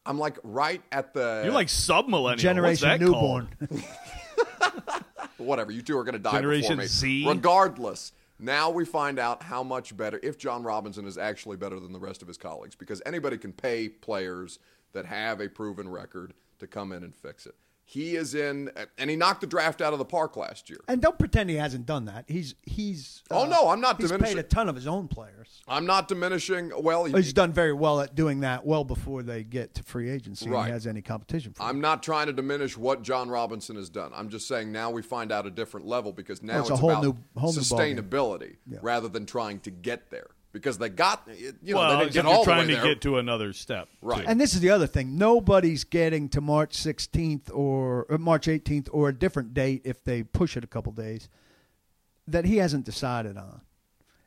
I'm 0.05 0.19
like 0.19 0.38
right 0.43 0.83
at 0.91 1.15
the 1.15 1.43
You're 1.45 1.53
like 1.53 1.69
sub 1.69 2.09
millennial. 2.09 2.38
Generation 2.38 2.88
What's 2.88 3.01
that 3.01 3.01
newborn. 3.01 3.49
Whatever. 5.38 5.73
You 5.73 5.83
two 5.83 5.97
are 5.99 6.05
going 6.05 6.15
to 6.15 6.19
die 6.19 6.33
Generation 6.33 6.77
before 6.77 6.83
me. 6.83 6.87
Z? 6.87 7.25
Regardless, 7.29 8.12
now 8.38 8.71
we 8.71 8.85
find 8.85 9.19
out 9.19 9.43
how 9.43 9.62
much 9.62 9.97
better 9.97 10.19
if 10.23 10.38
Jon 10.38 10.62
Robinson 10.62 11.07
is 11.07 11.19
actually 11.19 11.57
better 11.57 11.79
than 11.79 11.93
the 11.93 11.99
rest 11.99 12.23
of 12.23 12.29
his 12.29 12.37
colleagues 12.37 12.75
because 12.75 13.03
anybody 13.07 13.38
can 13.38 13.53
pay 13.53 13.88
players 13.88 14.59
that 14.93 15.07
have 15.07 15.41
a 15.41 15.49
proven 15.49 15.88
record 15.88 16.35
to 16.59 16.67
come 16.67 16.93
in 16.93 17.03
and 17.03 17.15
fix 17.15 17.47
it. 17.47 17.55
He 17.93 18.17
is 18.17 18.35
in, 18.35 18.71
and 18.97 19.11
he 19.11 19.17
knocked 19.17 19.43
the 19.43 19.47
draft 19.47 19.83
out 19.83 19.93
of 19.93 19.99
the 19.99 20.05
park 20.07 20.39
last 20.39 20.71
year. 20.71 20.79
And 20.89 21.03
don't 21.03 21.19
pretend 21.19 21.51
he 21.51 21.57
hasn't 21.57 21.85
done 21.85 22.07
that. 22.07 22.25
He's 22.27 22.55
he's. 22.63 23.23
uh, 23.31 23.43
Oh, 23.43 23.45
no, 23.47 23.69
I'm 23.69 23.83
not 23.83 23.99
He's 24.01 24.09
diminishing- 24.11 24.37
paid 24.37 24.41
a 24.41 24.49
ton 24.49 24.71
of 24.71 24.75
his 24.75 24.87
own 24.87 25.09
players. 25.09 25.61
I'm 25.69 25.85
not 25.85 26.09
diminishing. 26.09 26.73
Well, 26.75 27.05
he, 27.05 27.13
He's 27.13 27.35
done 27.35 27.53
very 27.53 27.75
well 27.75 28.01
at 28.01 28.15
doing 28.15 28.41
that 28.41 28.65
well 28.65 28.85
before 28.85 29.23
they 29.23 29.45
get 29.45 29.75
to 29.75 29.83
free 29.83 30.09
agency 30.09 30.47
and 30.47 30.55
Right. 30.55 30.67
he 30.69 30.73
has 30.73 30.87
any 30.87 31.03
competition 31.03 31.53
for. 31.53 31.63
I'm 31.65 31.83
not 31.83 32.03
trying 32.03 32.29
to 32.29 32.33
diminish 32.33 32.79
what 32.79 33.03
Jon 33.03 33.29
Robinson 33.29 33.77
has 33.77 33.91
done. 33.91 34.11
I'm 34.15 34.31
just 34.31 34.49
saying 34.49 34.73
now 34.73 34.91
we 34.91 35.03
find 35.03 35.31
out 35.31 35.47
a 35.47 35.51
different 35.51 35.87
level 35.87 36.13
because 36.13 36.43
now 36.43 36.61
it's 36.61 36.71
a 36.71 36.77
whole 36.77 36.91
about 36.93 37.03
new- 37.05 37.19
whole 37.37 37.53
new 37.53 37.61
sustainability 37.61 38.57
Yeah. 38.67 38.79
rather 38.81 39.09
than 39.09 39.27
trying 39.27 39.61
to 39.61 39.71
get 39.71 40.11
there 40.11 40.29
because 40.53 40.79
they 40.79 40.88
got 40.88 41.27
you 41.62 41.75
know 41.75 41.79
well, 41.79 41.99
they 41.99 42.05
didn't 42.05 42.15
get 42.15 42.27
all 42.27 42.33
you're 42.33 42.38
the 42.41 42.45
trying 42.45 42.69
way 42.69 42.75
to 42.75 42.81
there. 42.81 42.95
get 42.95 43.01
to 43.03 43.19
another 43.19 43.53
step. 43.53 43.88
Right. 44.01 44.23
too. 44.23 44.29
And 44.29 44.41
this 44.41 44.55
is 44.55 44.61
the 44.61 44.71
other 44.71 44.87
thing. 44.87 45.17
Nobody's 45.17 45.85
getting 45.85 46.29
to 46.31 46.41
March 46.41 46.77
16th 46.77 47.51
or, 47.53 48.07
or 48.09 48.19
March 48.19 48.47
18th 48.47 48.88
or 48.93 49.09
a 49.09 49.15
different 49.15 49.55
date 49.55 49.83
if 49.85 50.05
they 50.05 50.23
push 50.23 50.57
it 50.57 50.65
a 50.65 50.67
couple 50.67 50.93
days 50.93 51.29
that 52.27 52.45
he 52.45 52.59
hasn't 52.59 52.85
decided 52.85 53.37
on. 53.37 53.62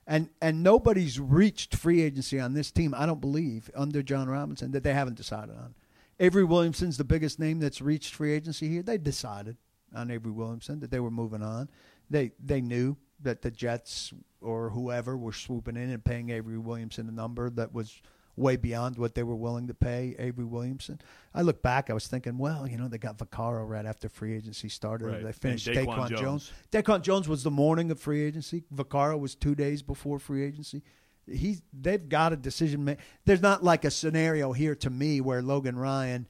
And 0.08 0.30
and 0.42 0.62
nobody's 0.62 1.20
reached 1.20 1.76
free 1.76 2.02
agency 2.02 2.40
on 2.40 2.54
this 2.54 2.72
team. 2.72 2.94
I 2.96 3.06
don't 3.06 3.22
believe 3.22 3.72
under 3.76 4.04
Jon 4.04 4.28
Robinson 4.28 4.72
that 4.72 4.84
they 4.84 4.94
haven't 4.94 5.18
decided 5.18 5.56
on. 5.56 5.74
Avery 6.20 6.44
Williamson's 6.44 6.98
the 6.98 7.04
biggest 7.04 7.40
name 7.40 7.60
that's 7.60 7.82
reached 7.82 8.14
free 8.16 8.34
agency 8.34 8.70
here. 8.70 8.84
They 8.84 8.98
decided 8.98 9.58
on 9.94 10.12
Avery 10.12 10.32
Williamson 10.32 10.80
that 10.80 10.92
they 10.92 11.00
were 11.00 11.12
moving 11.12 11.42
on. 11.42 11.70
They 12.10 12.32
they 12.44 12.62
knew 12.62 12.98
that 13.22 13.42
the 13.42 13.52
Jets 13.52 14.14
or 14.46 14.70
whoever 14.70 15.18
were 15.18 15.34
swooping 15.34 15.76
in 15.76 15.90
and 15.90 16.04
paying 16.04 16.30
Avery 16.30 16.58
Williamson 16.58 17.10
a 17.10 17.12
number 17.12 17.50
that 17.50 17.74
was 17.74 18.02
way 18.38 18.58
beyond 18.58 18.98
what 18.98 19.16
they 19.16 19.24
were 19.24 19.36
willing 19.36 19.68
to 19.68 19.74
pay 19.74 20.14
Avery 20.20 20.44
Williamson. 20.44 21.00
I 21.34 21.42
look 21.42 21.62
back, 21.62 21.90
I 21.90 21.94
was 21.94 22.08
thinking, 22.08 22.38
well, 22.38 22.68
you 22.68 22.78
know, 22.78 22.88
they 22.90 22.98
got 22.98 23.18
Vaccaro 23.18 23.66
right 23.68 23.86
after 23.86 24.10
free 24.10 24.36
agency 24.36 24.68
started. 24.68 25.08
Right. 25.08 25.22
They 25.22 25.28
And 25.28 25.36
finished 25.36 25.68
Daquan 25.68 25.86
Daquan 25.88 26.10
Jones. 26.10 26.22
Jones. 26.22 26.52
Daquan 26.72 27.02
Jones 27.02 27.28
was 27.30 27.44
the 27.44 27.52
morning 27.52 27.92
of 27.92 28.00
free 28.00 28.24
agency. 28.24 28.64
Vaccaro 28.74 29.18
was 29.18 29.36
two 29.36 29.56
days 29.56 29.82
before 29.82 30.20
free 30.20 30.44
agency. 30.44 30.84
He's 31.28 31.62
they've 31.74 32.08
got 32.10 32.34
a 32.34 32.36
decision. 32.38 32.84
Ma- 32.86 32.96
There's 33.26 33.42
not 33.42 33.64
like 33.64 33.86
a 33.86 33.90
scenario 33.92 34.52
here 34.52 34.76
to 34.76 34.90
me 34.90 35.22
where 35.22 35.42
Logan 35.42 35.78
Ryan 35.78 36.28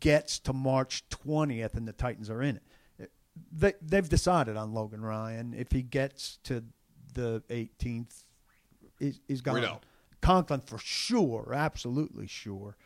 gets 0.00 0.38
to 0.40 0.52
March 0.54 1.04
20th 1.10 1.74
and 1.74 1.86
the 1.86 1.92
Titans 1.92 2.30
are 2.30 2.42
in 2.42 2.56
it. 2.56 3.10
They 3.52 3.74
they've 3.82 4.08
decided 4.08 4.56
on 4.56 4.72
Logan 4.72 5.02
Ryan. 5.02 5.52
If 5.54 5.72
he 5.72 5.82
gets 5.82 6.38
to 6.44 6.64
the 7.14 7.42
18th, 7.50 8.24
he's, 8.98 9.20
he's 9.28 9.40
gone. 9.40 9.54
We 9.54 9.60
know. 9.62 9.80
Conklin 10.20 10.60
for 10.60 10.78
sure, 10.78 11.52
absolutely 11.54 12.26
sure. 12.26 12.76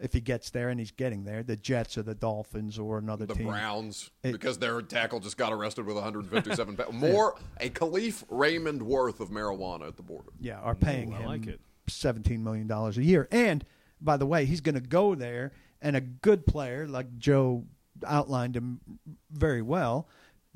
If 0.00 0.12
he 0.12 0.20
gets 0.20 0.50
there 0.50 0.68
and 0.68 0.78
he's 0.78 0.92
getting 0.92 1.24
there, 1.24 1.42
the 1.42 1.56
Jets 1.56 1.98
or 1.98 2.02
the 2.02 2.14
Dolphins 2.14 2.78
or 2.78 2.98
another 2.98 3.26
The 3.26 3.34
team. 3.34 3.48
Browns, 3.48 4.10
It- 4.22 4.30
because 4.32 4.58
their 4.58 4.80
tackle 4.82 5.18
just 5.18 5.36
got 5.36 5.52
arrested 5.52 5.86
with 5.86 5.96
157 5.96 6.76
pounds. 6.76 6.92
More, 6.94 7.34
a 7.60 7.68
Kalif 7.70 8.22
Raymond 8.28 8.80
worth 8.82 9.18
of 9.20 9.30
marijuana 9.30 9.88
at 9.88 9.96
the 9.96 10.02
border. 10.04 10.30
yeah, 10.40 10.60
are 10.60 10.76
paying 10.76 11.12
Ooh, 11.12 11.16
I 11.16 11.18
him 11.20 11.26
like 11.26 11.46
it. 11.48 11.60
seventeen 11.88 12.44
million 12.44 12.66
dollars 12.68 12.96
a 12.98 13.02
year. 13.02 13.26
And 13.32 13.64
by 14.00 14.16
the 14.16 14.26
way, 14.26 14.44
he's 14.44 14.60
going 14.60 14.76
to 14.76 14.80
go 14.80 15.16
there, 15.16 15.50
and 15.82 15.96
a 15.96 16.00
good 16.00 16.46
player 16.46 16.86
like 16.86 17.18
Joe 17.18 17.64
outlined 18.06 18.56
him 18.56 18.80
very 19.32 19.62
well. 19.62 20.06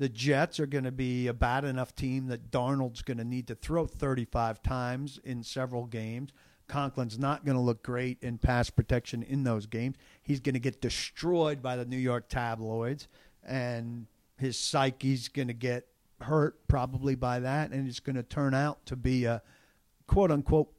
The 0.03 0.09
Jets 0.09 0.59
are 0.59 0.65
going 0.65 0.83
to 0.83 0.91
be 0.91 1.27
a 1.27 1.33
bad 1.33 1.63
enough 1.63 1.95
team 1.95 2.27
that 2.27 2.51
Darnold's 2.51 3.03
going 3.03 3.19
to 3.19 3.23
need 3.23 3.47
to 3.47 3.55
throw 3.55 3.85
35 3.85 4.61
times 4.61 5.17
in 5.23 5.43
several 5.43 5.85
games. 5.85 6.33
Conklin's 6.67 7.17
not 7.17 7.45
going 7.45 7.55
to 7.55 7.61
look 7.61 7.83
great 7.83 8.17
in 8.21 8.37
pass 8.37 8.69
protection 8.69 9.23
in 9.23 9.45
those 9.45 9.65
games. 9.65 9.95
He's 10.21 10.41
going 10.41 10.55
to 10.55 10.59
get 10.59 10.81
destroyed 10.81 11.61
by 11.61 11.77
the 11.77 11.85
New 11.85 11.95
York 11.95 12.27
tabloids, 12.27 13.07
and 13.47 14.07
his 14.35 14.59
psyche's 14.59 15.29
going 15.29 15.47
to 15.47 15.53
get 15.53 15.87
hurt 16.19 16.67
probably 16.67 17.15
by 17.15 17.39
that, 17.39 17.71
and 17.71 17.87
it's 17.87 18.01
going 18.01 18.17
to 18.17 18.23
turn 18.23 18.53
out 18.53 18.85
to 18.87 18.97
be 18.97 19.23
a 19.23 19.41
quote 20.05 20.31
unquote 20.31 20.73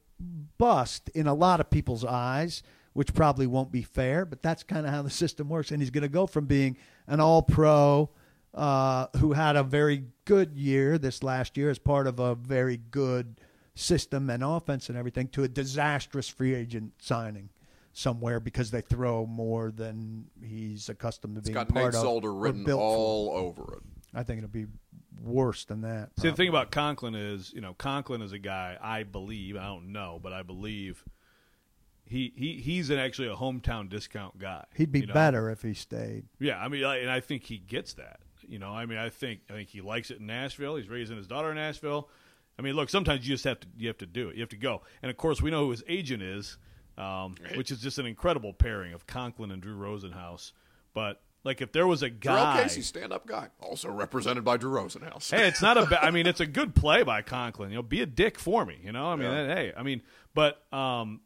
bust 0.59 1.09
in 1.15 1.27
a 1.27 1.33
lot 1.33 1.61
of 1.61 1.71
people's 1.71 2.05
eyes, 2.05 2.63
which 2.93 3.15
probably 3.15 3.47
won't 3.47 3.73
be 3.73 3.81
fair, 3.81 4.27
but 4.27 4.43
that's 4.43 4.63
kind 4.63 4.85
of 4.85 4.93
how 4.93 5.01
the 5.01 5.09
system 5.09 5.49
works. 5.49 5.71
And 5.71 5.81
he's 5.81 5.89
going 5.89 6.03
to 6.03 6.11
go 6.11 6.27
from 6.27 6.45
being 6.45 6.77
an 7.07 7.21
all 7.21 7.41
pro 7.41 8.11
uh, 8.55 9.09
who 9.17 9.33
had 9.33 9.57
a 9.57 9.63
very 9.63 10.05
good 10.25 10.55
year 10.55 10.97
this 10.97 11.23
last 11.23 11.57
year 11.57 11.71
as 11.71 11.79
part 11.79 12.07
of 12.07 12.21
a 12.21 12.35
very 12.35 12.77
good 12.77 13.41
system 13.75 14.31
and 14.31 14.45
offense 14.45 14.89
and 14.89 14.97
everything 14.97 15.27
to 15.29 15.43
a 15.43 15.49
disastrous 15.49 16.29
free 16.29 16.55
agent 16.55 16.93
signing 16.99 17.51
somewhere 17.93 18.41
because 18.41 18.71
they 18.71 18.81
throw 18.81 19.27
more 19.27 19.71
than 19.71 20.27
he's 20.43 20.89
accustomed 20.89 21.35
to 21.35 21.39
It's 21.41 21.49
being 21.49 21.55
got 21.55 21.69
part 21.69 21.87
Nate 21.87 21.95
of. 21.95 22.03
Solder 22.03 22.33
written 22.33 22.65
built 22.65 22.81
for. 22.81 22.85
all 22.85 23.31
over 23.35 23.75
it. 23.75 23.83
I 24.15 24.23
think 24.23 24.39
it'll 24.39 24.51
be 24.51 24.67
worse 25.21 25.65
than 25.65 25.81
that. 25.83 26.11
See, 26.21 26.31
the 26.31 26.37
thing 26.37 26.49
about 26.49 26.71
Conklin 26.71 27.15
is, 27.17 27.53
you 27.53 27.61
know, 27.61 27.75
Conklin 27.75 28.23
is 28.23 28.33
a 28.33 28.39
guy 28.39 28.79
I 28.81 29.03
believe, 29.03 29.57
I 29.57 29.65
don't 29.65 29.93
know, 29.93 30.21
but 30.23 30.33
I 30.33 30.43
believe 30.43 31.05
he, 32.05 32.33
he 32.37 32.61
he's 32.61 32.91
an 32.91 32.99
actually 32.99 33.29
a 33.29 33.35
hometown 33.35 33.89
discount 33.89 34.39
guy. 34.39 34.65
He'd 34.75 34.93
be 34.93 35.01
you 35.01 35.07
know? 35.07 35.15
better 35.15 35.51
if 35.51 35.63
he 35.63 35.75
stayed. 35.75 36.27
Yeah, 36.39 36.59
I 36.59 36.69
mean, 36.69 36.85
I, 36.85 36.99
and 36.99 37.11
I 37.11 37.21
think 37.21 37.45
he 37.45 37.59
gets 37.59 37.95
that. 37.95 38.21
You 38.55 38.61
know, 38.61 38.71
I 38.71 38.87
mean, 38.87 38.99
I 38.99 39.09
think 39.09 39.41
I 39.51 39.55
think 39.55 39.69
he 39.69 39.81
likes 39.81 40.13
it 40.13 40.21
in 40.21 40.27
Nashville. 40.27 40.77
He's 40.77 40.89
raising 40.89 41.17
his 41.17 41.27
daughter 41.27 41.51
in 41.51 41.57
Nashville. 41.57 42.09
I 42.57 42.63
mean, 42.63 42.77
look, 42.77 42.89
sometimes 42.89 43.27
you 43.29 43.35
just 43.35 43.43
have 43.43 43.59
to 43.59 43.67
you 43.77 43.89
have 43.89 43.99
to 43.99 44.07
do 44.07 44.29
it. 44.29 44.37
You 44.37 44.43
have 44.43 44.49
to 44.51 44.57
go. 44.57 44.83
And 45.03 45.11
of 45.11 45.17
course, 45.17 45.43
we 45.43 45.51
know 45.51 45.65
who 45.65 45.73
his 45.73 45.83
agent 45.89 46.23
is, 46.23 46.57
um, 46.97 47.35
which 47.57 47.73
is 47.73 47.81
just 47.81 47.99
an 47.99 48.07
incredible 48.07 48.53
pairing 48.53 48.93
of 48.93 49.09
Conklin 49.09 49.51
and 49.51 49.61
Drew 49.61 49.77
Rosenhaus. 49.77 50.53
But 50.95 51.21
like, 51.43 51.61
if 51.63 51.73
there 51.73 51.85
was 51.89 52.05
a 52.05 52.09
guy, 52.11 52.55
guy, 52.55 52.63
Casey, 52.63 52.83
stand-up 52.83 53.27
guy, 53.27 53.49
also 53.61 53.91
represented 53.91 54.45
by 54.45 54.57
Drew 54.57 54.71
Rosenhaus. 54.71 55.29
hey, 55.33 55.49
it's 55.49 55.61
not 55.61 55.77
a. 55.77 55.87
Ba- 55.87 56.05
I 56.05 56.13
mean, 56.13 56.29
it's 56.29 56.39
a 56.39 56.47
good 56.47 56.75
play 56.77 57.03
by 57.03 57.23
Conklin. 57.23 57.71
You 57.71 57.79
know, 57.79 57.83
be 57.83 58.03
a 58.03 58.07
dick 58.07 58.39
for 58.39 58.65
me. 58.65 58.79
You 58.85 58.93
know, 58.93 59.07
I 59.07 59.17
mean, 59.17 59.29
Yeah. 59.33 59.53
hey, 59.53 59.73
I 59.77 59.83
mean, 59.83 60.01
but 60.33 60.63
um, 60.73 61.23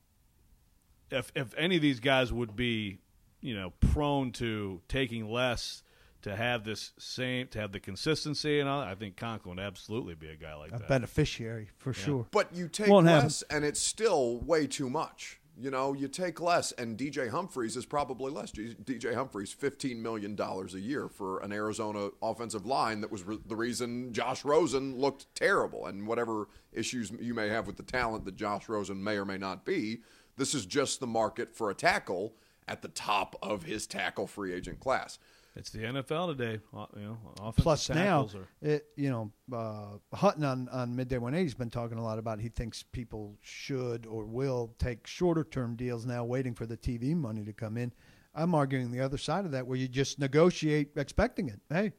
if 1.11 1.31
if 1.35 1.55
any 1.59 1.77
of 1.77 1.83
these 1.83 2.01
guys 2.01 2.33
would 2.33 2.57
be, 2.57 3.01
you 3.43 3.55
know, 3.55 3.75
prone 3.93 4.33
to 4.33 4.81
taking 4.89 5.29
less 5.31 5.83
to 6.23 6.35
have 6.35 6.65
this 6.65 6.93
same 6.99 7.47
to 7.49 7.61
have 7.61 7.73
the 7.73 7.81
consistency 7.81 8.61
and 8.61 8.69
all, 8.69 8.81
I 8.81 8.95
think 8.95 9.17
Conklin 9.17 9.57
would 9.57 9.63
absolutely 9.65 10.15
be 10.15 10.29
a 10.29 10.37
guy 10.37 10.55
like 10.55 10.71
A 10.73 10.79
that. 10.79 10.89
beneficiary 10.89 11.71
for 11.77 11.93
sure. 11.93 12.27
But 12.31 12.55
you 12.55 12.69
take 12.69 12.89
Won't 12.89 13.07
happen. 13.07 13.25
less, 13.27 13.43
and 13.51 13.65
it's 13.65 13.81
still 13.81 14.39
way 14.41 14.67
too 14.67 14.91
much. 14.91 15.41
You 15.61 15.73
know, 15.73 15.93
you 15.93 16.07
take 16.07 16.41
less, 16.41 16.71
and 16.71 16.97
DJ 16.97 17.31
Humphries 17.31 17.77
is 17.77 17.85
probably 17.85 18.31
less. 18.31 18.53
DJ 18.53 19.13
Humphries, 19.15 19.53
fifteen 19.53 20.01
million 20.01 20.37
dollars 20.37 20.75
a 20.75 20.81
year 20.81 21.09
for 21.09 21.41
an 21.41 21.51
Arizona 21.51 22.11
offensive 22.23 22.65
line 22.65 23.01
that 23.01 23.11
was 23.11 23.25
re- 23.25 23.41
the 23.45 23.57
reason 23.57 24.13
Josh 24.13 24.45
Rosen 24.45 24.97
looked 24.97 25.27
terrible. 25.35 25.87
And 25.87 26.07
whatever 26.07 26.47
issues 26.73 27.11
you 27.21 27.35
may 27.35 27.49
have 27.49 27.67
with 27.67 27.77
the 27.77 27.83
talent 27.83 28.25
that 28.27 28.37
Josh 28.37 28.69
Rosen 28.69 29.03
may 29.03 29.17
or 29.17 29.25
may 29.25 29.37
not 29.39 29.65
be, 29.65 30.03
this 30.37 30.55
is 30.55 30.65
just 30.65 31.01
the 31.01 31.09
market 31.09 31.57
for 31.57 31.71
a 31.71 31.75
tackle 31.75 32.35
at 32.69 32.83
the 32.83 32.89
top 32.89 33.35
of 33.43 33.65
his 33.65 33.89
tackle 33.89 34.29
free 34.29 34.53
agent 34.55 34.79
class. 34.79 35.19
It's 35.59 35.71
the 35.71 35.81
NFL 35.81 36.37
today. 36.37 36.61
You 36.73 37.03
know, 37.03 37.19
offensive 37.41 37.63
Plus 37.65 37.89
now, 37.89 37.97
tackles 37.97 38.37
are. 38.37 38.49
it, 38.63 38.87
you 38.95 39.11
know, 39.11 39.33
uh, 39.53 40.17
Hutton 40.17 40.45
on, 40.45 40.69
on 40.69 40.95
Midday 40.95 41.19
180 41.19 41.45
has 41.45 41.55
been 41.55 41.69
talking 41.69 41.99
a 41.99 42.03
lot 42.03 42.21
about 42.21 42.39
he 42.39 42.49
thinks 42.49 42.85
people 42.85 43.37
should 43.43 44.07
or 44.07 44.25
will 44.25 44.73
take 44.79 45.05
shorter 45.05 45.43
term 45.43 45.75
deals 45.75 46.07
now, 46.07 46.25
waiting 46.25 46.55
for 46.55 46.65
the 46.65 46.77
TV 46.77 47.13
money 47.17 47.45
to 47.45 47.53
come 47.53 47.77
in. 47.77 47.93
I'm 48.37 48.55
arguing 48.55 48.93
the 48.93 49.01
other 49.01 49.19
side 49.19 49.47
of 49.47 49.51
that, 49.51 49.67
where 49.67 49.77
you 49.77 49.89
just 49.89 50.21
negotiate 50.21 50.91
expecting 50.95 51.49
it. 51.49 51.59
Hey, 51.69 51.93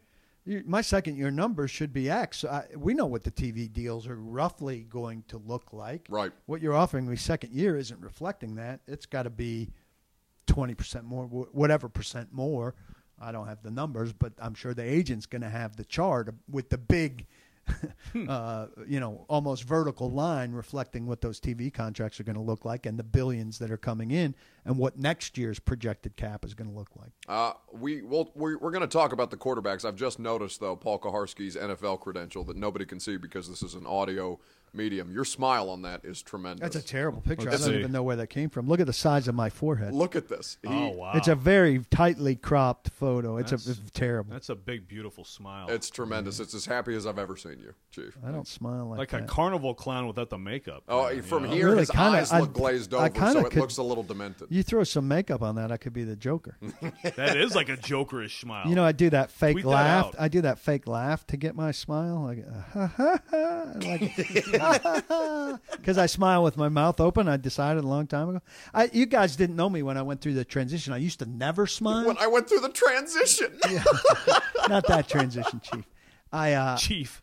you, 0.45 0.63
my 0.65 0.79
second 0.79 1.17
year 1.17 1.29
number 1.29 1.67
should 1.67 1.91
be 1.91 2.09
X. 2.09 2.45
I, 2.45 2.65
we 2.77 2.93
know 2.93 3.07
what 3.07 3.25
the 3.25 3.31
TV 3.31 3.69
deals 3.71 4.07
are 4.07 4.15
roughly 4.15 4.85
going 4.89 5.25
to 5.27 5.37
look 5.37 5.73
like. 5.73 6.07
Right. 6.09 6.31
What 6.45 6.61
you're 6.61 6.75
offering 6.75 7.09
me 7.09 7.17
second 7.17 7.53
year 7.53 7.75
isn't 7.75 7.99
reflecting 7.99 8.55
that. 8.55 8.79
It's 8.87 9.05
got 9.05 9.23
to 9.23 9.29
be 9.29 9.69
20% 10.47 11.03
more, 11.03 11.25
whatever 11.25 11.89
percent 11.89 12.29
more. 12.31 12.75
I 13.21 13.31
don't 13.31 13.47
have 13.47 13.61
the 13.63 13.71
numbers, 13.71 14.13
but 14.13 14.33
I'm 14.39 14.53
sure 14.53 14.73
the 14.73 14.83
agent's 14.83 15.25
going 15.25 15.41
to 15.41 15.49
have 15.49 15.75
the 15.75 15.85
chart 15.85 16.33
with 16.49 16.69
the 16.69 16.77
big, 16.77 17.25
uh, 18.27 18.67
you 18.87 18.99
know, 18.99 19.25
almost 19.27 19.63
vertical 19.63 20.09
line 20.09 20.51
reflecting 20.51 21.05
what 21.05 21.21
those 21.21 21.39
TV 21.39 21.73
contracts 21.73 22.19
are 22.19 22.23
going 22.23 22.35
to 22.35 22.41
look 22.41 22.65
like 22.65 22.85
and 22.85 22.97
the 22.97 23.03
billions 23.03 23.59
that 23.59 23.71
are 23.71 23.77
coming 23.77 24.11
in 24.11 24.33
and 24.65 24.77
what 24.77 24.97
next 24.97 25.37
year's 25.37 25.59
projected 25.59 26.15
cap 26.15 26.43
is 26.45 26.53
going 26.53 26.69
to 26.69 26.75
look 26.75 26.89
like. 26.95 27.11
Uh, 27.27 27.53
we 27.73 28.01
will 28.01 28.31
we're, 28.35 28.57
we're 28.57 28.71
going 28.71 28.81
to 28.81 28.87
talk 28.87 29.11
about 29.13 29.31
the 29.31 29.37
quarterbacks. 29.37 29.85
I've 29.85 29.95
just 29.95 30.19
noticed 30.19 30.59
though 30.59 30.75
Paul 30.75 30.99
Kuharsky's 30.99 31.55
NFL 31.55 31.99
credential 32.01 32.43
that 32.45 32.57
nobody 32.57 32.85
can 32.85 32.99
see 32.99 33.17
because 33.17 33.47
this 33.49 33.63
is 33.63 33.73
an 33.73 33.85
audio 33.85 34.39
medium. 34.71 35.11
Your 35.11 35.25
smile 35.25 35.67
on 35.71 35.81
that 35.81 36.05
is 36.05 36.21
tremendous. 36.21 36.61
That's 36.61 36.75
a 36.75 36.87
terrible 36.87 37.21
picture. 37.21 37.49
Let's 37.49 37.63
I 37.63 37.65
don't 37.65 37.73
see. 37.73 37.79
even 37.79 37.91
know 37.91 38.03
where 38.03 38.17
that 38.17 38.27
came 38.27 38.49
from. 38.51 38.67
Look 38.67 38.79
at 38.79 38.85
the 38.85 38.93
size 38.93 39.27
of 39.27 39.33
my 39.33 39.49
forehead. 39.49 39.93
Look 39.95 40.15
at 40.15 40.27
this. 40.27 40.57
He- 40.61 40.69
Oh 40.69 40.89
wow, 40.89 41.13
It's 41.15 41.27
a 41.27 41.33
very 41.33 41.79
tightly 41.89 42.35
cropped 42.35 42.89
photo. 42.91 43.37
It's, 43.37 43.51
a, 43.51 43.55
it's 43.55 43.79
terrible. 43.93 44.31
that's 44.31 44.49
a 44.49 44.55
big, 44.55 44.87
beautiful 44.87 45.23
smile. 45.25 45.69
It's 45.69 45.89
tremendous. 45.89 46.39
It's 46.39 46.53
as 46.53 46.65
happy 46.67 46.95
as 46.95 47.07
I've 47.07 47.17
ever 47.17 47.35
seen 47.35 47.57
you, 47.59 47.73
Chief. 47.91 48.15
I 48.23 48.29
don't 48.31 48.47
smile 48.47 48.85
like, 48.89 48.95
that. 48.95 48.99
like 48.99 49.09
that. 49.09 49.21
a 49.23 49.25
carnival 49.25 49.73
clown 49.73 50.05
without 50.05 50.29
the 50.29 50.37
makeup. 50.37 50.83
Oh, 50.87 51.09
you 51.09 51.23
from 51.23 51.43
know? 51.43 51.49
here, 51.49 51.65
Really, 51.69 51.79
his 51.79 51.89
kinda- 51.89 52.05
eyes 52.05 52.31
I- 52.31 52.39
look 52.41 52.53
glazed 52.53 52.93
over, 52.93 53.09
kinda 53.09 53.31
so 53.31 53.39
it 53.39 53.49
could- 53.51 53.61
looks 53.61 53.77
a 53.77 53.83
little 53.83 54.03
demented. 54.03 54.48
You 54.49 54.63
throw 54.63 54.83
some 54.83 55.07
makeup 55.07 55.43
on 55.43 55.55
that, 55.55 55.71
I 55.71 55.77
could 55.77 55.93
be 55.93 56.03
the 56.03 56.15
Joker. 56.15 56.57
that 57.15 57.37
is 57.37 57.55
like 57.55 57.69
a 57.69 57.77
jokerish 57.77 58.39
smile. 58.39 58.67
You 58.67 58.73
know, 58.73 58.83
I 58.83 58.91
do 58.91 59.11
that 59.11 59.29
fake 59.29 59.53
Tweet 59.53 59.65
that 59.65 59.71
laugh. 59.71 60.05
out. 60.07 60.15
I 60.17 60.27
do 60.27 60.41
that 60.41 60.57
fake 60.57 60.87
laugh 60.87 61.25
to 61.27 61.37
get 61.37 61.55
my 61.55 61.71
smile, 61.71 62.23
like 62.23 62.39
uh, 62.39 62.61
ha 62.73 62.87
ha 62.87 63.19
ha, 63.29 63.73
like 63.75 64.15
because 65.77 65.97
I 65.99 66.07
smile 66.07 66.43
with 66.43 66.57
my 66.57 66.67
mouth 66.67 66.99
open. 66.99 67.27
I 67.27 67.37
decided 67.37 67.83
a 67.83 67.87
long 67.87 68.07
time 68.07 68.29
ago. 68.29 68.41
I, 68.73 68.89
you 68.91 69.05
guys 69.05 69.35
didn't 69.35 69.55
know 69.55 69.69
me 69.69 69.83
when 69.83 69.97
I 69.97 70.01
went 70.01 70.21
through 70.21 70.33
the 70.33 70.45
transition. 70.45 70.93
I 70.93 70.97
used 70.97 71.19
to 71.19 71.25
never 71.27 71.67
smile. 71.67 72.07
when 72.07 72.17
I 72.17 72.27
went 72.27 72.49
through 72.49 72.61
the 72.61 72.69
transition, 72.69 73.59
Not 74.67 74.87
that 74.87 75.07
transition, 75.07 75.61
Chief. 75.61 75.85
I 76.31 76.53
uh, 76.53 76.77
Chief. 76.77 77.21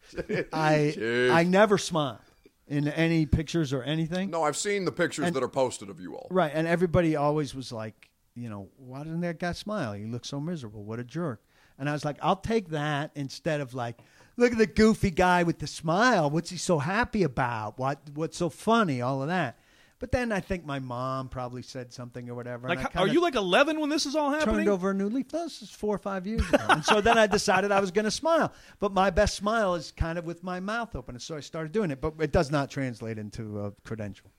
I 0.53 0.93
Chief. 0.95 1.33
I 1.33 1.43
never 1.43 1.77
smile 1.77 2.21
in 2.69 2.89
any 2.89 3.27
pictures 3.27 3.73
or 3.73 3.83
anything. 3.83 4.31
no, 4.31 4.43
I've 4.43 4.57
seen 4.57 4.85
the 4.85 4.93
pictures 4.93 5.27
And- 5.27 5.37
that 5.37 5.43
are 5.43 5.49
posted 5.49 5.89
of 5.89 6.01
you 6.01 6.15
all. 6.17 6.27
Right, 6.31 6.51
and 6.55 6.67
everybody 6.67 7.15
always 7.17 7.55
was 7.55 7.71
like, 7.73 8.11
you 8.35 8.49
know, 8.51 8.69
why 8.77 8.99
doesn't 9.05 9.21
that 9.21 9.39
guy 9.39 9.53
smile? 9.53 9.93
He 9.95 10.05
looks 10.05 10.29
so 10.29 10.41
miserable. 10.41 10.85
What 10.85 10.99
a 10.99 11.05
jerk. 11.05 11.43
And 11.79 11.89
I 11.89 11.93
was 11.93 12.05
like, 12.05 12.17
I'll 12.23 12.37
take 12.37 12.71
that 12.71 13.11
instead 13.15 13.61
of 13.61 13.73
like, 13.75 13.99
look 14.37 14.53
at 14.53 14.59
the 14.59 14.67
goofy 14.67 15.11
guy 15.11 15.43
with 15.43 15.59
the 15.59 15.67
smile. 15.67 16.29
What's 16.31 16.51
he 16.51 16.57
so 16.57 16.79
happy 16.79 17.23
about? 17.23 17.79
What 17.79 18.01
what's 18.15 18.37
so 18.37 18.49
funny? 18.51 19.01
All 19.01 19.23
of 19.23 19.29
that. 19.29 19.59
But 19.99 20.13
then 20.13 20.31
I 20.31 20.41
think 20.41 20.67
my 20.67 20.79
mom 20.79 21.29
probably 21.31 21.63
said 21.63 21.91
something 21.93 22.29
or 22.29 22.35
whatever. 22.35 22.69
Like, 22.69 22.79
and 22.79 22.87
I 22.89 22.91
how- 22.93 23.01
are 23.05 23.09
you 23.09 23.21
like 23.23 23.35
11 23.35 23.81
when 23.81 23.89
this 23.89 24.05
is 24.05 24.15
all 24.15 24.31
happening? 24.31 24.57
turned 24.57 24.69
over 24.69 24.91
a 24.91 24.95
new 24.95 25.09
leaf? 25.09 25.29
This 25.29 25.63
is 25.63 25.71
four 25.71 25.95
or 25.95 25.99
five 25.99 26.27
years 26.27 26.47
ago. 26.49 26.65
and 26.69 26.85
so 26.85 27.01
then 27.01 27.17
I 27.17 27.27
decided 27.27 27.73
I 27.73 27.81
was 27.81 27.91
going 27.91 28.05
to 28.05 28.11
smile. 28.11 28.53
But 28.79 28.93
my 28.93 29.09
best 29.11 29.37
smile 29.37 29.75
is 29.75 29.93
kind 29.93 30.19
of 30.19 30.27
with 30.27 30.43
my 30.43 30.61
mouth 30.61 30.95
open. 30.95 31.15
And 31.15 31.23
so 31.23 31.35
I 31.37 31.41
started 31.41 31.73
doing 31.73 31.91
it. 31.91 32.01
But 32.01 32.15
it 32.21 32.31
does 32.33 32.51
not 32.51 32.71
translate 32.71 33.17
into 33.19 33.61
a 33.65 33.73
credential. 33.85 34.31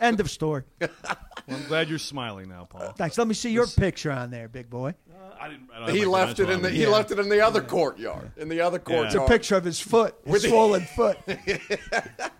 End 0.00 0.18
of 0.20 0.30
story. 0.30 0.64
Well, 0.80 0.90
I'm 1.48 1.64
glad 1.68 1.88
you're 1.88 1.98
smiling 1.98 2.48
now, 2.48 2.64
Paul. 2.64 2.92
Thanks. 2.96 3.18
Let 3.18 3.26
me 3.28 3.34
see 3.34 3.50
your 3.50 3.66
picture 3.66 4.10
on 4.10 4.30
there, 4.30 4.48
big 4.48 4.68
boy. 4.70 4.94
I 5.40 5.48
didn't. 5.48 5.68
I 5.74 5.86
don't 5.86 5.94
He 5.96 6.04
my 6.04 6.10
left 6.10 6.38
it 6.40 6.48
in 6.50 6.62
the 6.62 6.68
on 6.68 6.74
he 6.74 6.86
left 6.86 7.10
it 7.10 7.18
in 7.18 7.28
the 7.28 7.40
other 7.40 7.60
courtyard. 7.60 8.30
In 8.36 8.48
the 8.48 8.60
other 8.60 8.78
courtyard. 8.78 9.06
It's 9.06 9.14
a 9.16 9.26
picture 9.26 9.56
of 9.56 9.64
his 9.64 9.80
foot, 9.80 10.14
his 10.24 10.32
With 10.32 10.42
the- 10.42 10.48
swollen 10.48 10.82
foot. 10.96 11.18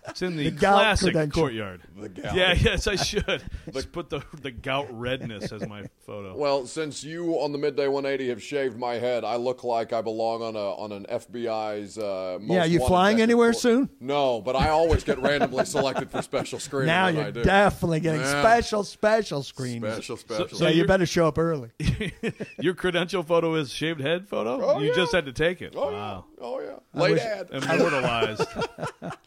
It's 0.09 0.21
in 0.21 0.37
the, 0.37 0.45
The 0.45 0.51
gout 0.51 0.75
classic 0.75 1.13
credential. 1.13 1.41
courtyard. 1.43 1.83
The 1.97 2.09
gout. 2.11 2.35
Yeah, 2.35 2.53
yes, 2.61 2.87
I 2.87 2.97
should. 2.97 3.43
Just 3.73 3.93
put 3.93 4.11
the 4.11 4.21
the 4.43 4.51
gout 4.51 4.89
redness 4.91 5.53
as 5.53 5.67
my 5.67 5.85
photo. 6.05 6.37
Well, 6.37 6.67
since 6.67 7.03
you 7.03 7.35
on 7.41 7.53
the 7.53 7.57
midday 7.59 7.87
180 7.89 8.29
have 8.29 8.43
shaved 8.43 8.77
my 8.77 8.95
head, 8.95 9.25
I 9.25 9.37
look 9.37 9.65
like 9.65 9.93
I 9.95 10.03
belong 10.03 10.43
on 10.43 10.55
a 10.57 10.59
on 10.75 10.93
an 10.93 11.07
FBI's. 11.11 11.97
Uh, 11.97 12.37
most 12.41 12.51
Yeah, 12.55 12.65
you 12.65 12.81
wanted 12.81 12.89
flying 12.91 13.17
detective 13.17 13.31
anywhere 13.31 13.53
force. 13.53 13.63
soon? 13.63 13.89
No, 14.01 14.43
but 14.43 14.55
I 14.55 14.69
always 14.69 15.03
get 15.03 15.19
randomly 15.19 15.65
selected 15.65 16.11
for 16.11 16.21
special 16.21 16.59
screening. 16.59 16.89
Now 16.89 17.07
when 17.07 17.15
you're 17.15 17.25
I 17.27 17.31
do. 17.31 17.43
definitely 17.45 18.01
getting 18.01 18.21
Yeah. 18.21 18.43
special, 18.43 18.85
special 18.85 19.43
screens. 19.43 19.83
special, 19.83 20.17
special. 20.19 20.49
so 20.49 20.57
So 20.57 20.69
you 20.69 20.75
you're- 20.79 20.87
better 20.89 21.07
show 21.07 21.27
up 21.27 21.39
early. 21.39 21.71
Your 22.61 22.75
credential 22.75 23.23
photo 23.23 23.55
is 23.55 23.73
shaved 23.73 24.01
head 24.01 24.29
photo. 24.29 24.61
Oh, 24.65 24.79
you 24.81 24.89
yeah. 24.89 24.95
just 24.95 25.13
had 25.13 25.27
to 25.27 25.33
take 25.33 25.61
it. 25.63 25.75
oh 25.77 25.93
wow, 25.93 26.25
yeah, 26.39 26.45
oh 26.45 26.61
yeah. 26.61 27.01
Late 27.01 27.19
ad. 27.19 27.49
immortalized. 27.51 28.45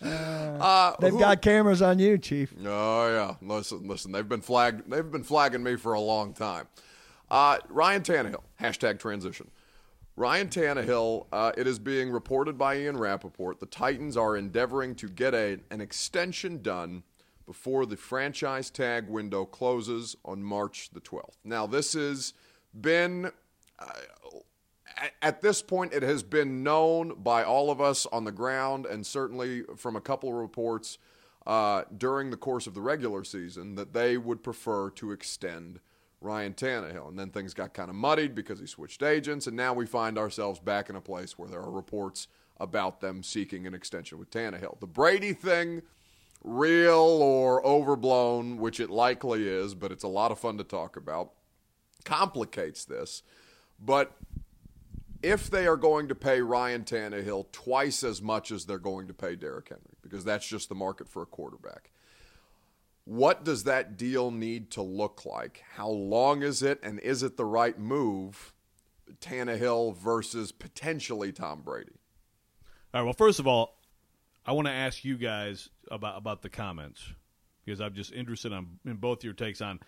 Uh, 0.01 0.95
They've 0.99 1.11
who- 1.11 1.19
got 1.19 1.41
cameras 1.41 1.81
on 1.81 1.99
you, 1.99 2.17
Chief. 2.17 2.53
Oh 2.65 3.07
yeah, 3.09 3.35
listen, 3.41 3.87
listen. 3.87 4.11
They've 4.11 4.27
been 4.27 4.41
flagged. 4.41 4.89
They've 4.89 5.11
been 5.11 5.23
flagging 5.23 5.63
me 5.63 5.75
for 5.75 5.93
a 5.93 5.99
long 5.99 6.33
time. 6.33 6.67
Uh, 7.29 7.57
Ryan 7.69 8.03
Tannehill 8.03 8.43
hashtag 8.61 8.99
transition. 8.99 9.49
Ryan 10.15 10.47
Tannehill. 10.47 11.25
Uh, 11.31 11.51
it 11.57 11.67
is 11.67 11.77
being 11.79 12.09
reported 12.09 12.57
by 12.57 12.77
Ian 12.77 12.97
Rapoport. 12.97 13.59
The 13.59 13.65
Titans 13.65 14.15
are 14.15 14.37
endeavoring 14.37 14.95
to 14.95 15.09
get 15.09 15.33
a, 15.33 15.59
an 15.71 15.81
extension 15.81 16.61
done 16.61 17.03
before 17.45 17.85
the 17.85 17.97
franchise 17.97 18.69
tag 18.69 19.07
window 19.09 19.43
closes 19.45 20.15
on 20.23 20.41
March 20.43 20.89
the 20.93 21.01
12th. 21.01 21.35
Now 21.43 21.67
this 21.67 21.93
has 21.93 22.33
been 22.79 23.31
at- 24.97 25.13
at 25.21 25.41
this 25.41 25.61
point, 25.61 25.93
it 25.93 26.03
has 26.03 26.23
been 26.23 26.63
known 26.63 27.21
by 27.21 27.43
all 27.43 27.69
of 27.69 27.81
us 27.81 28.05
on 28.07 28.23
the 28.23 28.31
ground, 28.31 28.85
and 28.85 29.05
certainly 29.05 29.63
from 29.75 29.95
a 29.95 30.01
couple 30.01 30.29
of 30.29 30.35
reports 30.35 30.97
uh, 31.45 31.83
during 31.95 32.31
the 32.31 32.37
course 32.37 32.65
of 32.65 32.73
the 32.73 32.81
regular 32.81 33.23
season, 33.23 33.75
that 33.75 33.93
they 33.93 34.17
would 34.17 34.41
prefer 34.41 34.89
to 34.89 35.11
extend 35.11 35.79
Ryan 36.19 36.53
Tannehill. 36.53 37.07
And 37.07 37.19
then 37.19 37.29
things 37.29 37.53
got 37.53 37.73
kind 37.73 37.89
of 37.89 37.95
muddied 37.95 38.33
because 38.33 38.59
he 38.59 38.65
switched 38.65 39.03
agents, 39.03 39.45
and 39.45 39.55
now 39.55 39.73
we 39.73 39.85
find 39.85 40.17
ourselves 40.17 40.59
back 40.59 40.89
in 40.89 40.95
a 40.95 41.01
place 41.01 41.37
where 41.37 41.47
there 41.47 41.59
are 41.59 41.69
reports 41.69 42.27
about 42.59 42.99
them 42.99 43.21
seeking 43.21 43.67
an 43.67 43.75
extension 43.75 44.17
with 44.17 44.31
Tannehill. 44.31 44.79
The 44.79 44.87
Brady 44.87 45.33
thing, 45.33 45.83
real 46.43 47.21
or 47.21 47.63
overblown, 47.63 48.57
which 48.57 48.79
it 48.79 48.89
likely 48.89 49.47
is, 49.47 49.75
but 49.75 49.91
it's 49.91 50.03
a 50.03 50.07
lot 50.07 50.31
of 50.31 50.39
fun 50.39 50.57
to 50.57 50.63
talk 50.63 50.97
about, 50.97 51.33
complicates 52.05 52.85
this. 52.85 53.23
But 53.83 54.13
if 55.21 55.49
they 55.49 55.67
are 55.67 55.75
going 55.75 56.07
to 56.07 56.15
pay 56.15 56.39
Ryan 56.41 56.83
Tannehill 56.83 57.51
twice 57.51 58.03
as 58.03 58.21
much 58.21 58.51
as 58.51 58.65
they're 58.65 58.77
going 58.77 59.07
to 59.07 59.13
pay 59.13 59.35
Derrick 59.35 59.69
Henry, 59.69 59.97
because 60.01 60.23
that's 60.23 60.47
just 60.47 60.69
the 60.69 60.75
market 60.75 61.09
for 61.09 61.23
a 61.23 61.25
quarterback, 61.25 61.91
what 63.05 63.43
does 63.43 63.63
that 63.65 63.97
deal 63.97 64.31
need 64.31 64.71
to 64.71 64.81
look 64.81 65.25
like? 65.25 65.63
How 65.75 65.89
long 65.89 66.41
is 66.41 66.63
it, 66.63 66.79
and 66.81 66.99
is 66.99 67.23
it 67.23 67.37
the 67.37 67.45
right 67.45 67.77
move, 67.77 68.53
Tannehill 69.21 69.97
versus 69.97 70.51
potentially 70.51 71.31
Tom 71.31 71.61
Brady? 71.61 71.99
All 72.93 73.01
right. 73.01 73.03
Well, 73.03 73.13
first 73.13 73.39
of 73.39 73.47
all, 73.47 73.77
I 74.45 74.51
want 74.53 74.67
to 74.67 74.73
ask 74.73 75.03
you 75.03 75.17
guys 75.17 75.69
about 75.89 76.17
about 76.17 76.41
the 76.41 76.49
comments 76.49 77.03
because 77.63 77.81
I'm 77.81 77.93
just 77.93 78.13
interested 78.13 78.51
in 78.53 78.95
both 78.95 79.23
your 79.23 79.33
takes 79.33 79.59
on 79.61 79.79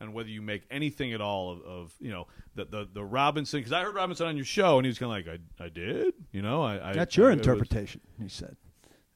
on 0.00 0.12
whether 0.12 0.28
you 0.28 0.42
make 0.42 0.62
anything 0.70 1.12
at 1.12 1.20
all 1.20 1.52
of, 1.52 1.62
of 1.62 1.94
you 2.00 2.10
know 2.10 2.26
the 2.54 2.64
the, 2.64 2.88
the 2.92 3.04
Robinson 3.04 3.60
because 3.60 3.72
I 3.72 3.82
heard 3.82 3.94
Robinson 3.94 4.26
on 4.26 4.36
your 4.36 4.44
show 4.44 4.78
and 4.78 4.84
he 4.86 4.88
was 4.90 4.98
kind 4.98 5.10
of 5.12 5.26
like 5.26 5.40
I 5.60 5.64
I 5.64 5.68
did 5.68 6.14
you 6.32 6.42
know 6.42 6.62
I, 6.62 6.90
I 6.90 6.92
That's 6.92 7.16
your 7.16 7.28
I- 7.30 7.32
it 7.34 7.38
was- 7.38 7.46
interpretation, 7.46 8.00
he 8.20 8.28
said. 8.28 8.56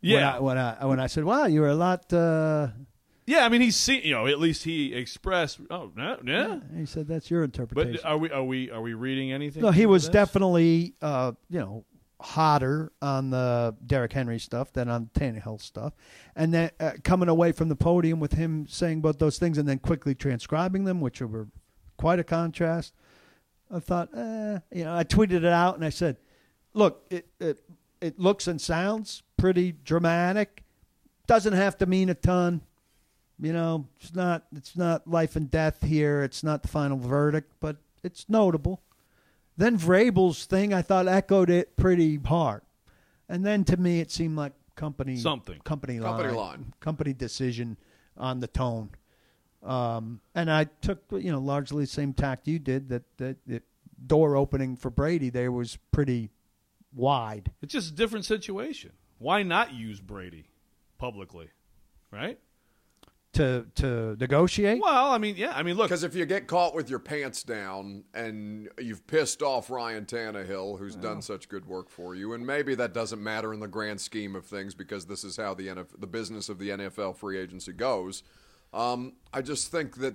yeah 0.01 0.39
When 0.39 0.57
I, 0.59 0.75
when 0.77 0.79
I 0.83 0.85
when 0.87 1.01
I 1.01 1.07
said, 1.09 1.25
"Wow, 1.25 1.47
you 1.47 1.61
were 1.61 1.69
a 1.69 1.75
lot," 1.75 2.13
uh, 2.13 2.69
yeah 3.27 3.45
I 3.45 3.49
mean 3.49 3.61
he's 3.61 3.77
seen 3.77 4.03
you 4.05 4.15
know 4.15 4.27
at 4.27 4.39
least 4.39 4.65
he 4.65 4.95
expressed 4.95 5.59
oh 5.71 5.91
yeah, 5.97 6.17
yeah. 6.25 6.61
he 6.77 6.87
said, 6.87 7.09
"That's 7.09 7.31
your 7.31 7.43
interpretation." 7.45 8.01
but 8.03 8.09
are 8.09 8.17
we 8.19 8.31
are 8.31 8.45
we 8.45 8.71
are 8.71 8.81
we 8.81 8.95
reading 8.95 9.33
anything? 9.33 9.63
no, 9.63 9.71
he 9.71 9.87
was 9.87 10.05
this? 10.05 10.13
definitely, 10.13 10.95
uh, 11.03 11.33
you 11.51 11.59
know, 11.61 11.85
hotter 12.21 12.93
on 13.01 13.31
the 13.31 13.77
Derrick 13.85 14.13
Henry 14.13 14.39
stuff 14.39 14.73
than 14.73 14.89
on 14.89 15.11
Tannehill 15.15 15.61
stuff, 15.61 15.95
and 16.35 16.53
then 16.53 16.71
uh, 16.81 16.93
coming 17.05 17.29
away 17.29 17.53
from 17.53 17.69
the 17.69 17.77
podium 17.77 18.21
with 18.21 18.33
him 18.33 18.67
saying 18.69 19.01
both 19.01 19.19
those 19.19 19.39
things 19.39 19.59
and 19.59 19.69
then 19.69 19.79
quickly 19.79 20.15
transcribing 20.15 20.85
them, 20.85 21.01
which 21.01 21.21
were 21.21 21.49
quite 21.97 22.19
a 22.19 22.25
contrast. 22.25 22.95
I 23.71 23.81
thought, 23.81 24.09
eh, 24.17 24.59
you 24.73 24.85
know, 24.85 24.97
I 24.97 25.05
tweeted 25.05 25.33
it 25.33 25.45
out 25.45 25.77
and 25.77 25.85
I 25.85 25.91
said, 25.91 26.17
"Look, 26.75 27.05
it 27.11 27.29
it 27.39 27.61
it 28.01 28.19
looks 28.19 28.47
and 28.47 28.61
sounds 28.61 29.23
pretty 29.37 29.73
dramatic. 29.73 30.65
Doesn't 31.27 31.53
have 31.53 31.79
to 31.79 31.87
mean 31.87 32.09
a 32.09 32.15
ton." 32.15 32.63
You 33.41 33.53
know, 33.53 33.87
it's 34.01 34.15
not 34.15 34.47
it's 34.57 34.77
not 34.77 35.07
life 35.07 35.37
and 35.37 35.51
death 35.51 35.85
here. 35.85 36.23
It's 36.23 36.43
not 36.43 36.63
the 36.63 36.69
final 36.69 36.99
verdict, 36.99 37.53
but 37.61 37.77
it's 38.03 38.29
notable. 38.29 38.83
Then 39.59 39.77
Vrabel's 39.77 40.47
thing, 40.47 40.73
I 40.73 40.83
thought 40.83 41.09
echoed 41.09 41.51
it 41.51 41.77
pretty 41.77 42.17
hard, 42.17 42.63
and 43.29 43.45
then 43.45 43.65
to 43.65 43.77
me 43.77 44.01
it 44.01 44.11
seemed 44.11 44.37
like 44.37 44.53
company 44.77 45.17
Something. 45.17 45.59
company 45.65 45.99
line 45.99 46.13
Company 46.13 46.29
line, 46.33 46.37
line. 46.37 46.75
company 46.79 47.13
decision 47.13 47.77
on 48.17 48.39
the 48.39 48.47
tone. 48.47 48.91
Um, 49.65 50.21
and 50.37 50.49
I 50.51 50.65
took 50.81 51.03
you 51.11 51.33
know 51.33 51.41
largely 51.41 51.83
the 51.85 51.91
same 51.91 52.13
tact 52.13 52.47
you 52.47 52.61
did 52.61 52.89
that 52.91 53.03
that, 53.19 53.37
that 53.49 53.65
door 54.07 54.37
opening 54.37 54.77
for 54.77 54.91
Brady 54.91 55.29
there 55.29 55.51
was 55.51 55.77
pretty 55.91 56.31
wide. 56.95 57.51
It's 57.61 57.73
just 57.73 57.91
a 57.91 57.95
different 57.95 58.25
situation. 58.25 58.93
Why 59.19 59.43
not 59.43 59.75
use 59.75 60.01
Brady 60.01 60.47
publicly, 60.99 61.49
right? 62.13 62.39
To 63.39 63.67
to 63.77 64.17
negotiate. 64.21 64.81
Well, 64.83 65.11
I 65.11 65.19
mean, 65.19 65.37
yeah, 65.37 65.53
I 65.55 65.63
mean, 65.63 65.77
look, 65.77 65.89
Because 65.89 66.05
if 66.05 66.15
you 66.15 66.27
get 66.27 66.47
caught 66.47 66.75
with 66.75 66.91
your 66.91 66.99
pants 66.99 67.43
down 67.43 68.05
and 68.15 68.69
you've 68.79 69.07
pissed 69.07 69.43
off 69.43 69.71
Ryan 69.71 70.05
Tannehill, 70.05 70.79
who's 70.79 70.95
done 70.95 71.23
such 71.23 71.49
good 71.49 71.67
work 71.67 71.89
for 71.89 72.15
you, 72.15 72.33
and 72.35 72.47
maybe 72.47 72.75
that 72.75 72.93
doesn't 72.93 73.23
matter 73.23 73.55
in 73.55 73.61
the 73.61 73.69
grand 73.69 74.01
scheme 74.01 74.35
of 74.37 74.45
things 74.45 74.75
because 74.75 75.07
this 75.07 75.25
is 75.25 75.37
how 75.37 75.55
the 75.55 75.69
NF- 75.69 75.99
the 76.01 76.07
business 76.07 76.49
of 76.49 76.59
the 76.59 76.71
NFL 76.71 77.17
free 77.17 77.39
agency 77.39 77.73
goes. 77.73 78.23
Um, 78.75 79.15
I 79.33 79.41
just 79.43 79.71
think 79.71 79.97
that 79.99 80.15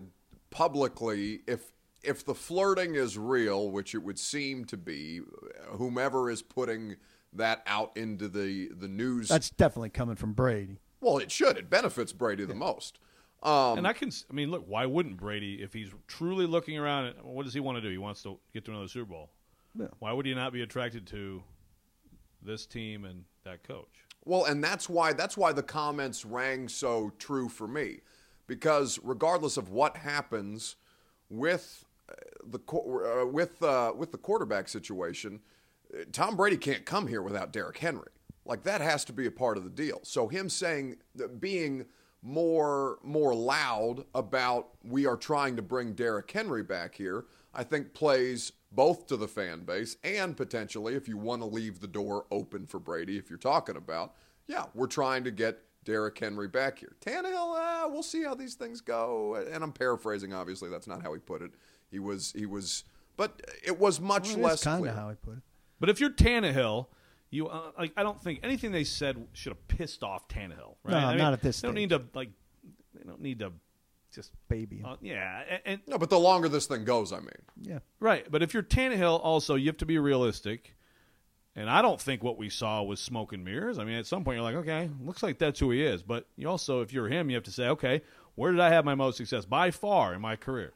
publicly, 0.51 1.41
if 1.47 1.71
if 2.03 2.25
the 2.25 2.35
flirting 2.35 2.95
is 2.95 3.17
real, 3.17 3.71
which 3.71 3.95
it 3.95 4.03
would 4.03 4.19
seem 4.19 4.65
to 4.65 4.77
be, 4.77 5.21
whomever 5.69 6.29
is 6.29 6.41
putting 6.41 6.97
that 7.31 7.63
out 7.65 7.95
into 7.95 8.27
the 8.27 8.69
the 8.77 8.87
news, 8.87 9.29
That's 9.29 9.49
definitely 9.49 9.89
coming 9.89 10.15
from 10.15 10.33
Brady. 10.33 10.79
well, 11.01 11.17
it 11.17 11.31
should. 11.31 11.57
It 11.57 11.69
benefits 11.69 12.13
Brady 12.13 12.45
the 12.45 12.53
most. 12.55 12.99
Um, 13.43 13.77
and 13.77 13.85
I 13.85 13.91
can, 13.91 14.09
I 14.29 14.33
mean, 14.33 14.49
look, 14.51 14.63
why 14.67 14.85
wouldn't 14.85 15.17
Brady, 15.17 15.61
if 15.61 15.73
he's 15.73 15.89
truly 16.07 16.45
looking 16.45 16.77
around, 16.77 17.13
what 17.23 17.43
does 17.43 17.53
he 17.53 17.59
want 17.59 17.77
to 17.77 17.81
do? 17.81 17.89
He 17.89 17.97
wants 17.97 18.23
to 18.23 18.39
get 18.53 18.63
to 18.65 18.71
another 18.71 18.87
Super 18.87 19.11
Bowl. 19.11 19.31
Yeah. 19.77 19.87
Why 19.99 20.13
would 20.13 20.25
he 20.25 20.33
not 20.33 20.53
be 20.53 20.61
attracted 20.61 21.05
to 21.07 21.43
this 22.41 22.65
team 22.65 23.03
and 23.03 23.25
that 23.43 23.63
coach? 23.63 24.05
Well, 24.23 24.45
and 24.45 24.63
that's 24.63 24.87
why 24.87 25.11
that's 25.11 25.35
why 25.35 25.51
the 25.51 25.63
comments 25.63 26.23
rang 26.23 26.69
so 26.69 27.11
true 27.19 27.49
for 27.49 27.67
me, 27.67 27.99
because 28.47 28.97
regardless 29.03 29.57
of 29.57 29.69
what 29.69 29.97
happens 29.97 30.77
with 31.29 31.83
uh, 32.07 32.13
the 32.45 32.59
uh, 32.71 33.25
with 33.25 33.61
uh, 33.61 33.91
with 33.97 34.13
the 34.13 34.17
quarterback 34.17 34.69
situation, 34.69 35.41
uh, 35.93 36.03
Tom 36.13 36.37
Brady 36.37 36.55
can't 36.55 36.85
come 36.85 37.07
here 37.07 37.21
without 37.21 37.51
Derrick 37.51 37.79
Henry. 37.79 38.11
Like 38.45 38.63
that 38.63 38.79
has 38.79 39.03
to 39.05 39.13
be 39.13 39.25
a 39.25 39.31
part 39.31 39.57
of 39.57 39.65
the 39.65 39.69
deal. 39.69 39.99
So 40.03 40.29
him 40.29 40.47
saying 40.47 40.97
that 41.15 41.41
being 41.41 41.85
more 42.23 42.97
more 43.03 43.35
loud 43.35 44.05
about 44.15 44.69
we 44.83 45.05
are 45.05 45.17
trying 45.17 45.55
to 45.57 45.61
bring 45.61 45.93
Derrick 45.93 46.31
Henry 46.31 46.63
back 46.63 46.95
here, 46.95 47.25
I 47.53 47.63
think 47.63 47.93
plays 47.93 48.53
both 48.71 49.05
to 49.07 49.17
the 49.17 49.27
fan 49.27 49.65
base 49.65 49.97
and 50.03 50.35
potentially 50.35 50.95
if 50.95 51.07
you 51.07 51.17
want 51.17 51.41
to 51.41 51.45
leave 51.45 51.79
the 51.79 51.87
door 51.87 52.25
open 52.31 52.65
for 52.65 52.79
Brady, 52.79 53.17
if 53.17 53.29
you're 53.29 53.37
talking 53.37 53.75
about, 53.75 54.13
yeah, 54.47 54.65
we're 54.73 54.87
trying 54.87 55.23
to 55.25 55.31
get 55.31 55.59
Derrick 55.83 56.17
Henry 56.17 56.47
back 56.47 56.79
here. 56.79 56.95
Tannehill, 57.01 57.85
uh, 57.85 57.89
we'll 57.89 58.03
see 58.03 58.23
how 58.23 58.33
these 58.33 58.55
things 58.55 58.81
go. 58.81 59.35
And 59.35 59.63
I'm 59.63 59.73
paraphrasing, 59.73 60.33
obviously, 60.33 60.69
that's 60.69 60.87
not 60.87 61.03
how 61.03 61.13
he 61.13 61.19
put 61.19 61.41
it. 61.41 61.51
He 61.91 61.99
was 61.99 62.33
he 62.35 62.45
was, 62.45 62.85
but 63.17 63.41
it 63.63 63.77
was 63.77 63.99
much 63.99 64.29
Well, 64.29 64.39
less 64.39 64.63
kind 64.63 64.87
of 64.87 64.95
how 64.95 65.09
he 65.09 65.15
put 65.15 65.37
it. 65.37 65.43
But 65.79 65.89
if 65.89 65.99
you're 65.99 66.09
Tannehill, 66.09 66.87
You 67.33 67.47
uh, 67.47 67.71
like 67.77 67.93
I 67.97 68.03
don't 68.03 68.21
think 68.21 68.41
anything 68.43 68.71
they 68.71 68.83
said 68.83 69.25
should 69.33 69.51
have 69.51 69.67
pissed 69.67 70.03
off 70.03 70.27
Tannehill. 70.27 70.75
Right? 70.83 70.91
No, 70.91 70.97
I 70.97 71.09
mean, 71.09 71.17
not 71.17 71.33
at 71.33 71.41
this 71.41 71.59
They 71.61 71.67
don't 71.67 71.75
stage. 71.75 71.89
need 71.89 71.97
to 71.97 72.03
like. 72.13 72.29
They 72.93 73.03
don't 73.09 73.21
need 73.21 73.39
to 73.39 73.51
just 74.13 74.31
baby. 74.47 74.83
uh, 74.85 74.95
yeah. 75.01 75.41
And, 75.49 75.61
and 75.65 75.81
No, 75.87 75.97
but 75.97 76.09
the 76.11 76.19
longer 76.19 76.47
this 76.47 76.67
thing 76.67 76.85
goes, 76.85 77.11
I 77.11 77.17
mean, 77.19 77.29
yeah. 77.61 77.79
right, 77.99 78.29
but 78.29 78.43
if 78.43 78.53
you're 78.53 78.61
Tannehill, 78.61 79.19
also 79.23 79.55
you 79.55 79.65
have 79.67 79.77
to 79.77 79.85
be 79.87 79.97
realistic. 79.97 80.75
And 81.55 81.69
I 81.69 81.81
don't 81.83 81.99
think 82.01 82.23
what 82.23 82.37
we 82.37 82.49
saw 82.49 82.81
was 82.83 82.99
smoke 82.99 83.31
and 83.33 83.43
mirrors. 83.45 83.77
I 83.77 83.83
mean, 83.83 83.95
at 83.95 84.05
some 84.07 84.23
point 84.23 84.35
you're 84.37 84.43
like, 84.43 84.55
okay, 84.55 84.89
looks 85.03 85.21
like 85.21 85.37
that's 85.37 85.59
who 85.59 85.69
he 85.71 85.83
is. 85.83 86.01
But 86.01 86.27
you 86.35 86.49
also, 86.49 86.81
if 86.81 86.91
you're 86.93 87.07
him, 87.07 87.29
you 87.29 87.35
have 87.35 87.43
to 87.43 87.51
say, 87.51 87.67
okay, 87.69 88.01
where 88.35 88.51
did 88.51 88.59
I 88.59 88.69
have 88.69 88.85
my 88.85 88.95
most 88.95 89.17
success 89.17 89.45
by 89.45 89.69
far 89.71 90.13
in 90.15 90.21
my 90.21 90.35
career? 90.35 90.73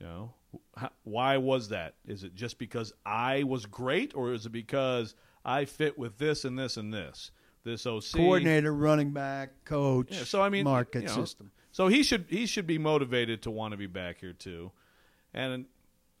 You 0.00 0.06
know, 0.06 0.34
How, 0.76 0.90
why 1.04 1.36
was 1.36 1.68
that? 1.68 1.94
Is 2.06 2.24
it 2.24 2.34
just 2.34 2.58
because 2.58 2.92
I 3.06 3.44
was 3.44 3.66
great, 3.66 4.12
or 4.16 4.32
is 4.32 4.46
it 4.46 4.50
because 4.50 5.14
I 5.48 5.64
fit 5.64 5.98
with 5.98 6.18
this 6.18 6.44
and 6.44 6.58
this 6.58 6.76
and 6.76 6.92
this? 6.92 7.30
This 7.64 7.86
OC 7.86 8.04
Coordinator, 8.14 8.72
running 8.72 9.12
back, 9.12 9.64
coach. 9.64 10.08
Yeah, 10.10 10.24
so 10.24 10.42
I 10.42 10.48
mean, 10.48 10.64
market 10.64 11.02
you 11.02 11.08
know, 11.08 11.14
system. 11.14 11.50
So 11.72 11.88
he 11.88 12.02
should 12.02 12.26
he 12.28 12.46
should 12.46 12.66
be 12.66 12.78
motivated 12.78 13.42
to 13.42 13.50
want 13.50 13.72
to 13.72 13.76
be 13.76 13.86
back 13.86 14.20
here 14.20 14.32
too. 14.32 14.72
And 15.34 15.66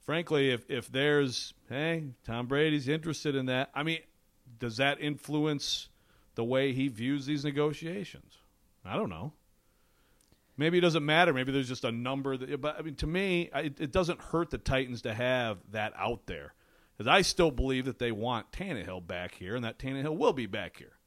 frankly, 0.04 0.50
if 0.50 0.68
if 0.70 0.90
there's 0.90 1.54
hey 1.68 2.04
Tom 2.24 2.46
Brady's 2.46 2.88
interested 2.88 3.34
in 3.34 3.46
that, 3.46 3.70
I 3.74 3.82
mean, 3.82 4.00
does 4.58 4.78
that 4.78 5.00
influence 5.00 5.88
the 6.34 6.44
way 6.44 6.72
he 6.72 6.88
views 6.88 7.26
these 7.26 7.44
negotiations? 7.44 8.38
I 8.84 8.96
don't 8.96 9.10
know. 9.10 9.32
Maybe 10.56 10.78
it 10.78 10.80
doesn't 10.80 11.04
matter. 11.06 11.32
Maybe 11.32 11.52
there's 11.52 11.68
just 11.68 11.84
a 11.84 11.92
number. 11.92 12.36
That, 12.36 12.60
but 12.60 12.78
I 12.78 12.82
mean, 12.82 12.96
to 12.96 13.06
me, 13.06 13.48
it, 13.54 13.80
it 13.80 13.92
doesn't 13.92 14.20
hurt 14.20 14.50
the 14.50 14.58
Titans 14.58 15.02
to 15.02 15.14
have 15.14 15.58
that 15.70 15.92
out 15.96 16.26
there, 16.26 16.52
because 16.98 17.08
I 17.08 17.22
still 17.22 17.52
believe 17.52 17.84
that 17.84 18.00
they 18.00 18.10
want 18.10 18.50
Tannehill 18.50 19.06
back 19.06 19.36
here, 19.36 19.54
and 19.54 19.64
that 19.64 19.78
Tannehill 19.78 20.16
will 20.16 20.32
be 20.32 20.46
back 20.46 20.76
here. 20.78 20.98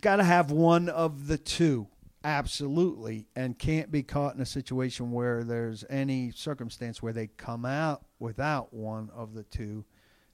Got 0.00 0.16
to 0.16 0.24
have 0.24 0.50
one 0.50 0.88
of 0.88 1.26
the 1.26 1.36
two, 1.36 1.88
absolutely, 2.24 3.26
and 3.36 3.58
can't 3.58 3.92
be 3.92 4.02
caught 4.02 4.34
in 4.34 4.40
a 4.40 4.46
situation 4.46 5.12
where 5.12 5.44
there's 5.44 5.84
any 5.90 6.30
circumstance 6.30 7.02
where 7.02 7.12
they 7.12 7.26
come 7.26 7.66
out 7.66 8.06
without 8.18 8.72
one 8.72 9.10
of 9.14 9.34
the 9.34 9.42
two. 9.42 9.84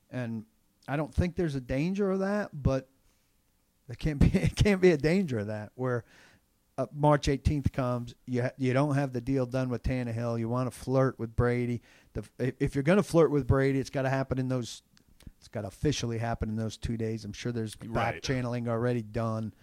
And 0.09 0.45
I 0.87 0.97
don't 0.97 1.12
think 1.12 1.34
there's 1.34 1.57
a 1.57 1.61
danger 1.61 2.12
of 2.12 2.20
that, 2.20 2.51
but 2.53 2.89
there 3.89 3.97
can't 3.97 4.20
be 4.20 4.28
it 4.34 4.55
can't 4.55 4.80
be 4.80 4.93
a 4.93 4.97
danger 4.97 5.41
of 5.41 5.49
that 5.49 5.72
where 5.74 6.05
uh, 6.79 6.87
March 6.95 7.27
18th 7.27 7.72
comes, 7.72 8.14
you 8.27 8.43
ha- 8.43 8.51
you 8.59 8.72
don't 8.72 8.95
have 8.95 9.12
the 9.12 9.20
deal 9.20 9.47
done 9.47 9.68
with 9.70 9.83
Tannehill. 9.83 10.39
You 10.39 10.49
want 10.49 10.70
to 10.70 10.77
flirt 10.79 11.18
with 11.18 11.35
Brady. 11.35 11.81
The, 12.12 12.24
if- 12.61 12.74
you're 12.74 12.83
going 12.85 12.99
to 12.99 13.03
flirt 13.03 13.31
with 13.31 13.47
Brady, 13.47 13.79
it's 13.79 13.91
got 13.91 14.03
to 14.03 14.11
happen 14.11 14.39
in 14.39 14.49
those. 14.49 14.83
It's 15.39 15.49
got 15.49 15.62
to 15.62 15.68
officially 15.68 16.18
happen 16.18 16.49
in 16.49 16.57
those 16.57 16.77
two 16.77 16.97
days. 16.97 17.24
I'm 17.24 17.33
sure 17.33 17.53
there's 17.53 17.74
back 17.77 18.14
Right. 18.14 18.22
channeling 18.22 18.68
already 18.68 19.03
done, 19.03 19.55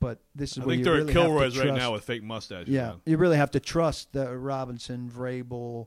but 0.00 0.20
this 0.34 0.52
is 0.52 0.58
I 0.58 0.60
where 0.66 0.68
think 0.74 0.78
you 0.78 0.84
they're 0.84 0.92
really 0.94 1.10
at 1.12 1.16
have 1.16 1.24
to 1.24 1.28
Kilroy's 1.30 1.58
right 1.58 1.74
now 1.74 1.92
with 1.92 2.04
fake 2.04 2.22
mustaches. 2.22 2.68
yeah, 2.72 2.88
man. 2.90 3.00
you 3.06 3.16
really 3.16 3.36
have 3.36 3.50
to 3.52 3.60
trust 3.60 4.12
the 4.12 4.36
Robinson, 4.36 5.10
Vrabel, 5.10 5.86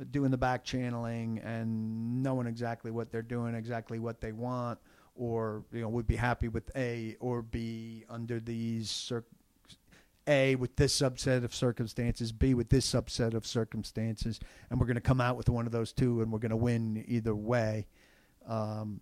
uh, 0.00 0.04
doing 0.10 0.30
the 0.30 0.38
back 0.38 0.64
channeling 0.64 1.38
and 1.44 2.22
knowing 2.22 2.46
exactly 2.46 2.90
what 2.90 3.10
they're 3.10 3.22
doing, 3.22 3.54
exactly 3.54 3.98
what 3.98 4.20
they 4.20 4.32
want, 4.32 4.78
or 5.14 5.64
you 5.72 5.80
know 5.82 5.88
would 5.88 6.06
be 6.06 6.16
happy 6.16 6.48
with 6.48 6.70
A 6.76 7.16
or 7.20 7.42
B 7.42 8.04
under 8.08 8.38
these 8.40 8.90
cir- 8.90 9.24
A 10.26 10.54
with 10.56 10.76
this 10.76 10.98
subset 10.98 11.44
of 11.44 11.54
circumstances, 11.54 12.32
B 12.32 12.54
with 12.54 12.68
this 12.68 12.86
subset 12.86 13.34
of 13.34 13.46
circumstances, 13.46 14.40
and 14.68 14.78
we're 14.78 14.86
going 14.86 14.94
to 14.96 15.00
come 15.00 15.20
out 15.20 15.36
with 15.36 15.48
one 15.48 15.66
of 15.66 15.72
those 15.72 15.92
two, 15.92 16.22
and 16.22 16.30
we're 16.30 16.38
going 16.38 16.50
to 16.50 16.56
win 16.56 17.04
either 17.06 17.34
way. 17.34 17.86
Um, 18.46 19.00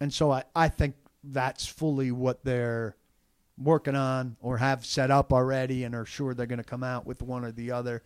and 0.00 0.12
so 0.12 0.30
I, 0.30 0.44
I 0.54 0.68
think 0.68 0.94
that's 1.24 1.66
fully 1.66 2.10
what 2.10 2.44
they're 2.44 2.96
working 3.58 3.94
on 3.94 4.36
or 4.40 4.56
have 4.58 4.86
set 4.86 5.10
up 5.10 5.32
already 5.32 5.84
and 5.84 5.94
are 5.94 6.06
sure 6.06 6.32
they're 6.32 6.46
going 6.46 6.58
to 6.58 6.64
come 6.64 6.82
out 6.82 7.06
with 7.06 7.22
one 7.22 7.44
or 7.44 7.52
the 7.52 7.70
other. 7.70 8.02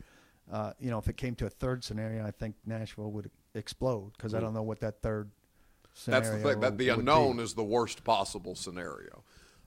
Uh, 0.50 0.72
you 0.78 0.90
know, 0.90 0.98
if 0.98 1.08
it 1.08 1.16
came 1.16 1.34
to 1.36 1.46
a 1.46 1.50
third 1.50 1.84
scenario, 1.84 2.26
I 2.26 2.30
think 2.30 2.56
Nashville 2.66 3.10
would 3.12 3.30
explode 3.54 4.12
because 4.16 4.34
I 4.34 4.40
don't 4.40 4.52
know 4.52 4.62
what 4.62 4.80
that 4.80 5.00
third 5.00 5.30
scenario 5.94 6.24
That's 6.24 6.42
the 6.42 6.50
thing. 6.50 6.60
That 6.60 6.76
the 6.76 6.88
unknown 6.90 7.38
is 7.38 7.54
the 7.54 7.64
worst 7.64 8.04
possible 8.04 8.54
scenario 8.54 9.22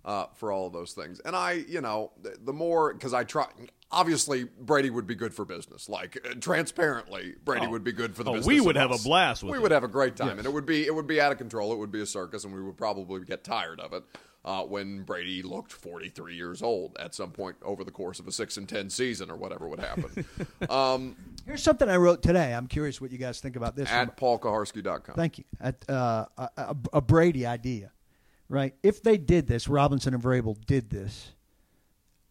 uh, 0.07 0.25
for 0.33 0.51
all 0.51 0.65
of 0.65 0.73
those 0.73 0.93
things. 0.93 1.19
And 1.25 1.35
I, 1.35 1.51
you 1.67 1.81
know, 1.81 2.11
the, 2.23 2.35
the 2.43 2.53
more 2.53 2.93
because 2.93 3.13
I 3.13 3.23
try. 3.23 3.45
Obviously, 3.89 4.43
Brady 4.43 4.89
would 4.89 5.07
be 5.07 5.15
good 5.15 5.33
for 5.33 5.45
business. 5.45 5.87
Like 5.87 6.17
uh, 6.29 6.33
transparently, 6.41 7.35
Brady 7.45 7.67
Oh. 7.67 7.69
would 7.69 7.83
be 7.85 7.91
good 7.93 8.15
for 8.15 8.23
the 8.25 8.31
Oh, 8.31 8.33
business. 8.33 8.47
we 8.47 8.59
would 8.59 8.75
have 8.75 8.91
us. 8.91 9.01
a 9.01 9.07
blast 9.07 9.43
with 9.43 9.51
We 9.53 9.57
it. 9.59 9.61
would 9.61 9.71
have 9.71 9.83
a 9.85 9.87
great 9.87 10.15
time, 10.17 10.29
Yes. 10.29 10.37
and 10.39 10.45
it 10.47 10.51
would 10.53 10.65
be 10.65 10.85
it 10.85 10.93
would 10.95 11.07
be 11.07 11.21
out 11.21 11.31
of 11.31 11.37
control. 11.37 11.71
It 11.71 11.77
would 11.77 11.91
be 11.91 12.01
a 12.01 12.05
circus, 12.05 12.43
and 12.43 12.53
we 12.53 12.61
would 12.61 12.75
probably 12.77 13.23
get 13.23 13.43
tired 13.45 13.79
of 13.79 13.93
it. 13.93 14.03
Uh, 14.45 14.63
when 14.63 15.03
Brady 15.03 15.41
looked 15.43 15.73
43 15.73 16.33
years 16.35 16.61
old 16.61 16.95
at 16.99 17.13
some 17.13 17.31
point 17.31 17.57
over 17.63 17.83
the 17.83 17.91
course 17.91 18.17
of 18.19 18.27
a 18.29 18.31
six 18.31 18.55
and 18.55 18.67
ten 18.69 18.89
season 18.89 19.29
or 19.29 19.35
whatever 19.35 19.67
would 19.67 19.79
happen. 19.81 20.25
um, 20.69 21.17
Here's 21.45 21.61
something 21.63 21.89
I 21.89 21.97
wrote 21.97 22.21
today. 22.21 22.53
I'm 22.53 22.67
curious 22.67 23.01
what 23.01 23.11
you 23.11 23.17
guys 23.17 23.41
think 23.41 23.57
about 23.57 23.75
this. 23.75 23.89
at 23.91 24.15
paulkuharsky.com. 24.15 25.15
Thank 25.15 25.39
you. 25.39 25.43
At 25.59 25.83
uh, 25.89 26.27
a, 26.37 26.49
a, 26.57 26.75
a 26.93 27.01
Brady 27.01 27.45
idea, 27.45 27.91
right? 28.49 28.73
If 28.83 29.03
they 29.03 29.17
did 29.17 29.47
this, 29.47 29.67
Robinson 29.67 30.13
and 30.13 30.23
Vrabel 30.23 30.57
did 30.65 30.89
this. 30.89 31.31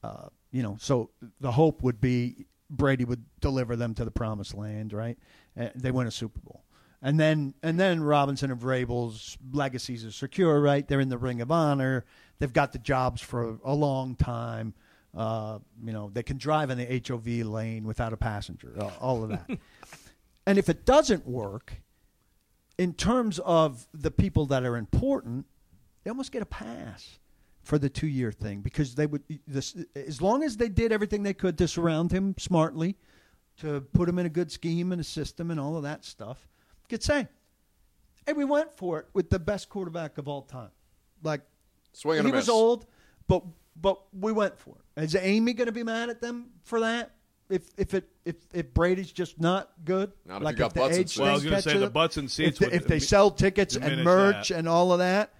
Uh, 0.02 0.28
you 0.52 0.62
know, 0.62 0.76
so 0.80 1.10
the 1.40 1.52
hope 1.52 1.82
would 1.82 2.00
be 2.00 2.46
Brady 2.70 3.04
would 3.04 3.24
deliver 3.40 3.76
them 3.76 3.94
to 3.94 4.04
the 4.04 4.10
promised 4.10 4.54
land, 4.54 4.92
right? 4.92 5.18
Uh, 5.58 5.68
they 5.74 5.90
win 5.90 6.06
a 6.06 6.10
Super 6.10 6.40
Bowl, 6.40 6.64
and 7.02 7.18
then 7.18 7.54
and 7.62 7.78
then 7.78 8.02
Robinson 8.02 8.50
and 8.50 8.60
Vrabel's 8.60 9.36
legacies 9.52 10.04
are 10.04 10.12
secure, 10.12 10.60
right? 10.60 10.86
They're 10.86 11.00
in 11.00 11.08
the 11.08 11.18
Ring 11.18 11.40
of 11.40 11.50
Honor. 11.50 12.04
They've 12.38 12.52
got 12.52 12.72
the 12.72 12.78
jobs 12.78 13.20
for 13.20 13.58
a 13.64 13.74
long 13.74 14.14
time. 14.14 14.74
Uh, 15.16 15.60
you 15.82 15.92
know, 15.92 16.10
they 16.12 16.22
can 16.22 16.36
drive 16.36 16.70
in 16.70 16.76
the 16.76 17.02
HOV 17.06 17.26
lane 17.46 17.84
without 17.84 18.12
a 18.12 18.16
passenger. 18.16 18.74
All 19.00 19.22
of 19.24 19.30
that. 19.30 19.48
and 20.46 20.58
if 20.58 20.68
it 20.68 20.84
doesn't 20.84 21.26
work, 21.26 21.72
in 22.76 22.92
terms 22.92 23.38
of 23.38 23.86
the 23.94 24.10
people 24.10 24.44
that 24.46 24.64
are 24.64 24.76
important, 24.76 25.46
they 26.06 26.10
almost 26.10 26.30
get 26.30 26.40
a 26.40 26.46
pass 26.46 27.18
for 27.64 27.80
the 27.80 27.88
two 27.88 28.06
year 28.06 28.30
thing 28.30 28.60
because 28.60 28.94
they 28.94 29.06
would 29.06 29.24
this 29.48 29.74
as 29.96 30.22
long 30.22 30.44
as 30.44 30.56
they 30.56 30.68
did 30.68 30.92
everything 30.92 31.24
they 31.24 31.34
could 31.34 31.58
to 31.58 31.66
surround 31.66 32.12
him 32.12 32.32
smartly, 32.38 32.94
to 33.58 33.80
put 33.92 34.08
him 34.08 34.16
in 34.20 34.24
a 34.24 34.28
good 34.28 34.52
scheme 34.52 34.92
and 34.92 35.00
a 35.00 35.04
system 35.04 35.50
and 35.50 35.58
all 35.58 35.76
of 35.76 35.82
that 35.82 36.04
stuff, 36.04 36.46
could 36.88 37.02
say, 37.02 37.26
"Hey, 38.24 38.34
we 38.34 38.44
went 38.44 38.72
for 38.72 39.00
it 39.00 39.08
with 39.14 39.30
the 39.30 39.40
best 39.40 39.68
quarterback 39.68 40.16
of 40.16 40.28
all 40.28 40.42
time." 40.42 40.70
Like 41.24 41.40
Swing 41.92 42.18
and 42.20 42.26
he 42.28 42.32
a 42.32 42.36
was 42.36 42.44
miss. 42.44 42.48
old, 42.50 42.86
but 43.26 43.42
but 43.74 44.00
we 44.16 44.30
went 44.30 44.56
for 44.60 44.76
it. 44.96 45.02
Is 45.02 45.16
Amy 45.16 45.54
going 45.54 45.66
to 45.66 45.72
be 45.72 45.82
mad 45.82 46.08
at 46.08 46.20
them 46.20 46.50
for 46.62 46.78
that? 46.78 47.16
If 47.50 47.68
if 47.76 47.94
it 47.94 48.08
if 48.24 48.36
if 48.54 48.72
Brady's 48.74 49.10
just 49.10 49.40
not 49.40 49.72
good, 49.84 50.12
Not 50.24 50.36
if 50.36 50.42
like 50.44 50.54
you 50.54 50.58
got 50.60 50.74
the 50.74 50.80
butts 50.80 50.94
and 50.94 51.00
age 51.00 51.08
seats. 51.08 51.18
Well, 51.18 51.30
I 51.30 51.34
was 51.34 51.42
gonna 51.42 51.62
say 51.62 51.76
the 51.78 51.90
butts 51.90 52.16
and 52.16 52.30
seats 52.30 52.50
If, 52.50 52.58
they- 52.60 52.66
would 52.66 52.74
if 52.76 52.86
they 52.86 53.00
sell 53.00 53.32
tickets 53.32 53.74
and 53.74 54.04
merch 54.04 54.50
that. 54.50 54.58
and 54.58 54.68
all 54.68 54.92
of 54.92 55.00
that, 55.00 55.32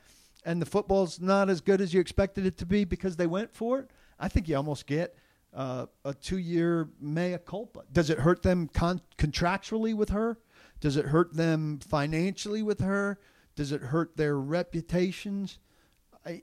and 0.47 0.63
the 0.63 0.67
football's 0.67 1.21
not 1.21 1.51
as 1.51 1.61
good 1.61 1.81
as 1.81 1.93
you 1.93 2.01
expected 2.01 2.47
it 2.47 2.57
to 2.59 2.65
be 2.65 2.85
because 2.85 3.17
they 3.17 3.27
went 3.27 3.53
for 3.53 3.81
it, 3.81 3.91
I 4.19 4.29
think 4.29 4.49
you 4.49 4.57
almost 4.57 4.87
get 4.87 5.17
uh, 5.53 5.87
a 6.05 6.15
two-year 6.15 6.89
mea 7.01 7.37
culpa. 7.45 7.83
Does 7.93 8.09
it 8.09 8.21
hurt 8.21 8.43
them 8.43 8.69
con- 8.69 9.03
contractually 9.19 9.95
with 9.95 10.11
her? 10.11 10.39
Does 10.81 10.97
it 10.97 11.07
hurt 11.07 11.35
them 11.35 11.81
financially 11.81 12.63
with 12.63 12.81
her? 12.81 13.19
Does 13.57 13.73
it 13.73 13.83
hurt 13.83 14.17
their 14.17 14.39
reputations? 14.39 15.59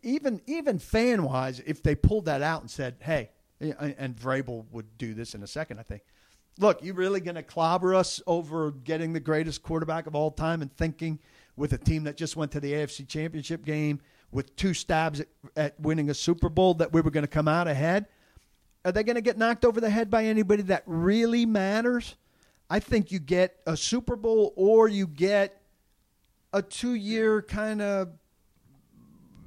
Even 0.01 0.41
even 0.47 0.79
fan 0.79 1.23
wise, 1.23 1.59
if 1.65 1.83
they 1.83 1.95
pulled 1.95 2.25
that 2.25 2.41
out 2.41 2.61
and 2.61 2.71
said, 2.71 2.95
"Hey," 3.01 3.31
and 3.59 3.95
and 3.97 4.15
Vrabel 4.15 4.65
would 4.71 4.97
do 4.97 5.13
this 5.13 5.35
in 5.35 5.43
a 5.43 5.47
second, 5.47 5.79
I 5.79 5.83
think. 5.83 6.03
Look, 6.57 6.83
you 6.83 6.93
really 6.93 7.19
going 7.19 7.35
to 7.35 7.43
clobber 7.43 7.93
us 7.93 8.21
over 8.25 8.71
getting 8.71 9.13
the 9.13 9.19
greatest 9.19 9.61
quarterback 9.61 10.07
of 10.07 10.15
all 10.15 10.31
time 10.31 10.61
and 10.61 10.71
thinking 10.71 11.19
with 11.55 11.73
a 11.73 11.77
team 11.77 12.03
that 12.05 12.17
just 12.17 12.35
went 12.35 12.51
to 12.51 12.59
the 12.59 12.73
AFC 12.73 13.07
Championship 13.07 13.63
game 13.65 14.01
with 14.31 14.55
two 14.55 14.73
stabs 14.73 15.19
at, 15.19 15.27
at 15.55 15.79
winning 15.79 16.09
a 16.09 16.13
Super 16.13 16.49
Bowl 16.49 16.73
that 16.75 16.91
we 16.91 17.01
were 17.01 17.11
going 17.11 17.23
to 17.23 17.27
come 17.27 17.47
out 17.47 17.67
ahead? 17.67 18.07
Are 18.85 18.91
they 18.91 19.03
going 19.03 19.15
to 19.15 19.21
get 19.21 19.37
knocked 19.37 19.63
over 19.63 19.79
the 19.79 19.89
head 19.89 20.09
by 20.09 20.25
anybody 20.25 20.63
that 20.63 20.83
really 20.85 21.45
matters? 21.45 22.15
I 22.69 22.79
think 22.79 23.11
you 23.11 23.19
get 23.19 23.59
a 23.67 23.77
Super 23.77 24.15
Bowl 24.15 24.53
or 24.55 24.87
you 24.87 25.07
get 25.07 25.61
a 26.51 26.61
two 26.61 26.95
year 26.95 27.41
kind 27.41 27.81
of 27.81 28.09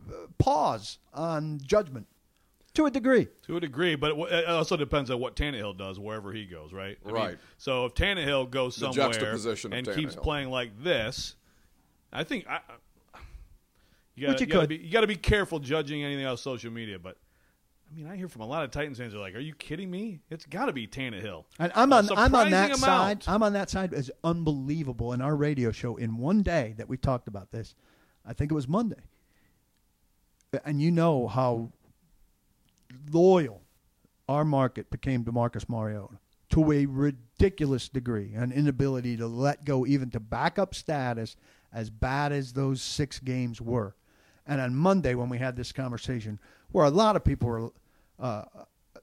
uh, 0.09 0.13
pause 0.39 0.99
on 1.13 1.59
judgment 1.63 2.07
to 2.75 2.87
a 2.87 2.91
degree. 2.91 3.27
To 3.45 3.57
a 3.57 3.61
degree, 3.61 3.95
but 3.95 4.13
it 4.31 4.47
also 4.47 4.77
depends 4.77 5.11
on 5.11 5.19
what 5.19 5.35
Tannehill 5.35 5.77
does 5.79 5.99
wherever 5.99 6.33
he 6.33 6.45
goes, 6.45 6.73
right? 6.73 6.99
I 7.05 7.07
mean, 7.07 7.15
Right. 7.15 7.39
so 7.59 7.87
if 7.87 7.95
Tannehill 7.95 8.51
goes 8.51 8.77
The 8.77 8.93
somewhere 8.93 9.13
juxtaposition 9.13 9.73
of 9.73 9.79
and 9.79 9.97
keeps 9.97 10.15
playing 10.15 10.51
like 10.51 10.83
this, 10.83 11.36
I 12.17 12.25
think 12.25 12.47
I, 12.49 12.61
you 14.15 14.27
got 14.27 14.39
to 14.39 14.67
be 14.67 14.77
you 14.77 14.91
got 14.91 15.03
to 15.03 15.07
be 15.07 15.17
careful 15.17 15.59
judging 15.59 16.03
anything 16.03 16.25
on 16.25 16.39
social 16.39 16.73
media. 16.73 16.99
But 16.99 17.19
I 17.91 17.95
mean, 17.95 18.07
I 18.09 18.17
hear 18.17 18.29
from 18.29 18.41
a 18.41 18.47
lot 18.47 18.65
of 18.65 18.71
Titans 18.71 18.99
fans 18.99 19.15
are 19.15 19.19
like, 19.19 19.35
"Are 19.35 19.41
you 19.41 19.55
kidding 19.55 19.91
me? 19.91 20.21
It's 20.31 20.47
got 20.47 20.67
to 20.67 20.73
be 20.73 20.87
Tannehill." 20.87 21.45
And 21.59 21.71
I'm 21.75 21.93
on 21.93 22.09
I'm 22.17 22.35
on 22.35 22.51
that 22.51 22.75
surprising 22.75 23.21
side. 23.21 23.25
I'm 23.27 23.43
on 23.43 23.53
that 23.53 23.69
side 23.69 23.93
is 23.93 24.11
unbelievable. 24.25 25.13
In 25.13 25.21
our 25.21 25.37
radio 25.37 25.71
show, 25.73 25.97
in 25.97 26.17
one 26.17 26.43
day 26.43 26.75
that 26.79 26.89
we 26.89 26.97
talked 26.97 27.29
about 27.29 27.53
this, 27.53 27.75
I 28.25 28.33
think 28.33 28.51
it 28.51 28.55
was 28.55 28.67
Monday. 28.67 29.03
and 30.65 30.81
you 30.81 30.91
know 30.91 31.29
how 31.29 31.71
loyal 33.13 33.63
our 34.27 34.45
market 34.45 34.91
became 34.91 35.25
to 35.27 35.33
Marcus 35.33 35.69
Mariota 35.69 36.19
to 36.49 36.73
a 36.73 36.87
ridiculous 36.87 37.89
degree, 37.89 38.33
an 38.35 38.53
inability 38.53 39.17
to 39.17 39.27
let 39.27 39.65
go, 39.65 39.85
even 39.87 40.11
to 40.11 40.21
backup 40.21 40.75
status, 40.75 41.37
as 41.77 41.91
bad 41.91 42.33
as 42.33 42.55
those 42.55 42.81
six 42.81 43.21
games 43.21 43.61
were. 43.61 43.95
And 44.47 44.63
on 44.63 44.75
Monday, 44.75 45.15
when 45.15 45.29
we 45.29 45.37
had 45.37 45.57
this 45.57 45.73
conversation, 45.73 46.41
where 46.73 46.87
a 46.87 46.91
lot 46.91 47.17
of 47.17 47.23
people 47.23 47.49
were, 47.49 47.71
uh, 48.19 48.45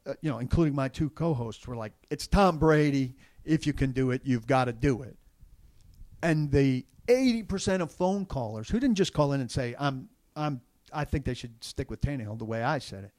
uh, 0.06 0.14
you 0.22 0.32
know, 0.32 0.40
including 0.40 0.74
my 0.74 0.88
two 0.88 1.12
co-hosts, 1.12 1.68
were 1.68 1.76
like, 1.76 1.94
"It's 2.10 2.26
Tom 2.26 2.58
Brady. 2.58 3.16
If 3.46 3.68
you 3.68 3.74
can 3.74 3.92
do 3.92 4.10
it, 4.10 4.22
you've 4.26 4.48
got 4.48 4.66
to 4.66 4.74
do 4.74 5.04
it." 5.04 5.16
And 6.24 6.52
the 6.52 6.84
80% 7.08 7.82
of 7.82 7.92
phone 7.92 8.26
callers 8.26 8.70
who 8.70 8.80
didn't 8.80 8.96
just 8.96 9.14
call 9.14 9.34
in 9.34 9.42
and 9.42 9.52
say, 9.52 9.76
"I'm, 9.78 10.10
I'm, 10.36 10.60
I 10.92 11.06
think 11.06 11.26
they 11.26 11.36
should 11.36 11.64
stick 11.64 11.92
with 11.92 12.02
Tannehill," 12.02 12.40
the 12.40 12.46
way 12.46 12.64
I 12.64 12.80
said 12.80 13.04
it, 13.04 13.12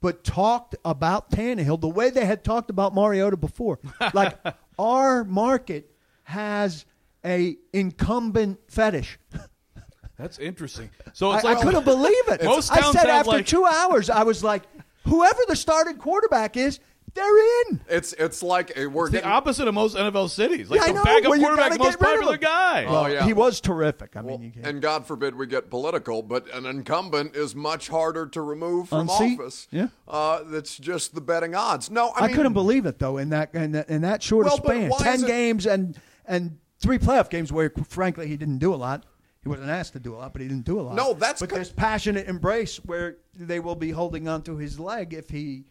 but 0.00 0.24
talked 0.24 0.74
about 0.86 1.30
Tannehill 1.30 1.78
the 1.78 1.88
way 1.88 2.08
they 2.08 2.24
had 2.24 2.44
talked 2.44 2.70
about 2.70 2.94
Mariota 2.94 3.36
before. 3.36 3.78
like 4.14 4.38
our 4.78 5.22
market 5.24 5.90
has 6.24 6.86
a 7.24 7.56
incumbent 7.72 8.58
fetish. 8.68 9.18
That's 10.18 10.38
interesting. 10.38 10.90
So 11.14 11.30
I, 11.30 11.40
like 11.40 11.58
I 11.58 11.62
couldn't 11.62 11.84
believe 11.84 12.28
it. 12.28 12.44
Most 12.44 12.70
I 12.70 12.80
towns 12.80 12.96
said 12.96 13.06
after 13.06 13.30
like- 13.32 13.46
two 13.46 13.64
hours, 13.64 14.08
I 14.10 14.22
was 14.22 14.44
like, 14.44 14.62
whoever 15.06 15.40
the 15.48 15.56
starting 15.56 15.96
quarterback 15.96 16.56
is, 16.56 16.78
they're 17.14 17.68
in. 17.68 17.80
It's 17.88 18.12
it's 18.14 18.42
like 18.42 18.72
a, 18.76 18.86
we're 18.86 19.06
It's 19.08 19.16
the 19.16 19.26
opposite 19.26 19.68
of 19.68 19.74
most 19.74 19.96
NFL 19.96 20.30
cities. 20.30 20.70
Like 20.70 20.78
Yeah, 20.80 20.84
I 20.84 20.88
the 20.88 20.94
know, 20.94 21.04
backup 21.04 21.30
where 21.30 21.38
quarterback, 21.40 21.70
gotta 21.70 21.78
most 21.84 21.98
get 21.98 22.08
rid 22.08 22.14
of 22.14 22.20
popular 22.20 22.34
him. 22.34 22.40
guy. 22.40 22.84
Oh, 22.86 23.06
yeah. 23.06 23.24
He 23.26 23.32
was 23.34 23.60
terrific. 23.60 24.16
I 24.16 24.20
mean, 24.20 24.30
Well, 24.30 24.40
you 24.42 24.50
can't. 24.52 24.66
and 24.66 24.80
God 24.80 25.06
forbid 25.06 25.34
we 25.34 25.46
get 25.46 25.68
political, 25.68 26.22
but 26.22 26.48
an 26.54 26.64
incumbent 26.64 27.36
is 27.36 27.54
much 27.54 27.88
harder 27.88 28.26
to 28.28 28.40
remove 28.40 28.88
from 28.88 29.10
Unseat? 29.10 29.38
office. 29.40 29.68
Yeah. 29.70 29.88
uh, 30.08 30.42
that's 30.44 30.78
just 30.78 31.14
the 31.14 31.20
betting 31.20 31.54
odds. 31.54 31.90
No, 31.90 32.10
I, 32.10 32.20
I, 32.20 32.26
mean, 32.28 32.36
couldn't 32.36 32.54
believe 32.54 32.86
it 32.86 32.98
though 32.98 33.18
in 33.18 33.28
that 33.30 33.54
in 33.54 33.72
that, 33.72 33.90
in 33.90 34.02
that 34.02 34.22
short 34.22 34.46
Well, 34.46 34.54
of 34.54 34.64
span, 34.64 34.90
ten 34.98 35.26
games 35.26 35.66
and 35.66 35.98
and 36.24 36.58
three 36.82 36.98
playoff 36.98 37.30
games 37.30 37.52
where 37.52 37.72
frankly 37.88 38.26
he 38.26 38.36
didn't 38.36 38.58
do 38.58 38.74
a 38.74 38.76
lot. 38.76 39.04
He 39.42 39.48
wasn't 39.48 39.70
asked 39.70 39.94
to 39.94 40.00
do 40.00 40.14
a 40.14 40.18
lot, 40.18 40.32
but 40.32 40.42
he 40.42 40.48
didn't 40.48 40.66
do 40.66 40.78
a 40.78 40.82
lot. 40.82 40.94
No, 40.94 41.14
that's 41.14 41.40
but 41.40 41.48
co- 41.48 41.56
this 41.56 41.70
passionate 41.70 42.28
embrace 42.28 42.76
where 42.76 43.16
they 43.34 43.58
will 43.58 43.74
be 43.74 43.90
holding 43.90 44.28
onto 44.28 44.56
his 44.56 44.78
leg 44.78 45.14
if 45.14 45.30
he 45.30 45.64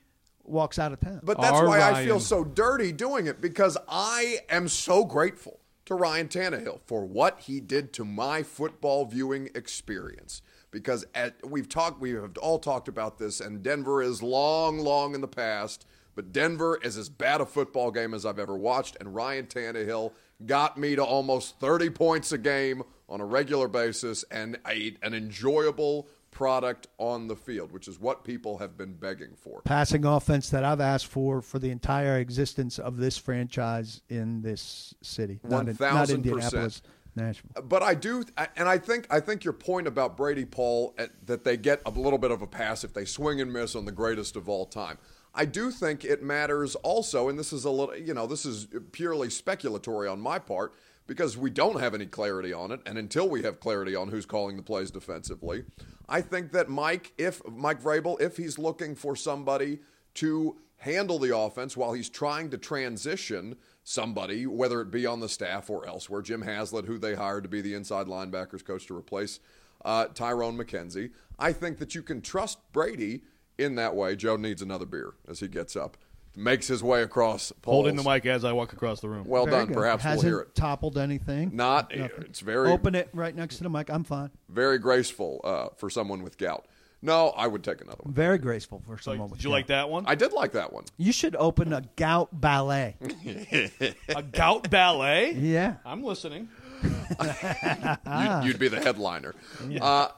walks 0.44 0.78
out 0.78 0.92
of 0.92 1.00
town. 1.00 1.22
But 1.24 1.40
that's 1.40 1.54
Our 1.54 1.68
why 1.68 1.82
I 1.82 2.06
feel 2.06 2.20
so 2.20 2.44
dirty 2.44 2.92
doing 2.92 3.28
it 3.28 3.40
because 3.40 3.78
I 3.88 4.40
am 4.50 4.68
so 4.68 5.06
grateful 5.06 5.60
to 5.86 5.96
Ryan 5.96 6.28
Tannehill 6.28 6.82
for 6.86 7.06
what 7.06 7.42
he 7.42 7.60
did 7.60 7.94
to 7.94 8.06
my 8.06 8.44
football 8.44 9.06
viewing 9.06 9.50
experience. 9.56 10.42
Because 10.70 11.06
at, 11.14 11.36
we've 11.46 11.68
talked, 11.68 12.00
we 12.00 12.12
have 12.12 12.38
all 12.38 12.60
talked 12.60 12.88
about 12.88 13.18
this, 13.18 13.42
and 13.42 13.62
Denver 13.62 14.02
is 14.02 14.24
long, 14.24 14.80
long 14.80 15.16
in 15.16 15.22
the 15.22 15.28
past. 15.28 15.86
But 16.16 16.32
Denver 16.32 16.80
is 16.82 16.98
as 16.98 17.10
bad 17.10 17.42
a 17.42 17.46
football 17.46 17.92
game 17.92 18.14
as 18.14 18.26
I've 18.26 18.40
ever 18.40 18.56
watched, 18.56 18.98
and 19.00 19.16
Ryan 19.16 19.48
Tannehill 19.48 20.12
got 20.46 20.78
me 20.78 20.96
to 20.96 21.04
almost 21.04 21.60
30 21.60 21.90
points 21.92 22.32
a 22.32 22.38
game 22.38 22.84
on 23.10 23.22
a 23.22 23.26
regular 23.26 23.68
basis 23.68 24.24
and 24.32 24.58
a, 24.68 24.96
an 25.02 25.14
enjoyable 25.14 26.08
product 26.32 26.88
on 26.98 27.28
the 27.28 27.36
field, 27.36 27.72
which 27.72 27.88
is 27.88 28.00
what 28.00 28.24
people 28.24 28.58
have 28.58 28.78
been 28.78 28.94
begging 28.94 29.36
for. 29.36 29.62
passing 29.64 30.06
offense 30.06 30.50
that 30.50 30.64
I've 30.64 30.80
asked 30.80 31.08
for 31.08 31.42
for 31.42 31.60
the 31.60 31.70
entire 31.70 32.18
existence 32.18 32.80
of 32.80 32.98
this 32.98 33.18
franchise 33.18 34.02
in 34.10 34.42
this 34.42 34.96
city, 35.02 35.40
not, 35.44 35.68
in, 35.68 35.78
not 35.80 36.08
1000%. 36.08 36.14
Indianapolis, 36.14 36.82
Nashville. 37.16 37.64
But 37.64 37.84
I 37.84 37.94
do, 37.94 38.24
and 38.56 38.70
I 38.70 38.78
think 38.78 39.08
I 39.10 39.20
think 39.20 39.44
your 39.44 39.54
point 39.54 39.88
about 39.88 40.16
Brady 40.16 40.46
Paul 40.46 40.96
uh, 40.98 41.08
that 41.26 41.44
they 41.44 41.58
get 41.58 41.82
a 41.86 41.90
little 41.90 42.18
bit 42.18 42.32
of 42.32 42.42
a 42.42 42.48
pass 42.48 42.84
if 42.84 42.94
they 42.94 43.06
swing 43.06 43.42
and 43.42 43.52
miss 43.52 43.76
on 43.76 43.84
the 43.86 43.92
greatest 43.92 44.38
of 44.38 44.48
all 44.48 44.66
time. 44.66 44.98
I 45.34 45.46
do 45.46 45.72
think 45.72 46.04
it 46.04 46.22
matters 46.22 46.76
also, 46.76 47.30
and 47.30 47.40
this 47.40 47.54
is 47.54 47.64
a 47.64 47.70
little, 47.70 47.96
you 47.96 48.14
know, 48.14 48.28
this 48.28 48.46
is 48.46 48.68
purely 48.92 49.30
speculatory 49.30 50.12
on 50.12 50.20
my 50.20 50.40
part 50.40 50.74
because 51.08 51.38
we 51.38 51.50
don't 51.50 51.80
have 51.80 51.94
any 51.94 52.06
clarity 52.06 52.54
on 52.54 52.72
it, 52.72 52.82
and 52.86 52.98
until 52.98 53.30
we 53.30 53.44
have 53.44 53.60
clarity 53.60 53.96
on 53.96 54.10
who's 54.10 54.26
calling 54.26 54.58
the 54.58 54.64
plays 54.64 54.92
defensively, 54.92 55.64
I 56.08 56.22
think 56.22 56.52
that 56.52 56.70
Mike, 56.70 57.14
if 57.18 57.42
Mike 57.48 57.82
Vrabel, 57.82 58.20
if 58.22 58.38
he's 58.38 58.60
looking 58.60 58.96
for 58.96 59.16
somebody 59.16 59.80
to 60.16 60.58
handle 60.82 61.20
the 61.20 61.36
offense 61.36 61.78
while 61.78 61.94
he's 61.94 62.10
trying 62.10 62.50
to 62.50 62.58
transition 62.58 63.56
somebody, 63.84 64.48
whether 64.48 64.82
it 64.82 64.90
be 64.90 65.06
on 65.06 65.20
the 65.20 65.30
staff 65.30 65.70
or 65.70 65.88
elsewhere. 65.88 66.24
Jim 66.24 66.42
Haslett, 66.42 66.86
who 66.86 66.98
they 66.98 67.14
hired 67.14 67.44
to 67.44 67.50
be 67.50 67.62
the 67.62 67.76
inside 67.76 68.08
linebackers 68.08 68.66
coach 68.66 68.88
to 68.88 68.98
replace 68.98 69.40
uh, 69.86 70.06
Tyrone 70.08 70.58
McKenzie. 70.58 71.12
I 71.38 71.54
think 71.54 71.78
that 71.78 71.94
you 71.94 72.02
can 72.02 72.22
trust 72.22 72.60
Brady 72.72 73.22
in 73.58 73.76
that 73.76 73.96
way. 73.96 74.16
Joe 74.16 74.36
needs 74.36 74.62
another 74.62 74.86
beer 74.86 75.14
as 75.28 75.40
he 75.40 75.48
gets 75.48 75.76
up, 75.76 75.98
makes 76.36 76.68
his 76.68 76.82
way 76.84 77.04
across. 77.04 77.52
Paul's. 77.62 77.74
Holding 77.76 77.96
the 77.96 78.04
mic 78.04 78.26
as 78.26 78.44
I 78.46 78.52
walk 78.54 78.74
across 78.74 79.00
the 79.02 79.10
room. 79.10 79.26
Well 79.28 79.46
Very 79.46 79.58
done. 79.58 79.68
good. 79.68 79.76
Perhaps 79.76 80.04
Hasn't 80.04 80.24
we'll 80.24 80.32
hear 80.40 80.42
it. 80.42 80.56
toppled 80.56 80.98
anything. 80.98 81.52
Not. 81.56 81.96
Nothing. 81.96 82.24
It's 82.26 82.40
very 82.40 82.70
Open 82.72 82.96
it 82.96 83.10
right 83.14 83.36
next 83.36 83.58
to 83.58 83.64
the 83.64 83.70
mic. 83.70 83.90
I'm 83.90 84.04
fine. 84.04 84.32
very 84.50 84.78
graceful 84.80 85.42
uh, 85.44 85.68
for 85.78 85.90
someone 85.90 86.24
with 86.24 86.38
gout. 86.38 86.66
No, 87.04 87.30
I 87.30 87.48
would 87.48 87.64
take 87.64 87.82
another 87.82 87.98
one. 88.04 88.14
Very 88.14 88.38
graceful 88.38 88.84
for 88.86 88.96
So, 89.00 89.10
someone 89.14 89.32
with 89.32 89.40
did 89.40 89.46
you 89.46 89.50
gout. 89.50 89.54
like 89.58 89.68
that 89.68 89.90
one? 89.90 90.04
I 90.06 90.14
did 90.14 90.34
like 90.34 90.52
that 90.52 90.72
one. 90.72 90.84
You 90.98 91.12
should 91.12 91.36
open 91.36 91.74
a 91.74 91.82
gout 91.96 92.30
ballet. 92.32 92.96
a 94.10 94.22
gout 94.22 94.70
ballet? 94.70 95.34
yeah. 95.34 95.78
I'm 95.84 96.04
listening. 96.04 96.48
you'd, 96.84 98.44
you'd 98.46 98.60
be 98.60 98.68
the 98.68 98.80
headliner. 98.84 99.34
Uh, 99.82 100.10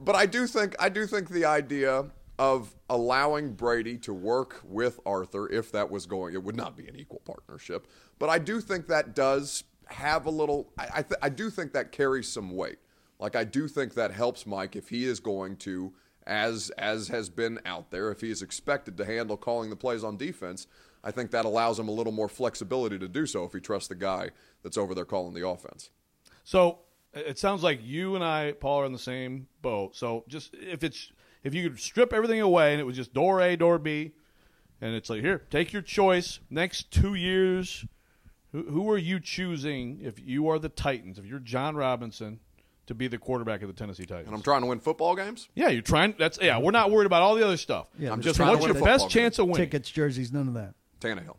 but 0.00 0.14
I 0.14 0.26
do 0.26 0.46
think 0.46 0.76
I 0.78 0.88
do 0.88 1.06
think 1.06 1.28
the 1.28 1.44
idea 1.44 2.06
of 2.38 2.74
allowing 2.88 3.52
Brady 3.52 3.98
to 3.98 4.14
work 4.14 4.60
with 4.64 5.00
Arthur, 5.04 5.50
if 5.50 5.72
that 5.72 5.90
was 5.90 6.06
going, 6.06 6.34
it 6.34 6.42
would 6.42 6.56
not 6.56 6.76
be 6.76 6.86
an 6.86 6.96
equal 6.96 7.20
partnership. 7.24 7.88
But 8.18 8.28
I 8.28 8.38
do 8.38 8.60
think 8.60 8.86
that 8.86 9.14
does 9.14 9.64
have 9.86 10.26
a 10.26 10.30
little. 10.30 10.72
I 10.78 10.88
I, 10.94 11.02
th- 11.02 11.20
I 11.22 11.28
do 11.28 11.50
think 11.50 11.72
that 11.72 11.92
carries 11.92 12.28
some 12.28 12.54
weight. 12.54 12.78
Like 13.18 13.34
I 13.34 13.44
do 13.44 13.66
think 13.66 13.94
that 13.94 14.12
helps 14.12 14.46
Mike 14.46 14.76
if 14.76 14.88
he 14.88 15.04
is 15.04 15.20
going 15.20 15.56
to. 15.58 15.92
As 16.26 16.70
as 16.76 17.08
has 17.08 17.30
been 17.30 17.58
out 17.64 17.90
there, 17.90 18.10
if 18.10 18.20
he 18.20 18.30
is 18.30 18.42
expected 18.42 18.98
to 18.98 19.06
handle 19.06 19.38
calling 19.38 19.70
the 19.70 19.76
plays 19.76 20.04
on 20.04 20.18
defense, 20.18 20.66
I 21.02 21.10
think 21.10 21.30
that 21.30 21.46
allows 21.46 21.78
him 21.78 21.88
a 21.88 21.90
little 21.90 22.12
more 22.12 22.28
flexibility 22.28 22.98
to 22.98 23.08
do 23.08 23.24
so 23.24 23.44
if 23.44 23.54
he 23.54 23.60
trusts 23.60 23.88
the 23.88 23.94
guy 23.94 24.30
that's 24.62 24.76
over 24.76 24.94
there 24.94 25.06
calling 25.06 25.32
the 25.32 25.48
offense. 25.48 25.88
So 26.44 26.80
it 27.14 27.38
sounds 27.38 27.62
like 27.62 27.80
you 27.82 28.14
and 28.14 28.22
I, 28.22 28.52
Paul, 28.52 28.82
are 28.82 28.84
in 28.84 28.92
the 28.92 28.98
same 28.98 29.48
boat. 29.62 29.96
So 29.96 30.24
just 30.28 30.54
if 30.54 30.84
it's 30.84 31.12
if 31.42 31.54
you 31.54 31.68
could 31.68 31.78
strip 31.78 32.12
everything 32.12 32.40
away 32.40 32.72
and 32.72 32.80
it 32.80 32.84
was 32.84 32.96
just 32.96 33.14
door 33.14 33.40
A, 33.40 33.56
door 33.56 33.78
B, 33.78 34.12
and 34.80 34.94
it's 34.94 35.10
like 35.10 35.20
here, 35.20 35.42
take 35.50 35.72
your 35.72 35.82
choice. 35.82 36.40
Next 36.50 36.90
two 36.90 37.14
years, 37.14 37.84
who, 38.52 38.62
who 38.62 38.90
are 38.90 38.98
you 38.98 39.20
choosing 39.20 40.00
if 40.02 40.20
you 40.20 40.48
are 40.48 40.58
the 40.58 40.68
Titans? 40.68 41.18
If 41.18 41.24
you're 41.26 41.40
Jon 41.40 41.76
Robinson 41.76 42.40
to 42.86 42.94
be 42.94 43.06
the 43.06 43.18
quarterback 43.18 43.62
of 43.62 43.68
the 43.68 43.74
Tennessee 43.74 44.06
Titans? 44.06 44.26
And 44.28 44.34
I'm 44.34 44.42
trying 44.42 44.62
to 44.62 44.66
win 44.66 44.80
football 44.80 45.14
games. 45.14 45.48
yeah, 45.54 45.68
you're 45.68 45.82
trying. 45.82 46.14
That's 46.18 46.38
yeah. 46.40 46.58
We're 46.58 46.70
not 46.70 46.90
worried 46.90 47.06
about 47.06 47.22
all 47.22 47.34
the 47.34 47.44
other 47.44 47.56
stuff. 47.56 47.88
Yeah, 47.98 48.12
I'm 48.12 48.20
just 48.20 48.38
just 48.38 48.48
what's 48.48 48.64
your 48.64 48.74
best 48.74 49.04
football 49.04 49.08
chance 49.08 49.38
of 49.38 49.46
winning? 49.46 49.66
Tickets, 49.66 49.90
jerseys, 49.90 50.32
none 50.32 50.48
of 50.48 50.54
that. 50.54 50.74
Tannehill. 51.00 51.36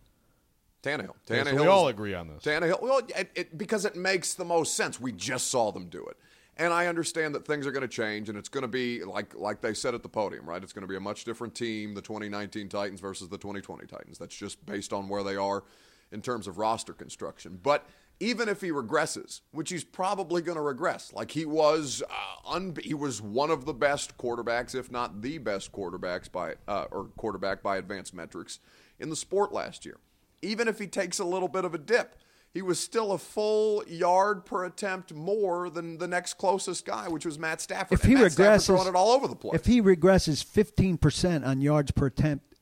Tannehill. 0.83 1.15
Yeah, 1.27 1.43
Tannehill. 1.43 1.57
so 1.57 1.61
we 1.61 1.67
all 1.67 1.87
agree 1.87 2.13
on 2.13 2.27
this. 2.27 2.43
Tannehill. 2.43 2.81
Well, 2.81 3.01
it, 3.15 3.31
it, 3.35 3.57
because 3.57 3.83
it 3.83 3.95
makes 3.95 4.35
the 4.35 4.45
most 4.45 4.75
sense. 4.75 4.99
We 4.99 5.11
just 5.11 5.47
saw 5.47 5.71
them 5.71 5.89
do 5.89 6.05
it, 6.05 6.17
and 6.59 6.73
I 6.73 6.87
understand 6.87 7.33
that 7.35 7.47
things 7.47 7.65
are 7.65 7.71
going 7.71 7.81
to 7.81 7.87
change, 7.87 8.27
and 8.27 8.37
it's 8.37 8.49
going 8.49 8.63
to 8.63 8.67
be 8.67 9.03
like 9.03 9.33
like 9.33 9.61
they 9.61 9.73
said 9.73 9.95
at 9.95 10.03
the 10.03 10.09
podium, 10.09 10.47
right? 10.47 10.61
It's 10.61 10.73
going 10.73 10.83
to 10.83 10.87
be 10.87 10.97
a 10.97 10.99
much 10.99 11.23
different 11.23 11.55
team, 11.55 11.95
the 11.95 12.01
2019 12.01 12.67
Titans 12.67 12.99
versus 12.99 13.29
the 13.29 13.37
2020 13.37 13.87
Titans. 13.87 14.17
That's 14.19 14.35
just 14.35 14.63
based 14.65 14.91
on 14.91 15.07
where 15.07 15.23
they 15.23 15.37
are 15.37 15.63
in 16.11 16.21
terms 16.21 16.47
of 16.47 16.57
roster 16.57 16.93
construction. 16.93 17.57
But 17.63 17.85
even 18.19 18.49
if 18.49 18.59
he 18.59 18.71
regresses, 18.71 19.41
which 19.51 19.69
he's 19.69 19.85
probably 19.85 20.41
going 20.41 20.57
to 20.57 20.61
regress, 20.61 21.13
like 21.13 21.31
he 21.31 21.45
was, 21.45 22.03
uh, 22.09 22.53
un- 22.53 22.75
he 22.83 22.93
was 22.93 23.21
one 23.21 23.49
of 23.49 23.65
the 23.65 23.73
best 23.73 24.17
quarterbacks, 24.17 24.75
if 24.75 24.91
not 24.91 25.21
the 25.21 25.37
best 25.37 25.71
quarterbacks 25.71 26.29
by 26.29 26.55
uh, 26.67 26.85
or 26.91 27.05
quarterback 27.15 27.63
by 27.63 27.77
advanced 27.77 28.13
metrics 28.13 28.59
in 28.99 29.09
the 29.09 29.15
sport 29.15 29.53
last 29.53 29.85
year. 29.85 29.97
Even 30.41 30.67
if 30.67 30.79
he 30.79 30.87
takes 30.87 31.19
a 31.19 31.25
little 31.25 31.47
bit 31.47 31.63
of 31.63 31.73
a 31.73 31.77
dip, 31.77 32.17
he 32.53 32.61
was 32.61 32.79
still 32.79 33.11
a 33.11 33.17
full 33.17 33.83
yard 33.87 34.45
per 34.45 34.65
attempt 34.65 35.13
more 35.13 35.69
than 35.69 35.97
the 35.97 36.07
next 36.07 36.35
closest 36.35 36.85
guy, 36.85 37.07
which 37.07 37.25
was 37.25 37.37
Matt 37.37 37.61
Stafford. 37.61 37.99
If 37.99 38.05
he 38.05 38.15
Matt 38.15 38.31
regresses, 38.31 38.65
throwing 38.65 38.87
it 38.87 38.95
all 38.95 39.11
over 39.11 39.27
the 39.27 39.35
place. 39.35 39.55
If 39.55 39.65
he 39.65 39.81
regresses 39.81 40.43
15% 40.43 41.45
on 41.45 41.61
yards 41.61 41.91
per 41.91 42.07
attempt, 42.07 42.55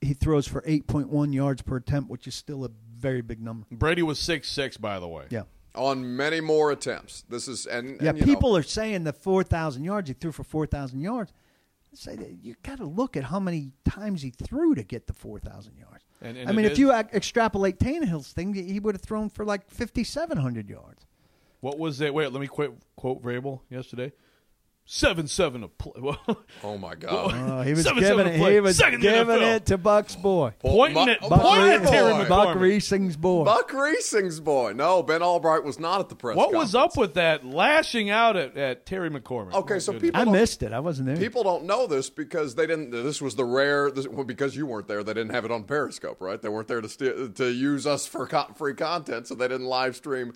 he 0.00 0.14
throws 0.14 0.46
for 0.46 0.62
8.1 0.62 1.34
yards 1.34 1.62
per 1.62 1.76
attempt, 1.76 2.10
which 2.10 2.26
is 2.26 2.34
still 2.34 2.64
a 2.64 2.70
very 2.98 3.20
big 3.20 3.42
number. 3.42 3.66
Brady 3.70 4.02
was 4.02 4.18
six 4.18 4.48
six, 4.48 4.76
by 4.76 4.98
the 4.98 5.08
way. 5.08 5.26
Yeah. 5.30 5.42
on 5.74 6.16
many 6.16 6.40
more 6.40 6.70
attempts, 6.70 7.22
this 7.28 7.46
is 7.46 7.66
and, 7.66 8.00
Yeah, 8.00 8.10
and, 8.10 8.18
you 8.18 8.24
know, 8.24 8.34
people 8.34 8.56
are 8.56 8.62
saying 8.62 9.04
the 9.04 9.12
4,000 9.12 9.84
yards, 9.84 10.08
he 10.08 10.14
threw 10.14 10.32
for 10.32 10.44
4,000 10.44 11.00
yards. 11.00 11.32
I 11.92 11.96
say 11.96 12.16
that 12.16 12.38
you 12.42 12.54
got 12.62 12.78
to 12.78 12.86
look 12.86 13.16
at 13.16 13.24
how 13.24 13.38
many 13.38 13.72
times 13.84 14.22
he 14.22 14.30
threw 14.30 14.74
to 14.74 14.82
get 14.82 15.06
the 15.06 15.12
4,000 15.12 15.76
yards. 15.76 16.05
And- 16.22 16.36
and 16.36 16.48
I 16.48 16.52
mean, 16.52 16.64
if 16.64 16.72
is- 16.72 16.78
you 16.78 16.92
ac- 16.92 17.08
extrapolate 17.12 17.78
Tannehill's 17.78 18.32
thing, 18.32 18.54
he 18.54 18.80
would 18.80 18.94
have 18.94 19.02
thrown 19.02 19.28
for 19.28 19.44
like 19.44 19.68
5,700 19.70 20.68
yards. 20.68 21.06
What 21.60 21.78
was 21.78 22.00
it? 22.00 22.12
Wait, 22.14 22.32
let 22.32 22.40
me 22.40 22.46
quote 22.46 22.78
quote 22.96 23.22
Vrabel 23.22 23.60
yesterday. 23.70 24.12
Seven 24.88 25.26
seven 25.26 25.64
a 25.64 25.68
play. 25.68 25.92
Oh 26.62 26.78
my 26.78 26.94
God. 26.94 27.32
Oh, 27.34 27.62
he 27.62 27.72
was 27.72 27.82
Seven, 27.82 28.02
giving 28.02 28.18
seven 28.26 28.32
it. 28.40 28.52
He 28.52 28.60
was 28.60 28.76
Second 28.76 29.00
giving 29.00 29.36
NFL. 29.36 29.56
it 29.56 29.66
to 29.66 29.78
Buck's 29.78 30.14
boy. 30.14 30.52
pointing 30.60 31.04
Bu- 31.04 31.10
at 31.10 31.20
Buck 31.22 31.40
pointing 31.40 31.68
at 31.70 31.80
Reising's 31.82 31.90
Terry 31.90 32.12
boy. 32.12 32.18
McCormick. 32.24 32.28
Buck 32.28 32.56
Reising's 32.56 33.16
boy. 33.16 33.44
Buck 33.44 33.70
Reising's 33.72 34.40
boy. 34.40 34.72
No, 34.74 35.02
Ben 35.02 35.20
Allbright 35.22 35.64
was 35.64 35.78
not 35.80 35.98
at 36.00 36.08
the 36.08 36.14
press. 36.14 36.36
What 36.36 36.52
was 36.54 36.74
up 36.76 36.96
with 36.96 37.14
that 37.14 37.44
lashing 37.44 38.10
out 38.10 38.36
at, 38.36 38.56
at 38.56 38.86
Terry 38.86 39.10
McCormick? 39.10 39.54
Okay, 39.54 39.74
My 39.74 39.78
so 39.78 39.92
goodness. 39.92 40.10
people 40.12 40.20
I 40.20 40.24
missed 40.32 40.62
it. 40.62 40.72
I 40.72 40.78
wasn't 40.80 41.06
there. 41.08 41.16
People 41.16 41.42
don't 41.42 41.64
know 41.64 41.88
this 41.88 42.08
because 42.08 42.54
they 42.54 42.66
didn't. 42.68 42.90
This 42.90 43.20
was 43.20 43.34
the 43.34 43.44
rare. 43.44 43.90
This, 43.90 44.06
well, 44.06 44.24
because 44.24 44.54
you 44.56 44.66
weren't 44.66 44.86
there, 44.86 45.02
they 45.02 45.14
didn't 45.14 45.34
have 45.34 45.44
it 45.44 45.50
on 45.50 45.64
Periscope, 45.64 46.20
right? 46.20 46.40
They 46.40 46.48
weren't 46.48 46.68
there 46.68 46.80
to 46.80 46.88
sti 46.88 47.10
to 47.34 47.50
use 47.52 47.86
us 47.88 48.06
for 48.06 48.28
co- 48.28 48.52
free 48.54 48.74
content, 48.74 49.26
so 49.26 49.34
they 49.34 49.48
didn't 49.48 49.66
live 49.66 49.96
stream 49.96 50.32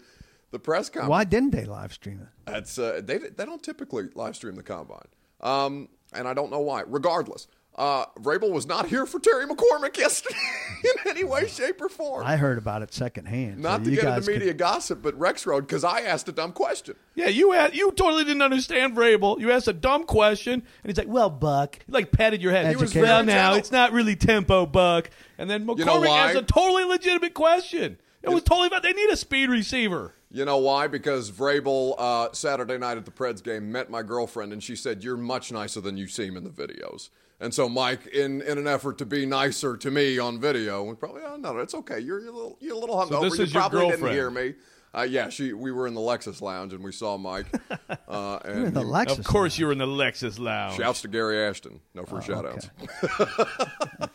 the 0.51 0.59
press 0.59 0.89
conference. 0.89 1.11
Why 1.11 1.25
didn't 1.25 1.51
they 1.51 1.65
live 1.65 1.93
stream 1.93 2.21
it? 2.21 2.29
That's 2.51 2.79
uh, 2.79 3.01
they 3.05 3.19
they 3.19 3.45
don't 3.45 3.63
typically 3.63 4.09
live 4.15 4.37
stream 4.37 4.57
the 4.57 4.63
combine, 4.63 5.09
um, 5.41 5.89
and 6.13 6.27
I 6.27 6.35
don't 6.35 6.51
know 6.51 6.61
why. 6.61 6.83
Regardless, 6.87 7.47
uh, 7.77 8.07
Vrabel 8.21 8.51
was 8.51 8.67
not 8.67 8.89
here 8.89 9.07
for 9.07 9.21
Terry 9.21 9.47
McCormick 9.47 9.97
yesterday 9.97 10.37
in 10.85 11.11
any 11.11 11.25
way, 11.25 11.47
shape, 11.47 11.81
or 11.81 11.89
form. 11.89 12.27
I 12.27 12.37
heard 12.37 12.59
about 12.59 12.83
it 12.83 12.93
secondhand. 12.93 13.59
not 13.59 13.81
so 13.81 13.85
to 13.85 13.91
you 13.91 13.97
get 13.97 14.05
guys 14.05 14.19
into 14.19 14.33
could- 14.33 14.39
media 14.41 14.55
gossip, 14.55 15.03
but 15.03 15.19
Rexrode 15.19 15.61
because 15.61 15.85
I 15.85 16.01
asked 16.01 16.29
a 16.29 16.33
dumb 16.33 16.53
question. 16.53 16.97
Yeah, 17.15 17.29
you 17.29 17.53
had, 17.53 17.75
you 17.75 17.93
totally 17.93 18.25
didn't 18.25 18.43
understand 18.43 18.97
Vrabel. 18.97 19.39
You 19.41 19.53
asked 19.53 19.69
a 19.69 19.73
dumb 19.73 20.05
question, 20.05 20.55
and 20.55 20.65
he's 20.91 20.99
like, 20.99 21.09
"Well, 21.09 21.31
Buck," 21.31 21.79
he 21.87 21.93
like 21.93 22.11
patted 22.11 22.43
your 22.43 22.53
head. 22.53 22.69
He 22.69 22.77
was 22.77 22.95
well, 22.95 23.25
now 23.25 23.55
it's 23.55 23.71
not 23.71 23.93
really 23.93 24.17
tempo, 24.17 24.67
Buck. 24.67 25.11
And 25.39 25.49
then 25.49 25.65
McCormick 25.67 25.87
know 25.87 26.05
asked 26.05 26.37
a 26.37 26.43
totally 26.43 26.85
legitimate 26.85 27.35
question. 27.35 27.99
It 28.23 28.29
was 28.29 28.43
totally 28.43 28.67
about 28.67 28.83
they 28.83 28.93
need 28.93 29.11
a 29.11 29.17
speed 29.17 29.49
receiver. 29.49 30.13
You 30.33 30.45
know 30.45 30.59
why? 30.59 30.87
Because 30.87 31.31
Vrabel 31.31 31.95
uh, 31.99 32.29
Saturday 32.33 32.79
night 32.79 32.97
at 32.97 33.05
the 33.05 33.11
Preds 33.11 33.43
game 33.43 33.73
met 33.73 33.91
my 33.91 34.03
girlfriend, 34.03 34.53
and 34.53 34.63
she 34.63 34.77
said, 34.77 35.03
"You're 35.03 35.17
much 35.17 35.51
nicer 35.51 35.81
than 35.81 35.97
you 35.97 36.07
seem 36.07 36.37
in 36.37 36.45
the 36.45 36.51
videos." 36.51 37.09
And 37.41 37.53
so 37.53 37.69
Mike, 37.69 38.07
in, 38.09 38.43
in 38.43 38.59
an 38.59 38.67
effort 38.69 38.99
to 38.99 39.07
be 39.07 39.25
nicer 39.27 39.77
to 39.77 39.91
me 39.91 40.19
on 40.19 40.39
video, 40.39 40.85
was 40.85 40.99
probably, 40.99 41.23
"Oh 41.25 41.37
no, 41.37 41.59
it's 41.59 41.75
okay. 41.75 41.99
You're, 41.99 42.21
you're 42.21 42.31
a 42.31 42.35
little, 42.35 42.57
you're 42.61 42.77
a 42.77 42.79
little 42.79 42.97
hungover. 42.97 43.23
this 43.23 43.39
you 43.39 43.45
is 43.45 43.53
your 43.53 43.63
probably 43.63 43.81
didn't 43.81 43.91
girlfriend. 44.01 44.15
hear 44.15 44.31
me." 44.31 44.55
Uh, 44.93 45.03
yeah, 45.03 45.29
she. 45.29 45.53
We 45.53 45.71
were 45.71 45.87
in 45.87 45.95
the 45.95 46.01
Lexus 46.01 46.41
Lounge 46.41 46.73
and 46.73 46.83
we 46.83 46.93
saw 46.93 47.17
Mike. 47.17 47.47
Uh, 48.09 48.41
and 48.45 48.67
in 48.67 48.75
the 48.75 48.81
he- 48.81 48.87
Lexus. 48.87 49.19
Of 49.21 49.25
course, 49.25 49.57
you 49.57 49.67
were 49.67 49.73
in 49.73 49.79
the 49.79 49.87
Lexus 49.87 50.39
Lounge. 50.41 50.77
Shouts 50.77 51.03
to 51.03 51.09
Gary 51.09 51.41
Ashton. 51.45 51.81
No 51.95 52.03
Oh, 52.03 52.07
free 52.07 52.23
shout 52.23 52.45
outs. 52.45 52.69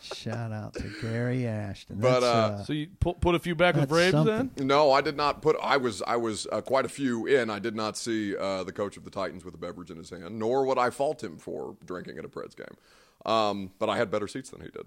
Shout 0.00 0.52
out 0.52 0.74
to 0.74 0.90
Gary 1.00 1.46
Ashton. 1.46 1.96
But, 1.98 2.20
That's, 2.20 2.24
uh, 2.24 2.64
So 2.64 2.72
you 2.74 2.88
put, 3.00 3.20
put 3.20 3.34
a 3.34 3.38
few 3.38 3.54
back 3.54 3.74
with 3.74 3.82
That's 3.88 3.90
Braves 3.92 4.12
something. 4.12 4.50
then? 4.56 4.66
No, 4.66 4.92
I 4.92 5.00
did 5.00 5.16
not 5.16 5.40
put. 5.42 5.56
I 5.62 5.76
was 5.78 6.02
I 6.02 6.16
was 6.16 6.46
uh, 6.52 6.60
quite 6.60 6.84
a 6.84 6.88
few 6.90 7.26
in. 7.26 7.48
I 7.50 7.58
did 7.58 7.74
not 7.74 7.96
see 7.96 8.36
uh, 8.36 8.64
the 8.64 8.72
coach 8.72 8.96
of 8.96 9.04
the 9.04 9.10
Titans 9.10 9.44
with 9.44 9.54
a 9.54 9.58
beverage 9.58 9.90
in 9.90 9.96
his 9.96 10.10
hand, 10.10 10.38
nor 10.38 10.66
would 10.66 10.78
I 10.78 10.90
fault 10.90 11.22
him 11.22 11.38
for 11.38 11.76
drinking 11.84 12.18
at 12.18 12.24
a 12.24 12.28
Preds 12.28 12.54
game. 12.56 12.76
Um, 13.24 13.70
but 13.78 13.88
I 13.88 13.96
had 13.96 14.10
better 14.10 14.28
seats 14.28 14.50
than 14.50 14.60
he 14.60 14.68
did, 14.68 14.86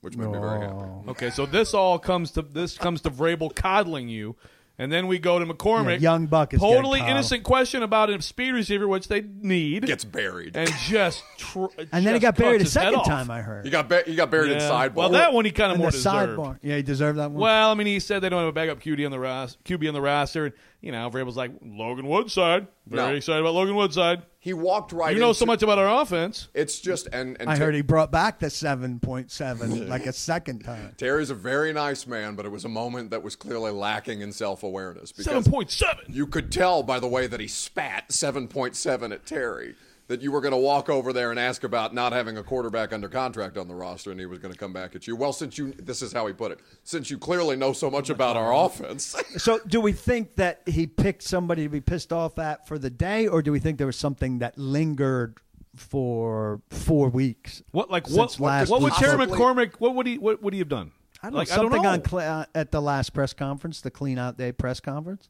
which 0.00 0.16
made 0.16 0.28
me 0.30 0.38
very 0.38 0.60
happy. 0.60 0.74
Oh. 0.78 1.04
Okay, 1.08 1.30
so 1.30 1.44
this 1.44 1.74
all 1.74 1.98
comes 1.98 2.30
to 2.32 2.42
this 2.42 2.78
comes 2.78 3.00
to 3.02 3.10
Vrabel 3.10 3.54
coddling 3.54 4.08
you, 4.08 4.36
and 4.78 4.90
then 4.92 5.06
we 5.08 5.18
go 5.18 5.38
to 5.38 5.44
McCormick. 5.46 5.94
Yeah, 6.00 6.12
young 6.12 6.26
Buck 6.26 6.54
is 6.54 6.60
totally 6.60 7.00
innocent 7.00 7.42
question 7.42 7.82
about 7.82 8.10
a 8.10 8.22
speed 8.22 8.52
receiver, 8.52 8.86
which 8.88 9.08
they 9.08 9.22
need, 9.22 9.86
Gets 9.86 10.04
buried. 10.04 10.56
and 10.56 10.70
just 10.86 11.24
tr- 11.36 11.66
and 11.92 12.06
then 12.06 12.14
he 12.14 12.20
got 12.20 12.36
buried 12.36 12.56
a 12.60 12.64
cuts 12.64 12.74
his 12.74 12.82
head 12.82 12.92
second 12.94 13.04
time. 13.04 13.30
I 13.30 13.40
heard. 13.42 13.64
he 13.64 13.70
got 13.70 13.88
ba- 13.88 14.04
he 14.06 14.14
got 14.14 14.30
buried 14.30 14.52
in 14.52 14.58
Yeah. 14.58 14.70
sidebar. 14.70 14.94
Well, 14.94 15.08
that 15.10 15.32
one 15.32 15.44
he 15.44 15.50
kind 15.50 15.72
of 15.72 15.78
more 15.78 15.90
deserved. 15.90 16.38
sidebar. 16.38 16.58
Yeah, 16.62 16.76
he 16.76 16.82
deserved 16.82 17.18
that 17.18 17.30
one. 17.30 17.40
Well, 17.42 17.70
I 17.70 17.74
mean, 17.74 17.86
he 17.86 18.00
said 18.00 18.20
they 18.22 18.28
don't 18.28 18.40
have 18.40 18.48
a 18.48 18.52
backup 18.52 18.80
QB 18.80 19.04
on 19.04 19.10
the 19.10 19.18
ros- 19.18 19.56
QB 19.64 19.88
on 19.88 19.94
the 19.94 20.00
roster, 20.00 20.44
and 20.46 20.54
you 20.80 20.92
know, 20.92 21.10
Vrabel's 21.10 21.36
like 21.36 21.50
Logan 21.60 22.06
Woodside. 22.06 22.68
Very 22.86 23.10
No. 23.10 23.16
excited 23.16 23.40
about 23.40 23.54
Logan 23.54 23.74
Woodside. 23.74 24.22
He 24.48 24.54
walked 24.54 24.92
right. 24.92 25.14
You 25.14 25.20
know 25.20 25.28
into- 25.28 25.38
so 25.40 25.44
much 25.46 25.62
about 25.62 25.78
our 25.78 26.00
offense. 26.02 26.48
It's 26.54 26.80
just 26.80 27.06
and 27.12 27.36
and 27.38 27.50
I 27.50 27.56
Ter- 27.58 27.66
heard 27.66 27.74
he 27.74 27.82
brought 27.82 28.10
back 28.10 28.38
the 28.38 28.48
seven 28.48 28.98
point 28.98 29.30
seven 29.30 29.88
like 29.90 30.06
a 30.06 30.12
second 30.12 30.60
time. 30.64 30.94
Terry's 30.96 31.28
a 31.28 31.34
very 31.34 31.72
nice 31.74 32.06
man, 32.06 32.34
but 32.34 32.46
it 32.46 32.48
was 32.48 32.64
a 32.64 32.68
moment 32.70 33.10
that 33.10 33.22
was 33.22 33.36
clearly 33.36 33.70
lacking 33.72 34.22
in 34.22 34.32
self 34.32 34.62
awareness 34.62 35.12
Seven 35.14 35.24
because 35.42 35.48
point 35.48 35.70
seven. 35.70 36.04
you 36.08 36.26
could 36.26 36.50
tell 36.50 36.82
by 36.82 36.98
the 36.98 37.06
way 37.06 37.26
that 37.26 37.40
he 37.40 37.46
spat 37.48 38.10
seven 38.10 38.48
point 38.48 38.74
seven 38.74 39.12
at 39.12 39.26
Terry. 39.26 39.74
That 40.08 40.22
you 40.22 40.32
were 40.32 40.40
going 40.40 40.52
to 40.52 40.58
walk 40.58 40.88
over 40.88 41.12
there 41.12 41.30
and 41.30 41.38
ask 41.38 41.64
about 41.64 41.94
not 41.94 42.14
having 42.14 42.38
a 42.38 42.42
quarterback 42.42 42.94
under 42.94 43.08
contract 43.10 43.58
on 43.58 43.68
the 43.68 43.74
roster, 43.74 44.10
and 44.10 44.18
he 44.18 44.24
was 44.24 44.38
going 44.38 44.52
to 44.52 44.58
come 44.58 44.72
back 44.72 44.96
at 44.96 45.06
you. 45.06 45.14
Well, 45.14 45.34
since 45.34 45.58
you, 45.58 45.72
this 45.74 46.00
is 46.00 46.14
how 46.14 46.26
he 46.26 46.32
put 46.32 46.50
it, 46.50 46.60
since 46.82 47.10
you 47.10 47.18
clearly 47.18 47.56
know 47.56 47.74
so 47.74 47.90
much 47.90 48.08
about 48.08 48.34
our 48.34 48.54
offense, 48.54 49.14
So, 49.36 49.60
do 49.66 49.80
we 49.82 49.92
think 49.92 50.36
that 50.36 50.62
he 50.66 50.86
picked 50.86 51.22
somebody 51.22 51.64
to 51.64 51.68
be 51.68 51.82
pissed 51.82 52.10
off 52.12 52.38
at 52.38 52.66
for 52.66 52.78
the 52.78 52.88
day, 52.88 53.28
or 53.28 53.42
do 53.42 53.52
we 53.52 53.60
think 53.60 53.76
there 53.76 53.86
was 53.86 53.98
something 53.98 54.38
that 54.38 54.56
lingered 54.56 55.36
for 55.76 56.62
four 56.70 57.10
weeks? 57.10 57.62
What 57.72 57.90
like 57.90 58.08
what? 58.08 58.30
Since 58.30 58.40
last 58.40 58.70
What 58.70 58.80
would 58.80 58.92
week. 58.92 59.00
Terry 59.00 59.26
McCormick? 59.26 59.74
What 59.78 59.94
would 59.94 60.06
he? 60.06 60.16
What 60.16 60.42
would 60.42 60.54
he 60.54 60.58
have 60.60 60.68
done? 60.70 60.92
I 61.22 61.26
don't 61.26 61.34
know 61.34 61.44
something 61.44 61.66
I 61.66 61.74
don't 61.74 61.82
know. 61.82 61.90
on 61.90 62.04
cl- 62.04 62.40
uh, 62.40 62.44
at 62.54 62.70
the 62.70 62.80
last 62.80 63.12
press 63.12 63.32
conference, 63.34 63.80
the 63.80 63.90
clean 63.90 64.18
out 64.18 64.38
day 64.38 64.52
press 64.52 64.80
conference. 64.80 65.28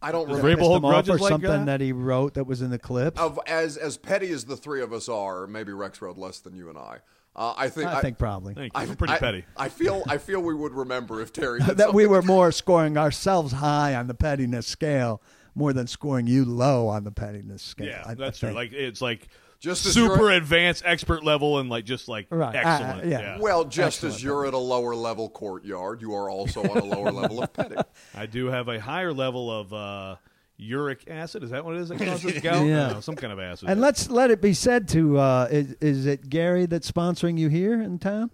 I 0.00 0.12
don't 0.12 0.28
Does 0.28 0.38
remember. 0.38 0.62
Vrabel 0.62 0.66
hold 0.66 0.76
him 0.78 0.84
off, 0.84 0.90
grudges 0.92 1.10
or 1.10 1.18
like 1.18 1.28
something 1.30 1.50
that? 1.50 1.66
that 1.66 1.80
he 1.80 1.92
wrote 1.92 2.34
that 2.34 2.44
was 2.44 2.62
in 2.62 2.70
the 2.70 2.78
clips. 2.78 3.20
Of 3.20 3.38
as 3.46 3.76
as 3.76 3.96
petty 3.96 4.30
as 4.30 4.44
the 4.44 4.56
three 4.56 4.80
of 4.82 4.92
us 4.92 5.08
are, 5.08 5.46
maybe 5.46 5.72
Rexrode 5.72 6.16
less 6.18 6.38
than 6.40 6.54
you 6.54 6.68
and 6.68 6.78
I. 6.78 6.98
Uh, 7.36 7.54
I 7.56 7.68
think 7.68 7.86
I 7.88 8.00
think 8.00 8.18
probably 8.18 8.54
Thank 8.54 8.72
you. 8.74 8.80
I, 8.80 8.84
We're 8.86 8.96
pretty 8.96 9.14
I- 9.14 9.18
petty. 9.18 9.44
I 9.56 9.68
feel 9.68 10.02
I 10.08 10.18
feel 10.18 10.40
we 10.40 10.54
would 10.54 10.72
remember 10.72 11.20
if 11.20 11.32
Terry 11.32 11.60
did 11.66 11.76
that 11.78 11.94
we 11.94 12.06
were 12.06 12.22
more 12.22 12.50
scoring 12.52 12.96
ourselves 12.96 13.52
high 13.52 13.94
on 13.94 14.06
the 14.08 14.14
pettiness 14.14 14.66
scale 14.66 15.22
more 15.54 15.72
than 15.72 15.86
scoring 15.86 16.26
you 16.26 16.44
low 16.44 16.88
on 16.88 17.04
the 17.04 17.12
pettiness 17.12 17.62
scale. 17.62 17.86
Yeah, 17.88 18.02
I- 18.06 18.12
I 18.12 18.14
that's 18.14 18.38
true. 18.40 18.50
Like 18.50 18.72
it's 18.72 19.00
like 19.00 19.28
Just 19.60 19.86
as 19.86 19.94
super 19.94 20.16
you're- 20.24 20.36
advanced, 20.36 20.82
expert 20.86 21.24
level, 21.24 21.58
and 21.58 21.68
like 21.68 21.84
just 21.84 22.06
like 22.08 22.26
Right. 22.30 22.54
Uh, 22.54 22.58
excellent. 22.58 23.06
yeah. 23.08 23.20
yeah. 23.20 23.38
Well, 23.40 23.64
just 23.64 23.98
Excellent. 23.98 24.14
as 24.16 24.22
you're 24.22 24.46
at 24.46 24.54
a 24.54 24.58
lower 24.58 24.94
level 24.94 25.28
courtyard, 25.28 26.00
you 26.00 26.14
are 26.14 26.30
also 26.30 26.62
on 26.62 26.78
a 26.78 26.84
lower 26.84 27.10
level 27.10 27.42
of 27.42 27.52
petty. 27.52 27.74
I 28.14 28.26
do 28.26 28.46
have 28.46 28.68
a 28.68 28.78
higher 28.80 29.12
level 29.12 29.50
of 29.50 29.72
uh, 29.72 30.16
uric 30.58 31.04
acid. 31.08 31.42
Is 31.42 31.50
that 31.50 31.64
what 31.64 31.74
it 31.74 31.80
is 31.80 31.88
that 31.88 31.98
causes 31.98 32.38
gout? 32.42 32.66
Yeah. 32.66 32.92
No, 32.92 33.00
some 33.00 33.16
kind 33.16 33.32
of 33.32 33.40
acid. 33.40 33.68
and 33.68 33.80
let's 33.80 34.08
let 34.10 34.30
it 34.30 34.40
be 34.40 34.54
said 34.54 34.86
to 34.88 35.18
uh, 35.18 35.48
is, 35.50 35.72
is 35.80 36.06
it 36.06 36.28
Gary 36.28 36.66
that's 36.66 36.90
sponsoring 36.90 37.36
you 37.38 37.48
here 37.48 37.82
in 37.82 37.98
town? 37.98 38.30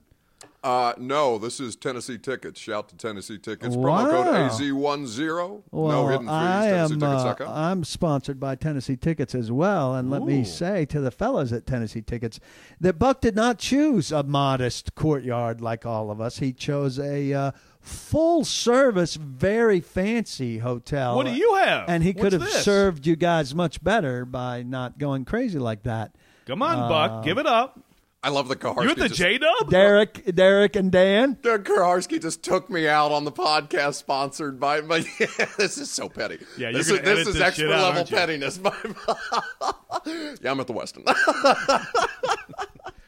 Uh, 0.64 0.94
no, 0.96 1.36
this 1.36 1.60
is 1.60 1.76
Tennessee 1.76 2.16
Tickets. 2.16 2.58
Shout 2.58 2.88
to 2.88 2.96
Tennessee 2.96 3.36
Tickets. 3.36 3.76
Wow. 3.76 4.06
Promo 4.06 4.24
code 4.24 4.50
AZ10. 4.50 5.62
Well, 5.70 5.88
no 5.88 6.08
hidden 6.08 6.26
fees. 6.26 6.30
I 6.32 6.66
am. 6.68 7.02
Uh, 7.02 7.34
I'm 7.46 7.84
sponsored 7.84 8.40
by 8.40 8.54
Tennessee 8.54 8.96
Tickets 8.96 9.34
as 9.34 9.52
well, 9.52 9.94
and 9.94 10.10
let 10.10 10.22
me 10.22 10.42
say 10.42 10.86
to 10.86 11.00
the 11.02 11.10
fellas 11.10 11.52
at 11.52 11.66
Tennessee 11.66 12.00
Tickets 12.00 12.40
that 12.80 12.98
Buck 12.98 13.20
did 13.20 13.36
not 13.36 13.58
choose 13.58 14.10
a 14.10 14.22
modest 14.22 14.94
courtyard 14.94 15.60
like 15.60 15.84
all 15.84 16.10
of 16.10 16.18
us. 16.18 16.38
He 16.38 16.54
chose 16.54 16.98
a 16.98 17.34
uh, 17.34 17.50
full-service, 17.82 19.16
very 19.16 19.80
fancy 19.80 20.58
hotel. 20.58 21.14
what 21.16 21.26
do 21.26 21.32
you 21.34 21.56
have? 21.56 21.90
And 21.90 22.02
he 22.02 22.14
could 22.14 22.32
What's 22.32 22.34
have 22.36 22.42
this? 22.42 22.64
served 22.64 23.06
you 23.06 23.16
guys 23.16 23.54
much 23.54 23.84
better 23.84 24.24
by 24.24 24.62
not 24.62 24.96
going 24.98 25.26
crazy 25.26 25.58
like 25.58 25.82
that. 25.82 26.14
Come 26.46 26.62
on, 26.62 26.78
Uh, 26.78 26.88
Buck, 26.88 27.24
give 27.24 27.36
it 27.38 27.46
up. 27.46 27.80
I 28.24 28.30
love 28.30 28.48
the 28.48 28.56
Kuharsky. 28.56 28.84
You 28.84 28.90
at 28.90 28.96
the 28.96 29.08
J 29.10 29.36
Dub? 29.36 29.68
Derek, 29.68 30.34
Derek, 30.34 30.76
and 30.76 30.90
Dan. 30.90 31.36
Doug 31.42 31.64
Kuharsky 31.66 32.22
just 32.22 32.42
took 32.42 32.70
me 32.70 32.88
out 32.88 33.12
on 33.12 33.26
the 33.26 33.32
podcast 33.32 33.96
sponsored 33.96 34.58
by. 34.58 34.80
But 34.80 35.04
yeah, 35.20 35.26
this 35.58 35.76
is 35.76 35.90
so 35.90 36.08
petty. 36.08 36.38
Yeah, 36.56 36.70
you're 36.70 36.78
this 36.78 36.88
gonna 36.88 37.00
is, 37.02 37.04
this 37.04 37.12
edit 37.12 37.28
is 37.28 37.34
this 37.34 37.42
expert 37.42 37.62
shit 37.64 37.70
out, 37.70 37.82
level 37.82 37.98
aren't 37.98 38.10
you? 38.10 38.16
pettiness. 38.16 38.58
yeah, 40.42 40.50
I'm 40.50 40.58
at 40.58 40.66
the 40.66 40.72
Westin. 40.72 41.04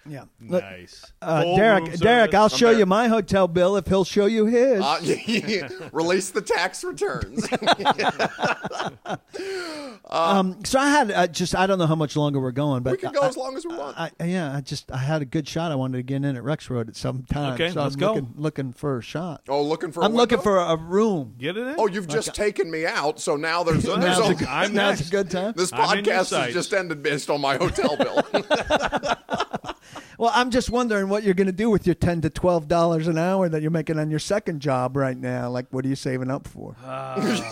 Yeah. 0.09 0.25
Nice. 0.41 1.13
Uh, 1.21 1.43
Full 1.43 1.57
Derek, 1.57 1.85
room 1.85 1.97
Derek, 1.97 2.33
service. 2.33 2.35
I'll 2.35 2.43
I'm 2.45 2.49
show 2.51 2.71
there. 2.71 2.79
you 2.79 2.87
my 2.87 3.09
hotel 3.09 3.49
bill 3.49 3.77
if 3.77 3.87
he'll 3.87 4.05
show 4.05 4.27
you 4.27 4.47
his. 4.47 4.81
Uh, 4.81 5.01
release 5.93 6.31
the 6.31 6.43
tax 6.43 6.85
returns. 6.85 7.47
um, 10.11 10.65
so 10.65 10.79
I 10.79 10.89
had 10.89 11.11
uh, 11.11 11.27
just 11.27 11.55
I 11.55 11.67
don't 11.67 11.79
know 11.79 11.87
how 11.87 11.95
much 11.95 12.17
longer 12.17 12.41
we're 12.41 12.53
going, 12.53 12.83
but 12.83 12.93
we 12.93 12.99
can 12.99 13.13
go 13.13 13.21
I, 13.23 13.29
as 13.29 13.37
long 13.37 13.57
as 13.57 13.67
we 13.67 13.77
want. 13.77 13.99
I, 13.99 14.11
yeah, 14.25 14.55
I 14.57 14.61
just 14.61 14.91
I 14.93 14.99
had 14.99 15.23
a 15.23 15.25
good 15.25 15.49
shot. 15.49 15.73
I 15.73 15.75
wanted 15.75 15.99
to 15.99 16.03
get 16.03 16.17
in 16.25 16.37
at 16.37 16.43
Rexrode 16.43 16.89
at 16.89 16.97
some 16.97 17.25
time. 17.25 17.55
Okay, 17.55 17.71
so 17.71 17.83
let's 17.83 17.95
I'm 17.95 18.01
go. 18.01 18.13
Looking, 18.15 18.35
looking 18.37 18.73
for 18.73 18.99
a 18.99 19.03
shot. 19.03 19.43
oh, 19.49 19.63
looking 19.63 19.93
for. 19.93 20.03
I'm 20.05 20.15
a 20.15 20.17
looking 20.17 20.41
for 20.41 20.59
a 20.59 20.77
room. 20.77 21.35
Get 21.39 21.57
it 21.57 21.67
in? 21.67 21.75
Oh, 21.79 21.87
you've 21.89 22.09
just 22.09 22.35
taken 22.35 22.71
me 22.71 22.87
out, 22.87 23.21
so 23.21 23.37
now 23.37 23.63
there's 23.63 23.85
there's 23.85 23.99
Now's 23.99 24.19
a, 24.19 24.33
a 24.33 24.35
good- 24.35 24.49
I'm 24.49 24.75
Now's 24.75 25.07
a 25.07 25.11
good 25.11 25.31
time. 25.31 25.55
this 25.57 25.73
I'm 25.73 25.99
in 25.99 26.05
your 26.05 26.15
podcast 26.15 26.45
has 26.45 26.55
just 26.55 26.73
ended 26.73 27.03
based 27.03 27.31
on 27.31 27.41
my 27.41 27.57
hotel 27.57 27.97
bill. 27.97 28.23
Well, 30.19 30.31
I'm 30.35 30.51
just 30.51 30.71
wondering 30.71 31.09
what 31.09 31.23
you're 31.23 31.35
going 31.35 31.47
to 31.47 31.53
do 31.53 31.69
with 31.71 31.87
your 31.87 31.95
ten 31.95 32.21
to 32.23 32.31
twelve 32.31 32.69
dollars 32.69 33.07
an 33.09 33.19
hour 33.19 33.49
that 33.49 33.61
you're 33.63 33.71
making 33.71 33.99
on 33.99 34.11
your 34.11 34.19
second 34.19 34.61
job 34.61 34.97
right 34.97 35.17
now. 35.17 35.51
Like, 35.51 35.67
what 35.71 35.85
are 35.85 35.89
you 35.89 35.97
saving 35.97 36.31
up 36.31 36.47
for? 36.49 36.75
Uh, 36.85 37.43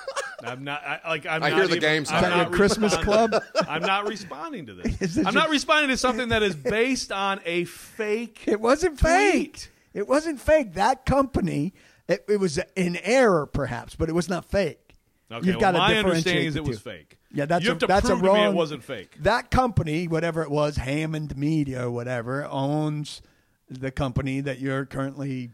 I'm 0.44 0.64
not. 0.64 0.82
I, 0.82 1.00
like 1.08 1.26
I'm 1.26 1.42
I 1.42 1.50
not 1.50 1.56
hear 1.58 1.66
the 1.66 1.76
even- 1.76 1.80
game's 1.80 2.10
I'm 2.10 2.22
not 2.22 2.36
Your 2.48 2.56
Christmas 2.56 2.96
club? 2.96 3.34
I'm 3.68 3.82
not 3.82 4.06
responding 4.06 4.66
to 4.66 4.74
this. 4.74 4.96
This 4.98 5.16
I'm 5.18 5.24
your- 5.24 5.32
not 5.32 5.50
responding 5.50 5.90
to 5.90 5.96
something 5.96 6.28
that 6.28 6.42
is 6.42 6.54
based 6.54 7.10
on 7.12 7.40
a 7.44 7.64
fake. 7.64 8.44
It 8.46 8.60
wasn't 8.60 8.98
fake. 9.00 9.70
It 9.92 10.06
wasn't 10.06 10.40
fake. 10.40 10.74
That 10.74 11.06
company, 11.06 11.72
it, 12.08 12.24
it 12.28 12.38
was 12.38 12.58
an 12.58 12.96
error, 13.02 13.46
perhaps, 13.46 13.94
but 13.94 14.08
it 14.08 14.12
was 14.14 14.28
not 14.28 14.44
fake. 14.44 14.85
Okay, 15.30 15.46
You've 15.46 15.56
well, 15.56 15.60
got 15.60 15.70
to 15.72 15.78
my 15.78 15.88
differentiate 15.94 16.06
understanding 16.14 16.46
is 16.46 16.54
the 16.54 16.60
it 16.60 16.66
was 16.66 16.76
two. 16.78 16.82
fake. 16.90 17.18
Yeah, 17.32 17.46
that's 17.46 17.64
you 17.64 17.70
a, 17.70 17.72
have 17.74 17.78
to 17.80 17.86
that's 17.88 18.06
prove 18.06 18.22
a 18.22 18.26
to 18.28 18.32
me 18.32 18.44
it 18.44 18.52
wasn't 18.54 18.84
fake. 18.84 19.16
That 19.20 19.50
company, 19.50 20.06
whatever 20.06 20.42
it 20.42 20.50
was, 20.50 20.76
Hammond 20.76 21.36
Media 21.36 21.86
or 21.86 21.90
whatever, 21.90 22.44
owns 22.46 23.22
the 23.68 23.90
company 23.90 24.40
that 24.42 24.60
you're 24.60 24.86
currently 24.86 25.50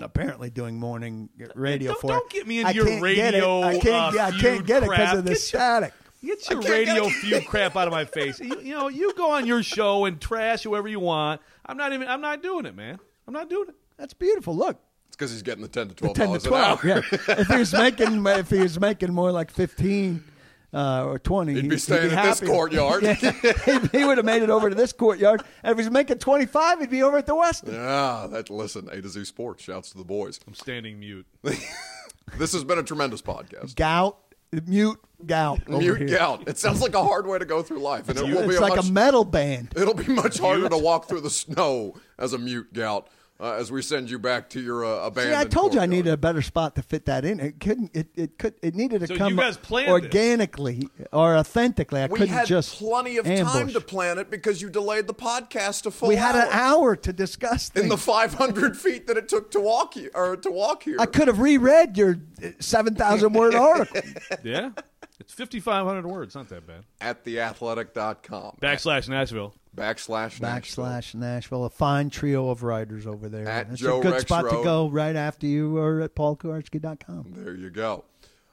apparently 0.00 0.48
doing 0.48 0.78
morning 0.80 1.28
radio 1.54 1.92
Don't- 1.92 2.00
for. 2.00 2.08
don't 2.08 2.30
get 2.30 2.46
me 2.46 2.60
into 2.60 2.68
I 2.70 2.72
your 2.72 2.86
can't 2.86 3.02
get 3.02 3.34
it. 3.34 3.36
radio, 3.36 3.62
I 3.62 3.78
can't. 3.78 3.86
uh, 3.86 4.12
yeah, 4.16 4.26
I 4.26 4.30
can't 4.30 4.42
feud 4.42 4.66
get 4.66 4.82
it 4.82 4.88
because 4.88 4.96
crap. 4.96 5.14
of 5.16 5.24
the 5.24 5.30
Get 5.30 5.36
your- 5.36 5.36
static. 5.36 5.92
Get 6.22 6.50
your 6.50 6.62
can't 6.62 6.72
radio 6.72 7.04
get- 7.04 7.12
feud 7.16 7.46
crap 7.46 7.76
out 7.76 7.86
of 7.88 7.92
my 7.92 8.04
face. 8.06 8.40
You, 8.40 8.58
you 8.62 8.74
know, 8.74 8.88
you 8.88 9.12
go 9.14 9.32
on 9.32 9.46
your 9.46 9.62
show 9.62 10.06
and 10.06 10.18
trash 10.20 10.62
whoever 10.62 10.88
you 10.88 11.00
want. 11.00 11.42
I'm 11.66 11.76
not 11.76 11.92
even. 11.92 12.08
I'm 12.08 12.22
not 12.22 12.42
doing 12.42 12.64
it, 12.66 12.74
man. 12.74 12.98
I'm 13.28 13.34
not 13.34 13.50
doing 13.50 13.68
it. 13.68 13.74
That's 13.98 14.14
beautiful. 14.14 14.56
Look, 14.56 14.80
because 15.20 15.30
he's 15.32 15.42
getting 15.42 15.62
the 15.62 15.68
ten 15.68 15.88
to 15.88 15.94
twelve 15.94 16.16
ten 16.16 16.32
to 16.32 16.38
dollars 16.38 16.44
an 16.46 16.50
twelve. 16.50 16.84
hour. 16.84 16.88
Yeah. 17.28 17.34
if 17.40 17.46
he 17.48 17.56
was 17.58 17.72
making, 17.84 18.26
if 18.26 18.48
he 18.50 18.58
was 18.60 18.80
making 18.80 19.12
more 19.12 19.30
like 19.30 19.50
fifteen. 19.50 20.24
Uh, 20.72 21.04
or 21.04 21.18
twenty, 21.18 21.54
He'd 21.54 21.68
be 21.68 21.76
staying 21.78 22.12
at 22.12 22.22
this 22.24 22.38
happy. 22.38 22.46
courtyard. 22.46 23.02
Yeah, 23.02 23.14
he, 23.14 23.98
he 23.98 24.04
would 24.04 24.18
have 24.18 24.24
made 24.24 24.42
it 24.44 24.50
over 24.50 24.68
to 24.68 24.76
this 24.76 24.92
courtyard. 24.92 25.42
And 25.64 25.72
if 25.72 25.78
he's 25.78 25.90
making 25.90 26.18
twenty-five, 26.18 26.78
he'd 26.78 26.90
be 26.90 27.02
over 27.02 27.18
at 27.18 27.26
the 27.26 27.34
Westin. 27.34 27.72
Yeah, 27.72 28.28
that 28.30 28.50
listen. 28.50 28.88
A 28.92 29.02
to 29.02 29.08
Z 29.08 29.24
Sports. 29.24 29.64
Shouts 29.64 29.90
to 29.90 29.98
the 29.98 30.04
boys. 30.04 30.38
I'm 30.46 30.54
standing 30.54 31.00
mute. 31.00 31.26
This 32.38 32.52
has 32.52 32.62
been 32.62 32.78
a 32.78 32.84
tremendous 32.84 33.20
podcast. 33.22 33.74
Gout, 33.74 34.16
mute 34.66 35.00
gout. 35.26 35.60
over 35.68 35.78
Mute 35.78 35.98
here. 36.08 36.18
gout. 36.18 36.46
It 36.48 36.58
sounds 36.58 36.80
like 36.80 36.94
a 36.94 37.02
hard 37.02 37.26
way 37.26 37.40
to 37.40 37.44
go 37.44 37.60
through 37.62 37.80
life, 37.80 38.08
and 38.08 38.16
it 38.16 38.22
will 38.22 38.42
be 38.46 38.50
It's 38.54 38.58
a 38.58 38.60
like 38.62 38.76
much, 38.76 38.88
a 38.88 38.92
metal 38.92 39.24
band. 39.24 39.72
It'll 39.76 39.94
be 39.94 40.12
much 40.12 40.38
harder 40.38 40.68
to 40.68 40.78
walk 40.78 41.08
through 41.08 41.22
the 41.22 41.30
snow 41.30 41.94
as 42.18 42.32
a 42.32 42.38
mute 42.38 42.72
gout 42.72 43.08
uh, 43.40 43.52
as 43.54 43.72
we 43.72 43.80
send 43.82 44.10
you 44.10 44.18
back 44.18 44.50
to 44.50 44.60
your 44.60 44.84
uh, 44.84 45.06
abandoned. 45.06 45.34
See, 45.36 45.40
I 45.40 45.44
told 45.44 45.72
you 45.74 45.80
I 45.80 45.86
needed 45.86 46.12
a 46.12 46.16
better 46.16 46.42
spot 46.42 46.74
to 46.76 46.82
fit 46.82 47.06
that 47.06 47.24
in. 47.24 47.40
It 47.40 47.58
couldn't. 47.60 47.90
It, 47.94 48.08
it 48.14 48.38
could. 48.38 48.54
It 48.62 48.74
needed 48.74 49.00
to 49.00 49.06
So 49.06 49.16
come 49.16 49.36
guys 49.36 49.56
planned 49.56 49.88
this. 49.88 49.92
organically 49.92 50.88
or 51.12 51.36
authentically. 51.36 52.00
I 52.02 52.06
We 52.06 52.18
couldn't 52.18 52.28
just. 52.28 52.36
I 52.36 52.38
had 52.40 52.46
just 52.48 52.78
plenty 52.78 53.16
of 53.16 53.24
time 53.26 53.68
to 53.70 53.80
plan 53.80 54.18
it 54.18 54.30
because 54.30 54.60
you 54.60 54.68
delayed 54.70 55.06
the 55.06 55.14
podcast 55.14 55.86
a 55.86 55.90
full 55.90 56.08
We 56.08 56.16
had 56.16 56.36
hour. 56.36 56.42
an 56.42 56.48
hour 56.52 56.96
to 56.96 57.12
discuss 57.12 57.70
in 57.70 57.88
the 57.88 57.96
500 57.96 58.76
feet 58.76 59.06
that 59.06 59.16
it 59.16 59.28
took 59.28 59.50
to 59.52 59.60
walk 59.60 59.96
you 59.96 60.10
or 60.14 60.36
to 60.36 60.50
walk 60.50 60.82
here. 60.82 60.96
I 60.98 61.06
could 61.06 61.28
have 61.28 61.38
reread 61.38 61.96
your 61.96 62.18
seven 62.58 62.94
thousand 62.94 63.32
word 63.32 63.54
article. 63.56 64.02
Yeah, 64.44 64.70
it's 65.18 65.32
5,500 65.34 66.06
words. 66.06 66.34
Not 66.34 66.48
that 66.50 66.66
bad. 66.66 66.84
at 67.00 67.24
theathletic.com 67.24 68.56
Backslash 68.60 69.08
Nashville. 69.08 69.54
Backslash 69.76 70.40
Nashville. 70.40 70.84
Backslash 70.84 71.14
Nashville, 71.14 71.64
a 71.64 71.70
fine 71.70 72.10
trio 72.10 72.48
of 72.50 72.62
writers 72.62 73.06
over 73.06 73.28
there. 73.28 73.46
At 73.48 73.68
It's 73.70 73.80
Joe 73.80 74.00
a 74.00 74.02
good 74.02 74.12
Rex 74.12 74.22
spot 74.24 74.44
Road. 74.44 74.58
to 74.58 74.64
go 74.64 74.88
right 74.88 75.14
after 75.16 75.46
you 75.46 75.78
or 75.78 76.00
at 76.00 76.14
paulkuharsky.com. 76.14 77.32
There 77.36 77.54
you 77.54 77.70
go. 77.70 78.04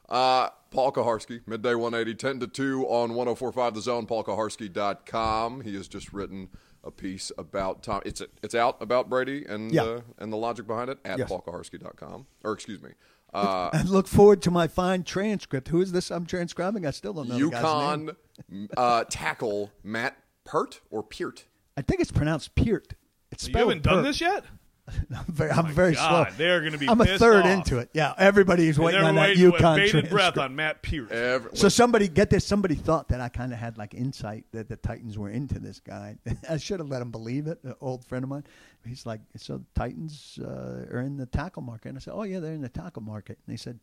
Uh, 0.07 0.49
Paul 0.71 0.91
Kuharsky, 0.93 1.41
midday 1.45 1.75
180, 1.75 2.15
10 2.15 2.39
to 2.41 2.47
2 2.47 2.85
on 2.87 3.13
1045 3.13 3.73
The 3.73 3.81
Zone, 3.81 4.05
paulkuharsky.com. 4.05 5.61
He 5.61 5.75
has 5.75 5.87
just 5.87 6.13
written 6.13 6.49
a 6.83 6.91
piece 6.91 7.31
about 7.37 7.83
Tom. 7.83 8.01
It's 8.05 8.21
it's 8.41 8.55
out 8.55 8.81
about 8.81 9.09
Brady 9.09 9.45
and 9.47 9.71
Yeah. 9.71 9.83
uh, 9.83 10.01
and 10.17 10.31
the 10.31 10.37
logic 10.37 10.67
behind 10.67 10.89
it 10.89 10.99
at 11.03 11.17
Yes. 11.19 11.29
paulkuharsky.com. 11.29 12.27
Or 12.43 12.53
excuse 12.53 12.81
me, 12.81 12.91
uh, 13.33 13.69
And 13.73 13.89
look 13.89 14.07
forward 14.07 14.41
to 14.43 14.51
my 14.51 14.67
fine 14.67 15.03
transcript. 15.03 15.67
Who 15.69 15.81
is 15.81 15.91
this 15.91 16.09
I'm 16.11 16.25
transcribing? 16.25 16.85
I 16.85 16.91
still 16.91 17.13
don't 17.13 17.27
know 17.27 17.37
the 17.37 17.49
guy's 17.49 17.97
name. 17.97 18.11
UConn 18.51 18.69
uh, 18.77 19.03
tackle 19.09 19.71
Matt 19.83 20.15
Pert 20.47 20.81
or 20.89 21.03
Peart. 21.03 21.45
I 21.77 21.81
think 21.83 22.01
it's 22.01 22.11
pronounced 22.11 22.55
Peart. 22.55 22.93
It's 23.31 23.45
You 23.47 23.51
spelled 23.51 23.69
haven't 23.69 23.83
done 23.83 23.95
Pert. 23.95 24.05
this 24.05 24.21
yet? 24.21 24.43
I'm 25.13 25.25
very, 25.27 25.51
I'm 25.51 25.67
very 25.73 25.93
God, 25.95 26.27
slow. 26.29 26.35
they're 26.37 26.61
going 26.61 26.71
to 26.71 26.77
be. 26.77 26.87
I'm 26.87 27.01
a 27.01 27.05
third 27.05 27.43
off. 27.45 27.51
into 27.51 27.79
it. 27.79 27.89
Yeah, 27.93 28.13
everybody's 28.17 28.79
waiting 28.79 29.01
on 29.01 29.15
that 29.15 29.29
waiting 29.31 29.51
UConn 29.51 29.75
bated 29.75 30.09
breath 30.09 30.37
on 30.37 30.55
Matt 30.55 30.81
Pierce. 30.81 31.11
Every, 31.11 31.57
So 31.57 31.67
somebody 31.67 32.07
get 32.07 32.29
this. 32.29 32.45
Somebody 32.45 32.75
thought 32.75 33.09
that 33.09 33.19
I 33.19 33.27
kind 33.27 33.51
of 33.51 33.59
had 33.59 33.77
like 33.77 33.93
insight 33.93 34.45
that 34.53 34.69
the 34.69 34.77
Titans 34.77 35.17
were 35.17 35.29
into 35.29 35.59
this 35.59 35.81
guy. 35.81 36.15
I 36.49 36.55
should 36.55 36.79
have 36.79 36.87
let 36.87 37.01
him 37.01 37.11
believe 37.11 37.47
it. 37.47 37.59
An 37.65 37.75
old 37.81 38.05
friend 38.05 38.23
of 38.23 38.29
mine. 38.29 38.45
He's 38.85 39.05
like, 39.05 39.19
so 39.35 39.57
the 39.57 39.65
Titans 39.75 40.39
uh, 40.41 40.85
are 40.89 41.01
in 41.01 41.17
the 41.17 41.25
tackle 41.25 41.63
market. 41.63 41.89
And 41.89 41.97
I 41.97 41.99
said, 41.99 42.13
oh 42.15 42.23
yeah, 42.23 42.39
they're 42.39 42.53
in 42.53 42.61
the 42.61 42.69
tackle 42.69 43.01
market. 43.01 43.39
And 43.45 43.51
he 43.53 43.57
said, 43.57 43.77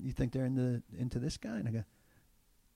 you 0.00 0.12
think 0.12 0.30
they're 0.30 0.46
in 0.46 0.54
the 0.54 0.82
into 0.96 1.18
this 1.18 1.36
guy? 1.36 1.56
And 1.56 1.66
I 1.66 1.72
go, 1.72 1.84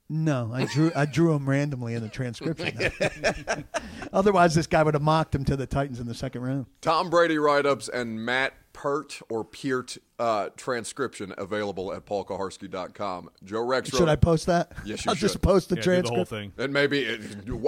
no, 0.08 0.50
I 0.52 0.64
drew 0.66 0.90
I 0.96 1.04
drew 1.06 1.34
him 1.34 1.48
randomly 1.48 1.94
in 1.94 2.02
the 2.02 2.08
transcription. 2.08 2.76
Otherwise, 4.12 4.54
this 4.54 4.66
guy 4.66 4.82
would 4.82 4.94
have 4.94 5.02
mocked 5.02 5.34
him 5.34 5.44
to 5.44 5.56
the 5.56 5.66
Titans 5.66 6.00
in 6.00 6.06
the 6.06 6.14
second 6.14 6.42
round. 6.42 6.66
Tom 6.80 7.10
Brady 7.10 7.38
write 7.38 7.66
ups 7.66 7.88
and 7.88 8.24
Matt 8.24 8.54
Pert 8.72 9.20
or 9.28 9.44
Peart 9.44 9.98
uh, 10.20 10.48
transcription 10.56 11.34
available 11.36 11.92
at 11.92 12.06
paulkuharsky.com. 12.06 13.28
Joe 13.44 13.62
Rex 13.64 13.90
Should 13.90 14.00
wrote- 14.00 14.08
I 14.08 14.16
post 14.16 14.46
that? 14.46 14.72
Yes, 14.84 15.04
you 15.04 15.10
I'll 15.10 15.14
just 15.16 15.34
should. 15.34 15.42
post 15.42 15.68
the 15.68 15.76
Yeah, 15.76 15.82
do 15.82 16.02
the 16.02 16.08
whole 16.10 16.24
thing. 16.24 16.52
It 16.56 16.70
may 16.70 16.86
be 16.86 17.18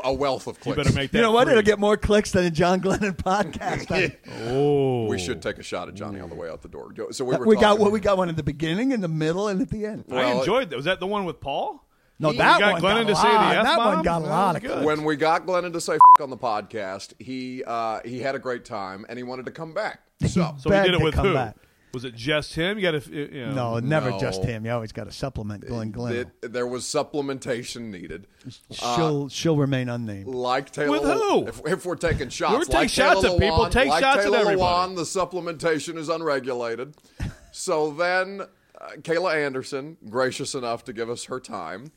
a 0.05 0.13
wealth 0.13 0.47
of 0.47 0.61
clicks. 0.61 0.79
You 0.79 0.85
better 0.85 0.95
make 0.97 1.11
that. 1.11 1.19
You 1.19 1.23
know 1.23 1.33
what? 1.33 1.45
free. 1.49 1.53
It'll 1.55 1.63
get 1.65 1.79
more 1.81 1.97
clicks 1.97 2.31
than 2.31 2.45
a 2.45 2.51
John 2.51 2.81
Glennon 2.81 3.17
podcast. 3.17 4.17
Oh, 4.47 5.07
we 5.07 5.19
should 5.19 5.43
take 5.43 5.59
a 5.59 5.63
shot 5.65 5.89
at 5.89 5.95
Johnny 5.95 6.21
on 6.21 6.29
the 6.29 6.37
way 6.37 6.49
out 6.49 6.63
the 6.63 6.69
door. 6.69 6.93
So 7.11 7.25
we 7.25 7.37
were 7.37 7.45
we 7.45 7.57
got 7.57 7.63
talking- 7.63 7.83
well, 7.83 7.91
we 7.91 8.01
got 8.01 8.17
one 8.17 8.29
at 8.29 8.37
the 8.37 8.43
beginning, 8.45 8.93
in 8.93 9.01
the 9.01 9.09
middle, 9.09 9.49
and 9.49 9.61
at 9.61 9.71
the 9.71 9.85
end. 9.87 10.05
I 10.13 10.33
enjoyed 10.39 10.71
that. 10.71 10.77
Was 10.77 10.85
that 10.85 11.01
the 11.01 11.07
one 11.09 11.25
with 11.25 11.41
Paul? 11.41 11.85
No, 12.21 12.31
He- 12.31 12.39
that 12.39 12.55
You 12.55 12.61
got 12.61 12.73
one 12.75 12.83
Glennon 12.83 13.07
got 13.07 13.07
to 13.07 13.13
a 13.13 13.17
say 13.17 13.29
the 13.31 13.35
lot. 13.35 13.57
F 13.57 13.65
That 13.65 13.79
one 13.79 14.03
got 14.03 14.23
a 14.23 14.25
lot 14.27 14.57
of 14.57 14.63
good. 14.63 14.85
when 14.85 15.05
we 15.05 15.17
got 15.17 15.47
Glennon 15.47 15.73
to 15.73 15.81
say 15.81 15.95
F- 15.95 16.23
on 16.23 16.31
the 16.31 16.37
podcast, 16.37 17.15
he 17.19 17.65
uh, 17.67 18.01
he 18.05 18.21
had 18.21 18.35
a 18.35 18.39
great 18.39 18.65
time 18.65 19.07
and 19.09 19.19
he 19.19 19.23
wanted 19.23 19.47
to 19.47 19.53
come 19.53 19.73
back. 19.73 20.01
So 20.29 20.55
So 20.59 20.71
Begged 20.71 20.87
he 20.87 20.93
did 20.93 21.01
it 21.01 21.05
with 21.05 21.15
who? 21.15 21.33
back. 21.35 21.57
Was 21.93 22.05
it 22.05 22.15
just 22.15 22.55
him? 22.55 22.79
You 22.79 22.83
got 22.93 23.03
to. 23.03 23.11
You 23.35 23.47
know, 23.47 23.75
No, 23.75 23.79
never 23.81 24.11
No. 24.11 24.21
just 24.21 24.45
him. 24.45 24.65
You 24.65 24.71
always 24.71 24.93
got 24.93 25.05
to 25.05 25.13
supplement 25.13 25.67
Glenn 25.67 25.91
Glenn. 25.91 26.15
it- 26.43 26.53
there 26.53 26.67
was 26.67 26.85
supplementation 26.85 27.91
needed. 27.91 28.27
she'll 28.71 29.29
she'll 29.29 29.57
remain 29.57 29.89
unnamed. 29.89 30.27
Like 30.29 30.71
Taylor, 30.71 30.91
With 31.01 31.03
who? 31.03 31.47
If, 31.49 31.61
if 31.67 31.87
we're 31.87 31.97
taking 31.97 32.29
shots, 32.29 32.53
We're 32.53 32.61
taking 32.65 32.75
like 32.77 32.91
shots 32.91 33.23
Taylor 33.23 33.35
at 33.35 33.41
people. 33.41 33.69
Take 33.71 33.89
like 33.89 34.03
shots 34.05 34.19
at 34.27 34.33
everybody. 34.33 34.57
Lewan, 34.59 34.95
the 34.97 35.03
supplementation 35.03 35.97
is 35.97 36.09
unregulated. 36.09 36.95
so 37.53 37.91
then, 37.91 38.43
uh, 38.81 38.89
Kayla 38.99 39.35
Anderson, 39.45 39.97
gracious 40.09 40.55
enough 40.55 40.85
to 40.85 40.93
give 40.93 41.11
us 41.11 41.25
her 41.25 41.41
time, 41.41 41.91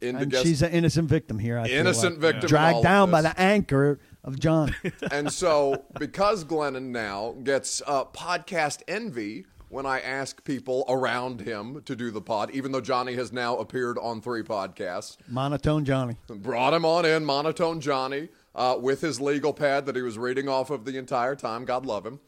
And 0.00 0.30
guest, 0.30 0.44
she's 0.44 0.62
an 0.62 0.70
innocent 0.70 1.08
victim 1.08 1.38
here. 1.38 1.58
I 1.58 1.66
innocent 1.66 2.20
like. 2.20 2.34
victim, 2.34 2.48
dragged 2.48 2.82
down 2.82 3.10
by 3.10 3.22
the 3.22 3.38
anchor 3.38 3.98
of 4.24 4.38
John. 4.38 4.74
and 5.10 5.32
so 5.32 5.84
because 5.98 6.44
Glennon 6.44 6.90
now 6.90 7.34
gets 7.42 7.82
uh, 7.86 8.04
podcast 8.04 8.82
envy 8.86 9.46
when 9.68 9.86
I 9.86 10.00
ask 10.00 10.42
people 10.44 10.84
around 10.88 11.40
him 11.40 11.82
to 11.84 11.94
do 11.94 12.10
the 12.10 12.20
pod, 12.20 12.50
even 12.52 12.72
though 12.72 12.80
Johnny 12.80 13.14
has 13.14 13.32
now 13.32 13.56
appeared 13.58 13.98
on 13.98 14.20
three 14.20 14.42
podcasts. 14.42 15.16
Monotone 15.28 15.84
Johnny. 15.84 16.16
Brought 16.28 16.74
him 16.74 16.84
on 16.84 17.04
in, 17.04 17.24
monotone 17.24 17.80
Johnny, 17.80 18.28
uh, 18.54 18.76
with 18.80 19.00
his 19.00 19.20
legal 19.20 19.52
pad 19.52 19.86
that 19.86 19.96
he 19.96 20.02
was 20.02 20.16
reading 20.16 20.48
off 20.48 20.70
of 20.70 20.84
the 20.84 20.96
entire 20.96 21.36
time. 21.36 21.64
God 21.64 21.84
love 21.84 22.06
him. 22.06 22.20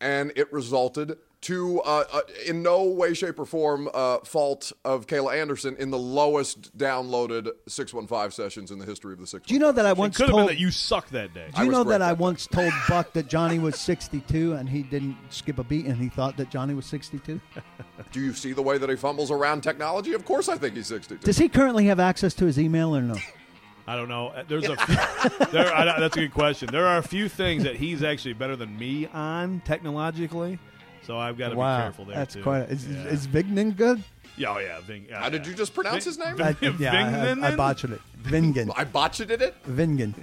And 0.00 0.32
it 0.36 0.52
resulted 0.52 1.18
to, 1.42 1.80
uh, 1.82 2.04
uh, 2.10 2.20
in 2.46 2.62
no 2.62 2.84
way, 2.84 3.12
shape, 3.12 3.38
or 3.38 3.44
form, 3.44 3.88
uh, 3.92 4.18
fault 4.20 4.72
of 4.82 5.06
Kayla 5.06 5.36
Anderson 5.38 5.76
in 5.78 5.90
the 5.90 5.98
lowest 5.98 6.76
downloaded 6.78 7.50
615 7.68 8.30
sessions 8.30 8.70
in 8.70 8.78
the 8.78 8.86
history 8.86 9.12
of 9.12 9.20
the 9.20 9.26
615. 9.26 9.46
Do 9.48 9.54
you 9.54 9.60
know 9.60 9.72
that 9.72 9.84
I 9.84 9.92
once 9.92 10.16
could 10.16 10.22
have 10.24 10.30
been 10.30 10.38
told? 10.38 10.50
that 10.50 10.58
you 10.58 10.70
sucked 10.70 11.12
that 11.12 11.34
day. 11.34 11.48
do 11.54 11.62
you 11.62 11.68
was 11.68 11.76
know 11.76 11.84
great 11.84 11.98
that 11.98 12.02
I 12.02 12.14
day. 12.14 12.18
once 12.18 12.46
told 12.46 12.72
Buck 12.88 13.12
that 13.12 13.28
Johnny 13.28 13.58
was 13.58 13.78
62 13.78 14.54
and 14.54 14.66
he 14.68 14.82
didn't 14.84 15.18
skip 15.28 15.58
a 15.58 15.64
beat 15.64 15.84
and 15.84 15.98
he 15.98 16.08
thought 16.08 16.38
that 16.38 16.48
Johnny 16.50 16.72
was 16.72 16.86
62? 16.86 17.38
Do 18.12 18.20
you 18.20 18.32
see 18.32 18.52
the 18.54 18.62
way 18.62 18.78
that 18.78 18.88
he 18.88 18.96
fumbles 18.96 19.30
around 19.30 19.62
technology? 19.62 20.14
Of 20.14 20.24
course 20.24 20.48
I 20.48 20.56
think 20.56 20.76
he's 20.76 20.86
62. 20.86 21.26
Does 21.26 21.36
he 21.36 21.48
currently 21.50 21.86
have 21.86 22.00
access 22.00 22.32
to 22.34 22.46
his 22.46 22.58
email 22.58 22.96
or 22.96 23.02
no? 23.02 23.16
I 23.86 23.96
don't 23.96 24.08
know. 24.08 24.28
Uh, 24.28 24.44
There's 24.48 24.64
a 24.64 24.76
few, 24.76 25.46
there. 25.52 25.74
I, 25.74 25.98
that's 26.00 26.16
a 26.16 26.20
good 26.20 26.32
question. 26.32 26.68
There 26.72 26.86
are 26.86 26.98
a 26.98 27.02
few 27.02 27.28
things 27.28 27.64
that 27.64 27.76
he's 27.76 28.02
actually 28.02 28.32
better 28.34 28.56
than 28.56 28.78
me 28.78 29.06
on 29.08 29.60
technologically, 29.64 30.58
so 31.02 31.18
I've 31.18 31.36
got 31.36 31.50
to 31.50 31.56
be 31.56 31.60
careful 31.60 32.04
there 32.06 32.16
that's 32.16 32.34
too. 32.34 32.42
quite. 32.42 32.70
Is, 32.70 32.86
yeah. 32.86 33.04
is 33.04 33.26
Vignan 33.26 33.76
good? 33.76 34.02
Yeah, 34.36 34.54
oh 34.54 34.58
yeah. 34.58 34.80
Ving, 34.80 35.06
yeah, 35.08 35.20
How 35.20 35.28
did 35.28 35.46
you 35.46 35.54
just 35.54 35.74
pronounce 35.74 36.04
his 36.04 36.18
name? 36.18 36.40
I, 36.40 36.52
Ving- 36.52 36.76
yeah, 36.78 37.36
I, 37.42 37.46
I, 37.46 37.52
I 37.52 37.56
botched 37.56 37.84
it. 37.84 38.00
Vingan. 38.22 38.72
I 38.74 38.84
botched 38.84 39.20
it, 39.20 39.30
it? 39.30 39.54
Vingan. 39.64 40.14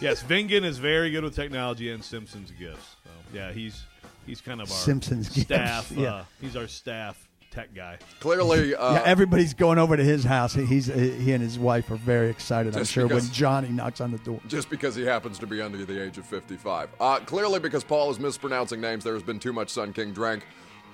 Yes, 0.00 0.22
Vingan 0.22 0.64
is 0.64 0.78
very 0.78 1.10
good 1.10 1.24
with 1.24 1.34
technology 1.34 1.90
and 1.90 2.02
Simpsons 2.02 2.50
gifts. 2.52 2.96
So 3.04 3.10
yeah, 3.34 3.52
he's 3.52 3.82
he's 4.26 4.40
kind 4.40 4.62
of 4.62 4.70
our 4.70 4.76
Simpsons 4.76 5.28
gifts, 5.28 5.46
staff. 5.46 5.90
yeah. 5.90 6.14
Uh, 6.14 6.24
he's 6.40 6.56
our 6.56 6.68
staff 6.68 7.27
tech 7.50 7.74
guy. 7.74 7.98
Clearly, 8.20 8.74
uh, 8.76 8.94
yeah, 8.94 9.02
everybody's 9.04 9.54
going 9.54 9.78
over 9.78 9.96
to 9.96 10.04
his 10.04 10.24
house. 10.24 10.54
He- 10.54 10.64
He's 10.66 10.86
he 10.86 11.32
and 11.32 11.42
his 11.42 11.58
wife 11.58 11.90
are 11.90 11.96
very 11.96 12.28
excited. 12.30 12.76
I'm 12.76 12.84
sure 12.84 13.06
because- 13.08 13.24
when 13.24 13.32
Johnny 13.32 13.68
knocks 13.68 14.00
on 14.00 14.10
the 14.12 14.18
door. 14.18 14.40
just 14.48 14.70
because 14.70 14.94
he 14.94 15.04
happens 15.04 15.38
to 15.40 15.46
be 15.46 15.60
under 15.62 15.84
the 15.84 16.02
age 16.02 16.18
of 16.18 16.26
55. 16.26 16.88
Uh, 17.00 17.18
clearly, 17.20 17.58
because 17.60 17.84
Paul 17.84 18.10
is 18.10 18.18
mispronouncing 18.20 18.80
names, 18.80 19.04
there 19.04 19.14
has 19.14 19.22
been 19.22 19.38
too 19.38 19.52
much 19.52 19.70
Sun 19.70 19.92
King 19.92 20.12
drank 20.12 20.44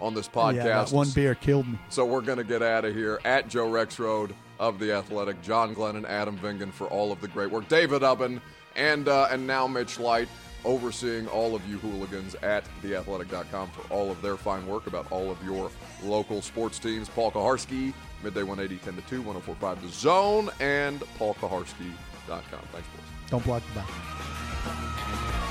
on 0.00 0.14
this 0.14 0.28
podcast. 0.28 0.56
Yeah, 0.56 0.64
that 0.84 0.90
one 0.92 1.10
beer 1.10 1.34
killed 1.34 1.68
me. 1.68 1.78
So 1.88 2.04
we're 2.04 2.20
going 2.20 2.38
to 2.38 2.44
get 2.44 2.62
out 2.62 2.84
of 2.84 2.94
here 2.94 3.20
at 3.24 3.48
Joe 3.48 3.66
Rexrode 3.68 4.32
of 4.58 4.78
the 4.78 4.92
Athletic, 4.92 5.40
John 5.42 5.74
Glennon, 5.74 6.04
Adam 6.08 6.38
Vingan 6.38 6.72
for 6.72 6.86
all 6.88 7.12
of 7.12 7.20
the 7.20 7.28
great 7.28 7.50
work, 7.50 7.68
David 7.68 8.02
Ubben, 8.02 8.40
and 8.76 9.06
uh, 9.08 9.28
and 9.30 9.46
now 9.46 9.66
Mitch 9.66 9.98
Light 10.00 10.28
overseeing 10.64 11.28
all 11.28 11.54
of 11.54 11.66
you 11.68 11.78
hooligans 11.78 12.34
at 12.36 12.64
theathletic.com 12.82 13.70
for 13.70 13.92
all 13.92 14.10
of 14.10 14.20
their 14.22 14.36
fine 14.36 14.66
work 14.66 14.86
about 14.86 15.10
all 15.10 15.30
of 15.30 15.42
your 15.44 15.70
local 16.02 16.42
sports 16.42 16.78
teams. 16.78 17.08
Paul 17.08 17.30
Kuharsky, 17.30 17.92
midday 18.22 18.42
180, 18.42 18.82
10 18.84 18.96
to 18.96 19.02
2, 19.08 19.22
1045 19.22 19.82
The 19.82 19.88
Zone, 19.88 20.50
and 20.60 21.00
paulkuharsky.com. 21.18 22.60
Thanks, 22.72 22.88
boys. 22.88 23.30
Don't 23.30 23.44
block 23.44 23.62
the 23.68 23.80
back. 23.80 25.43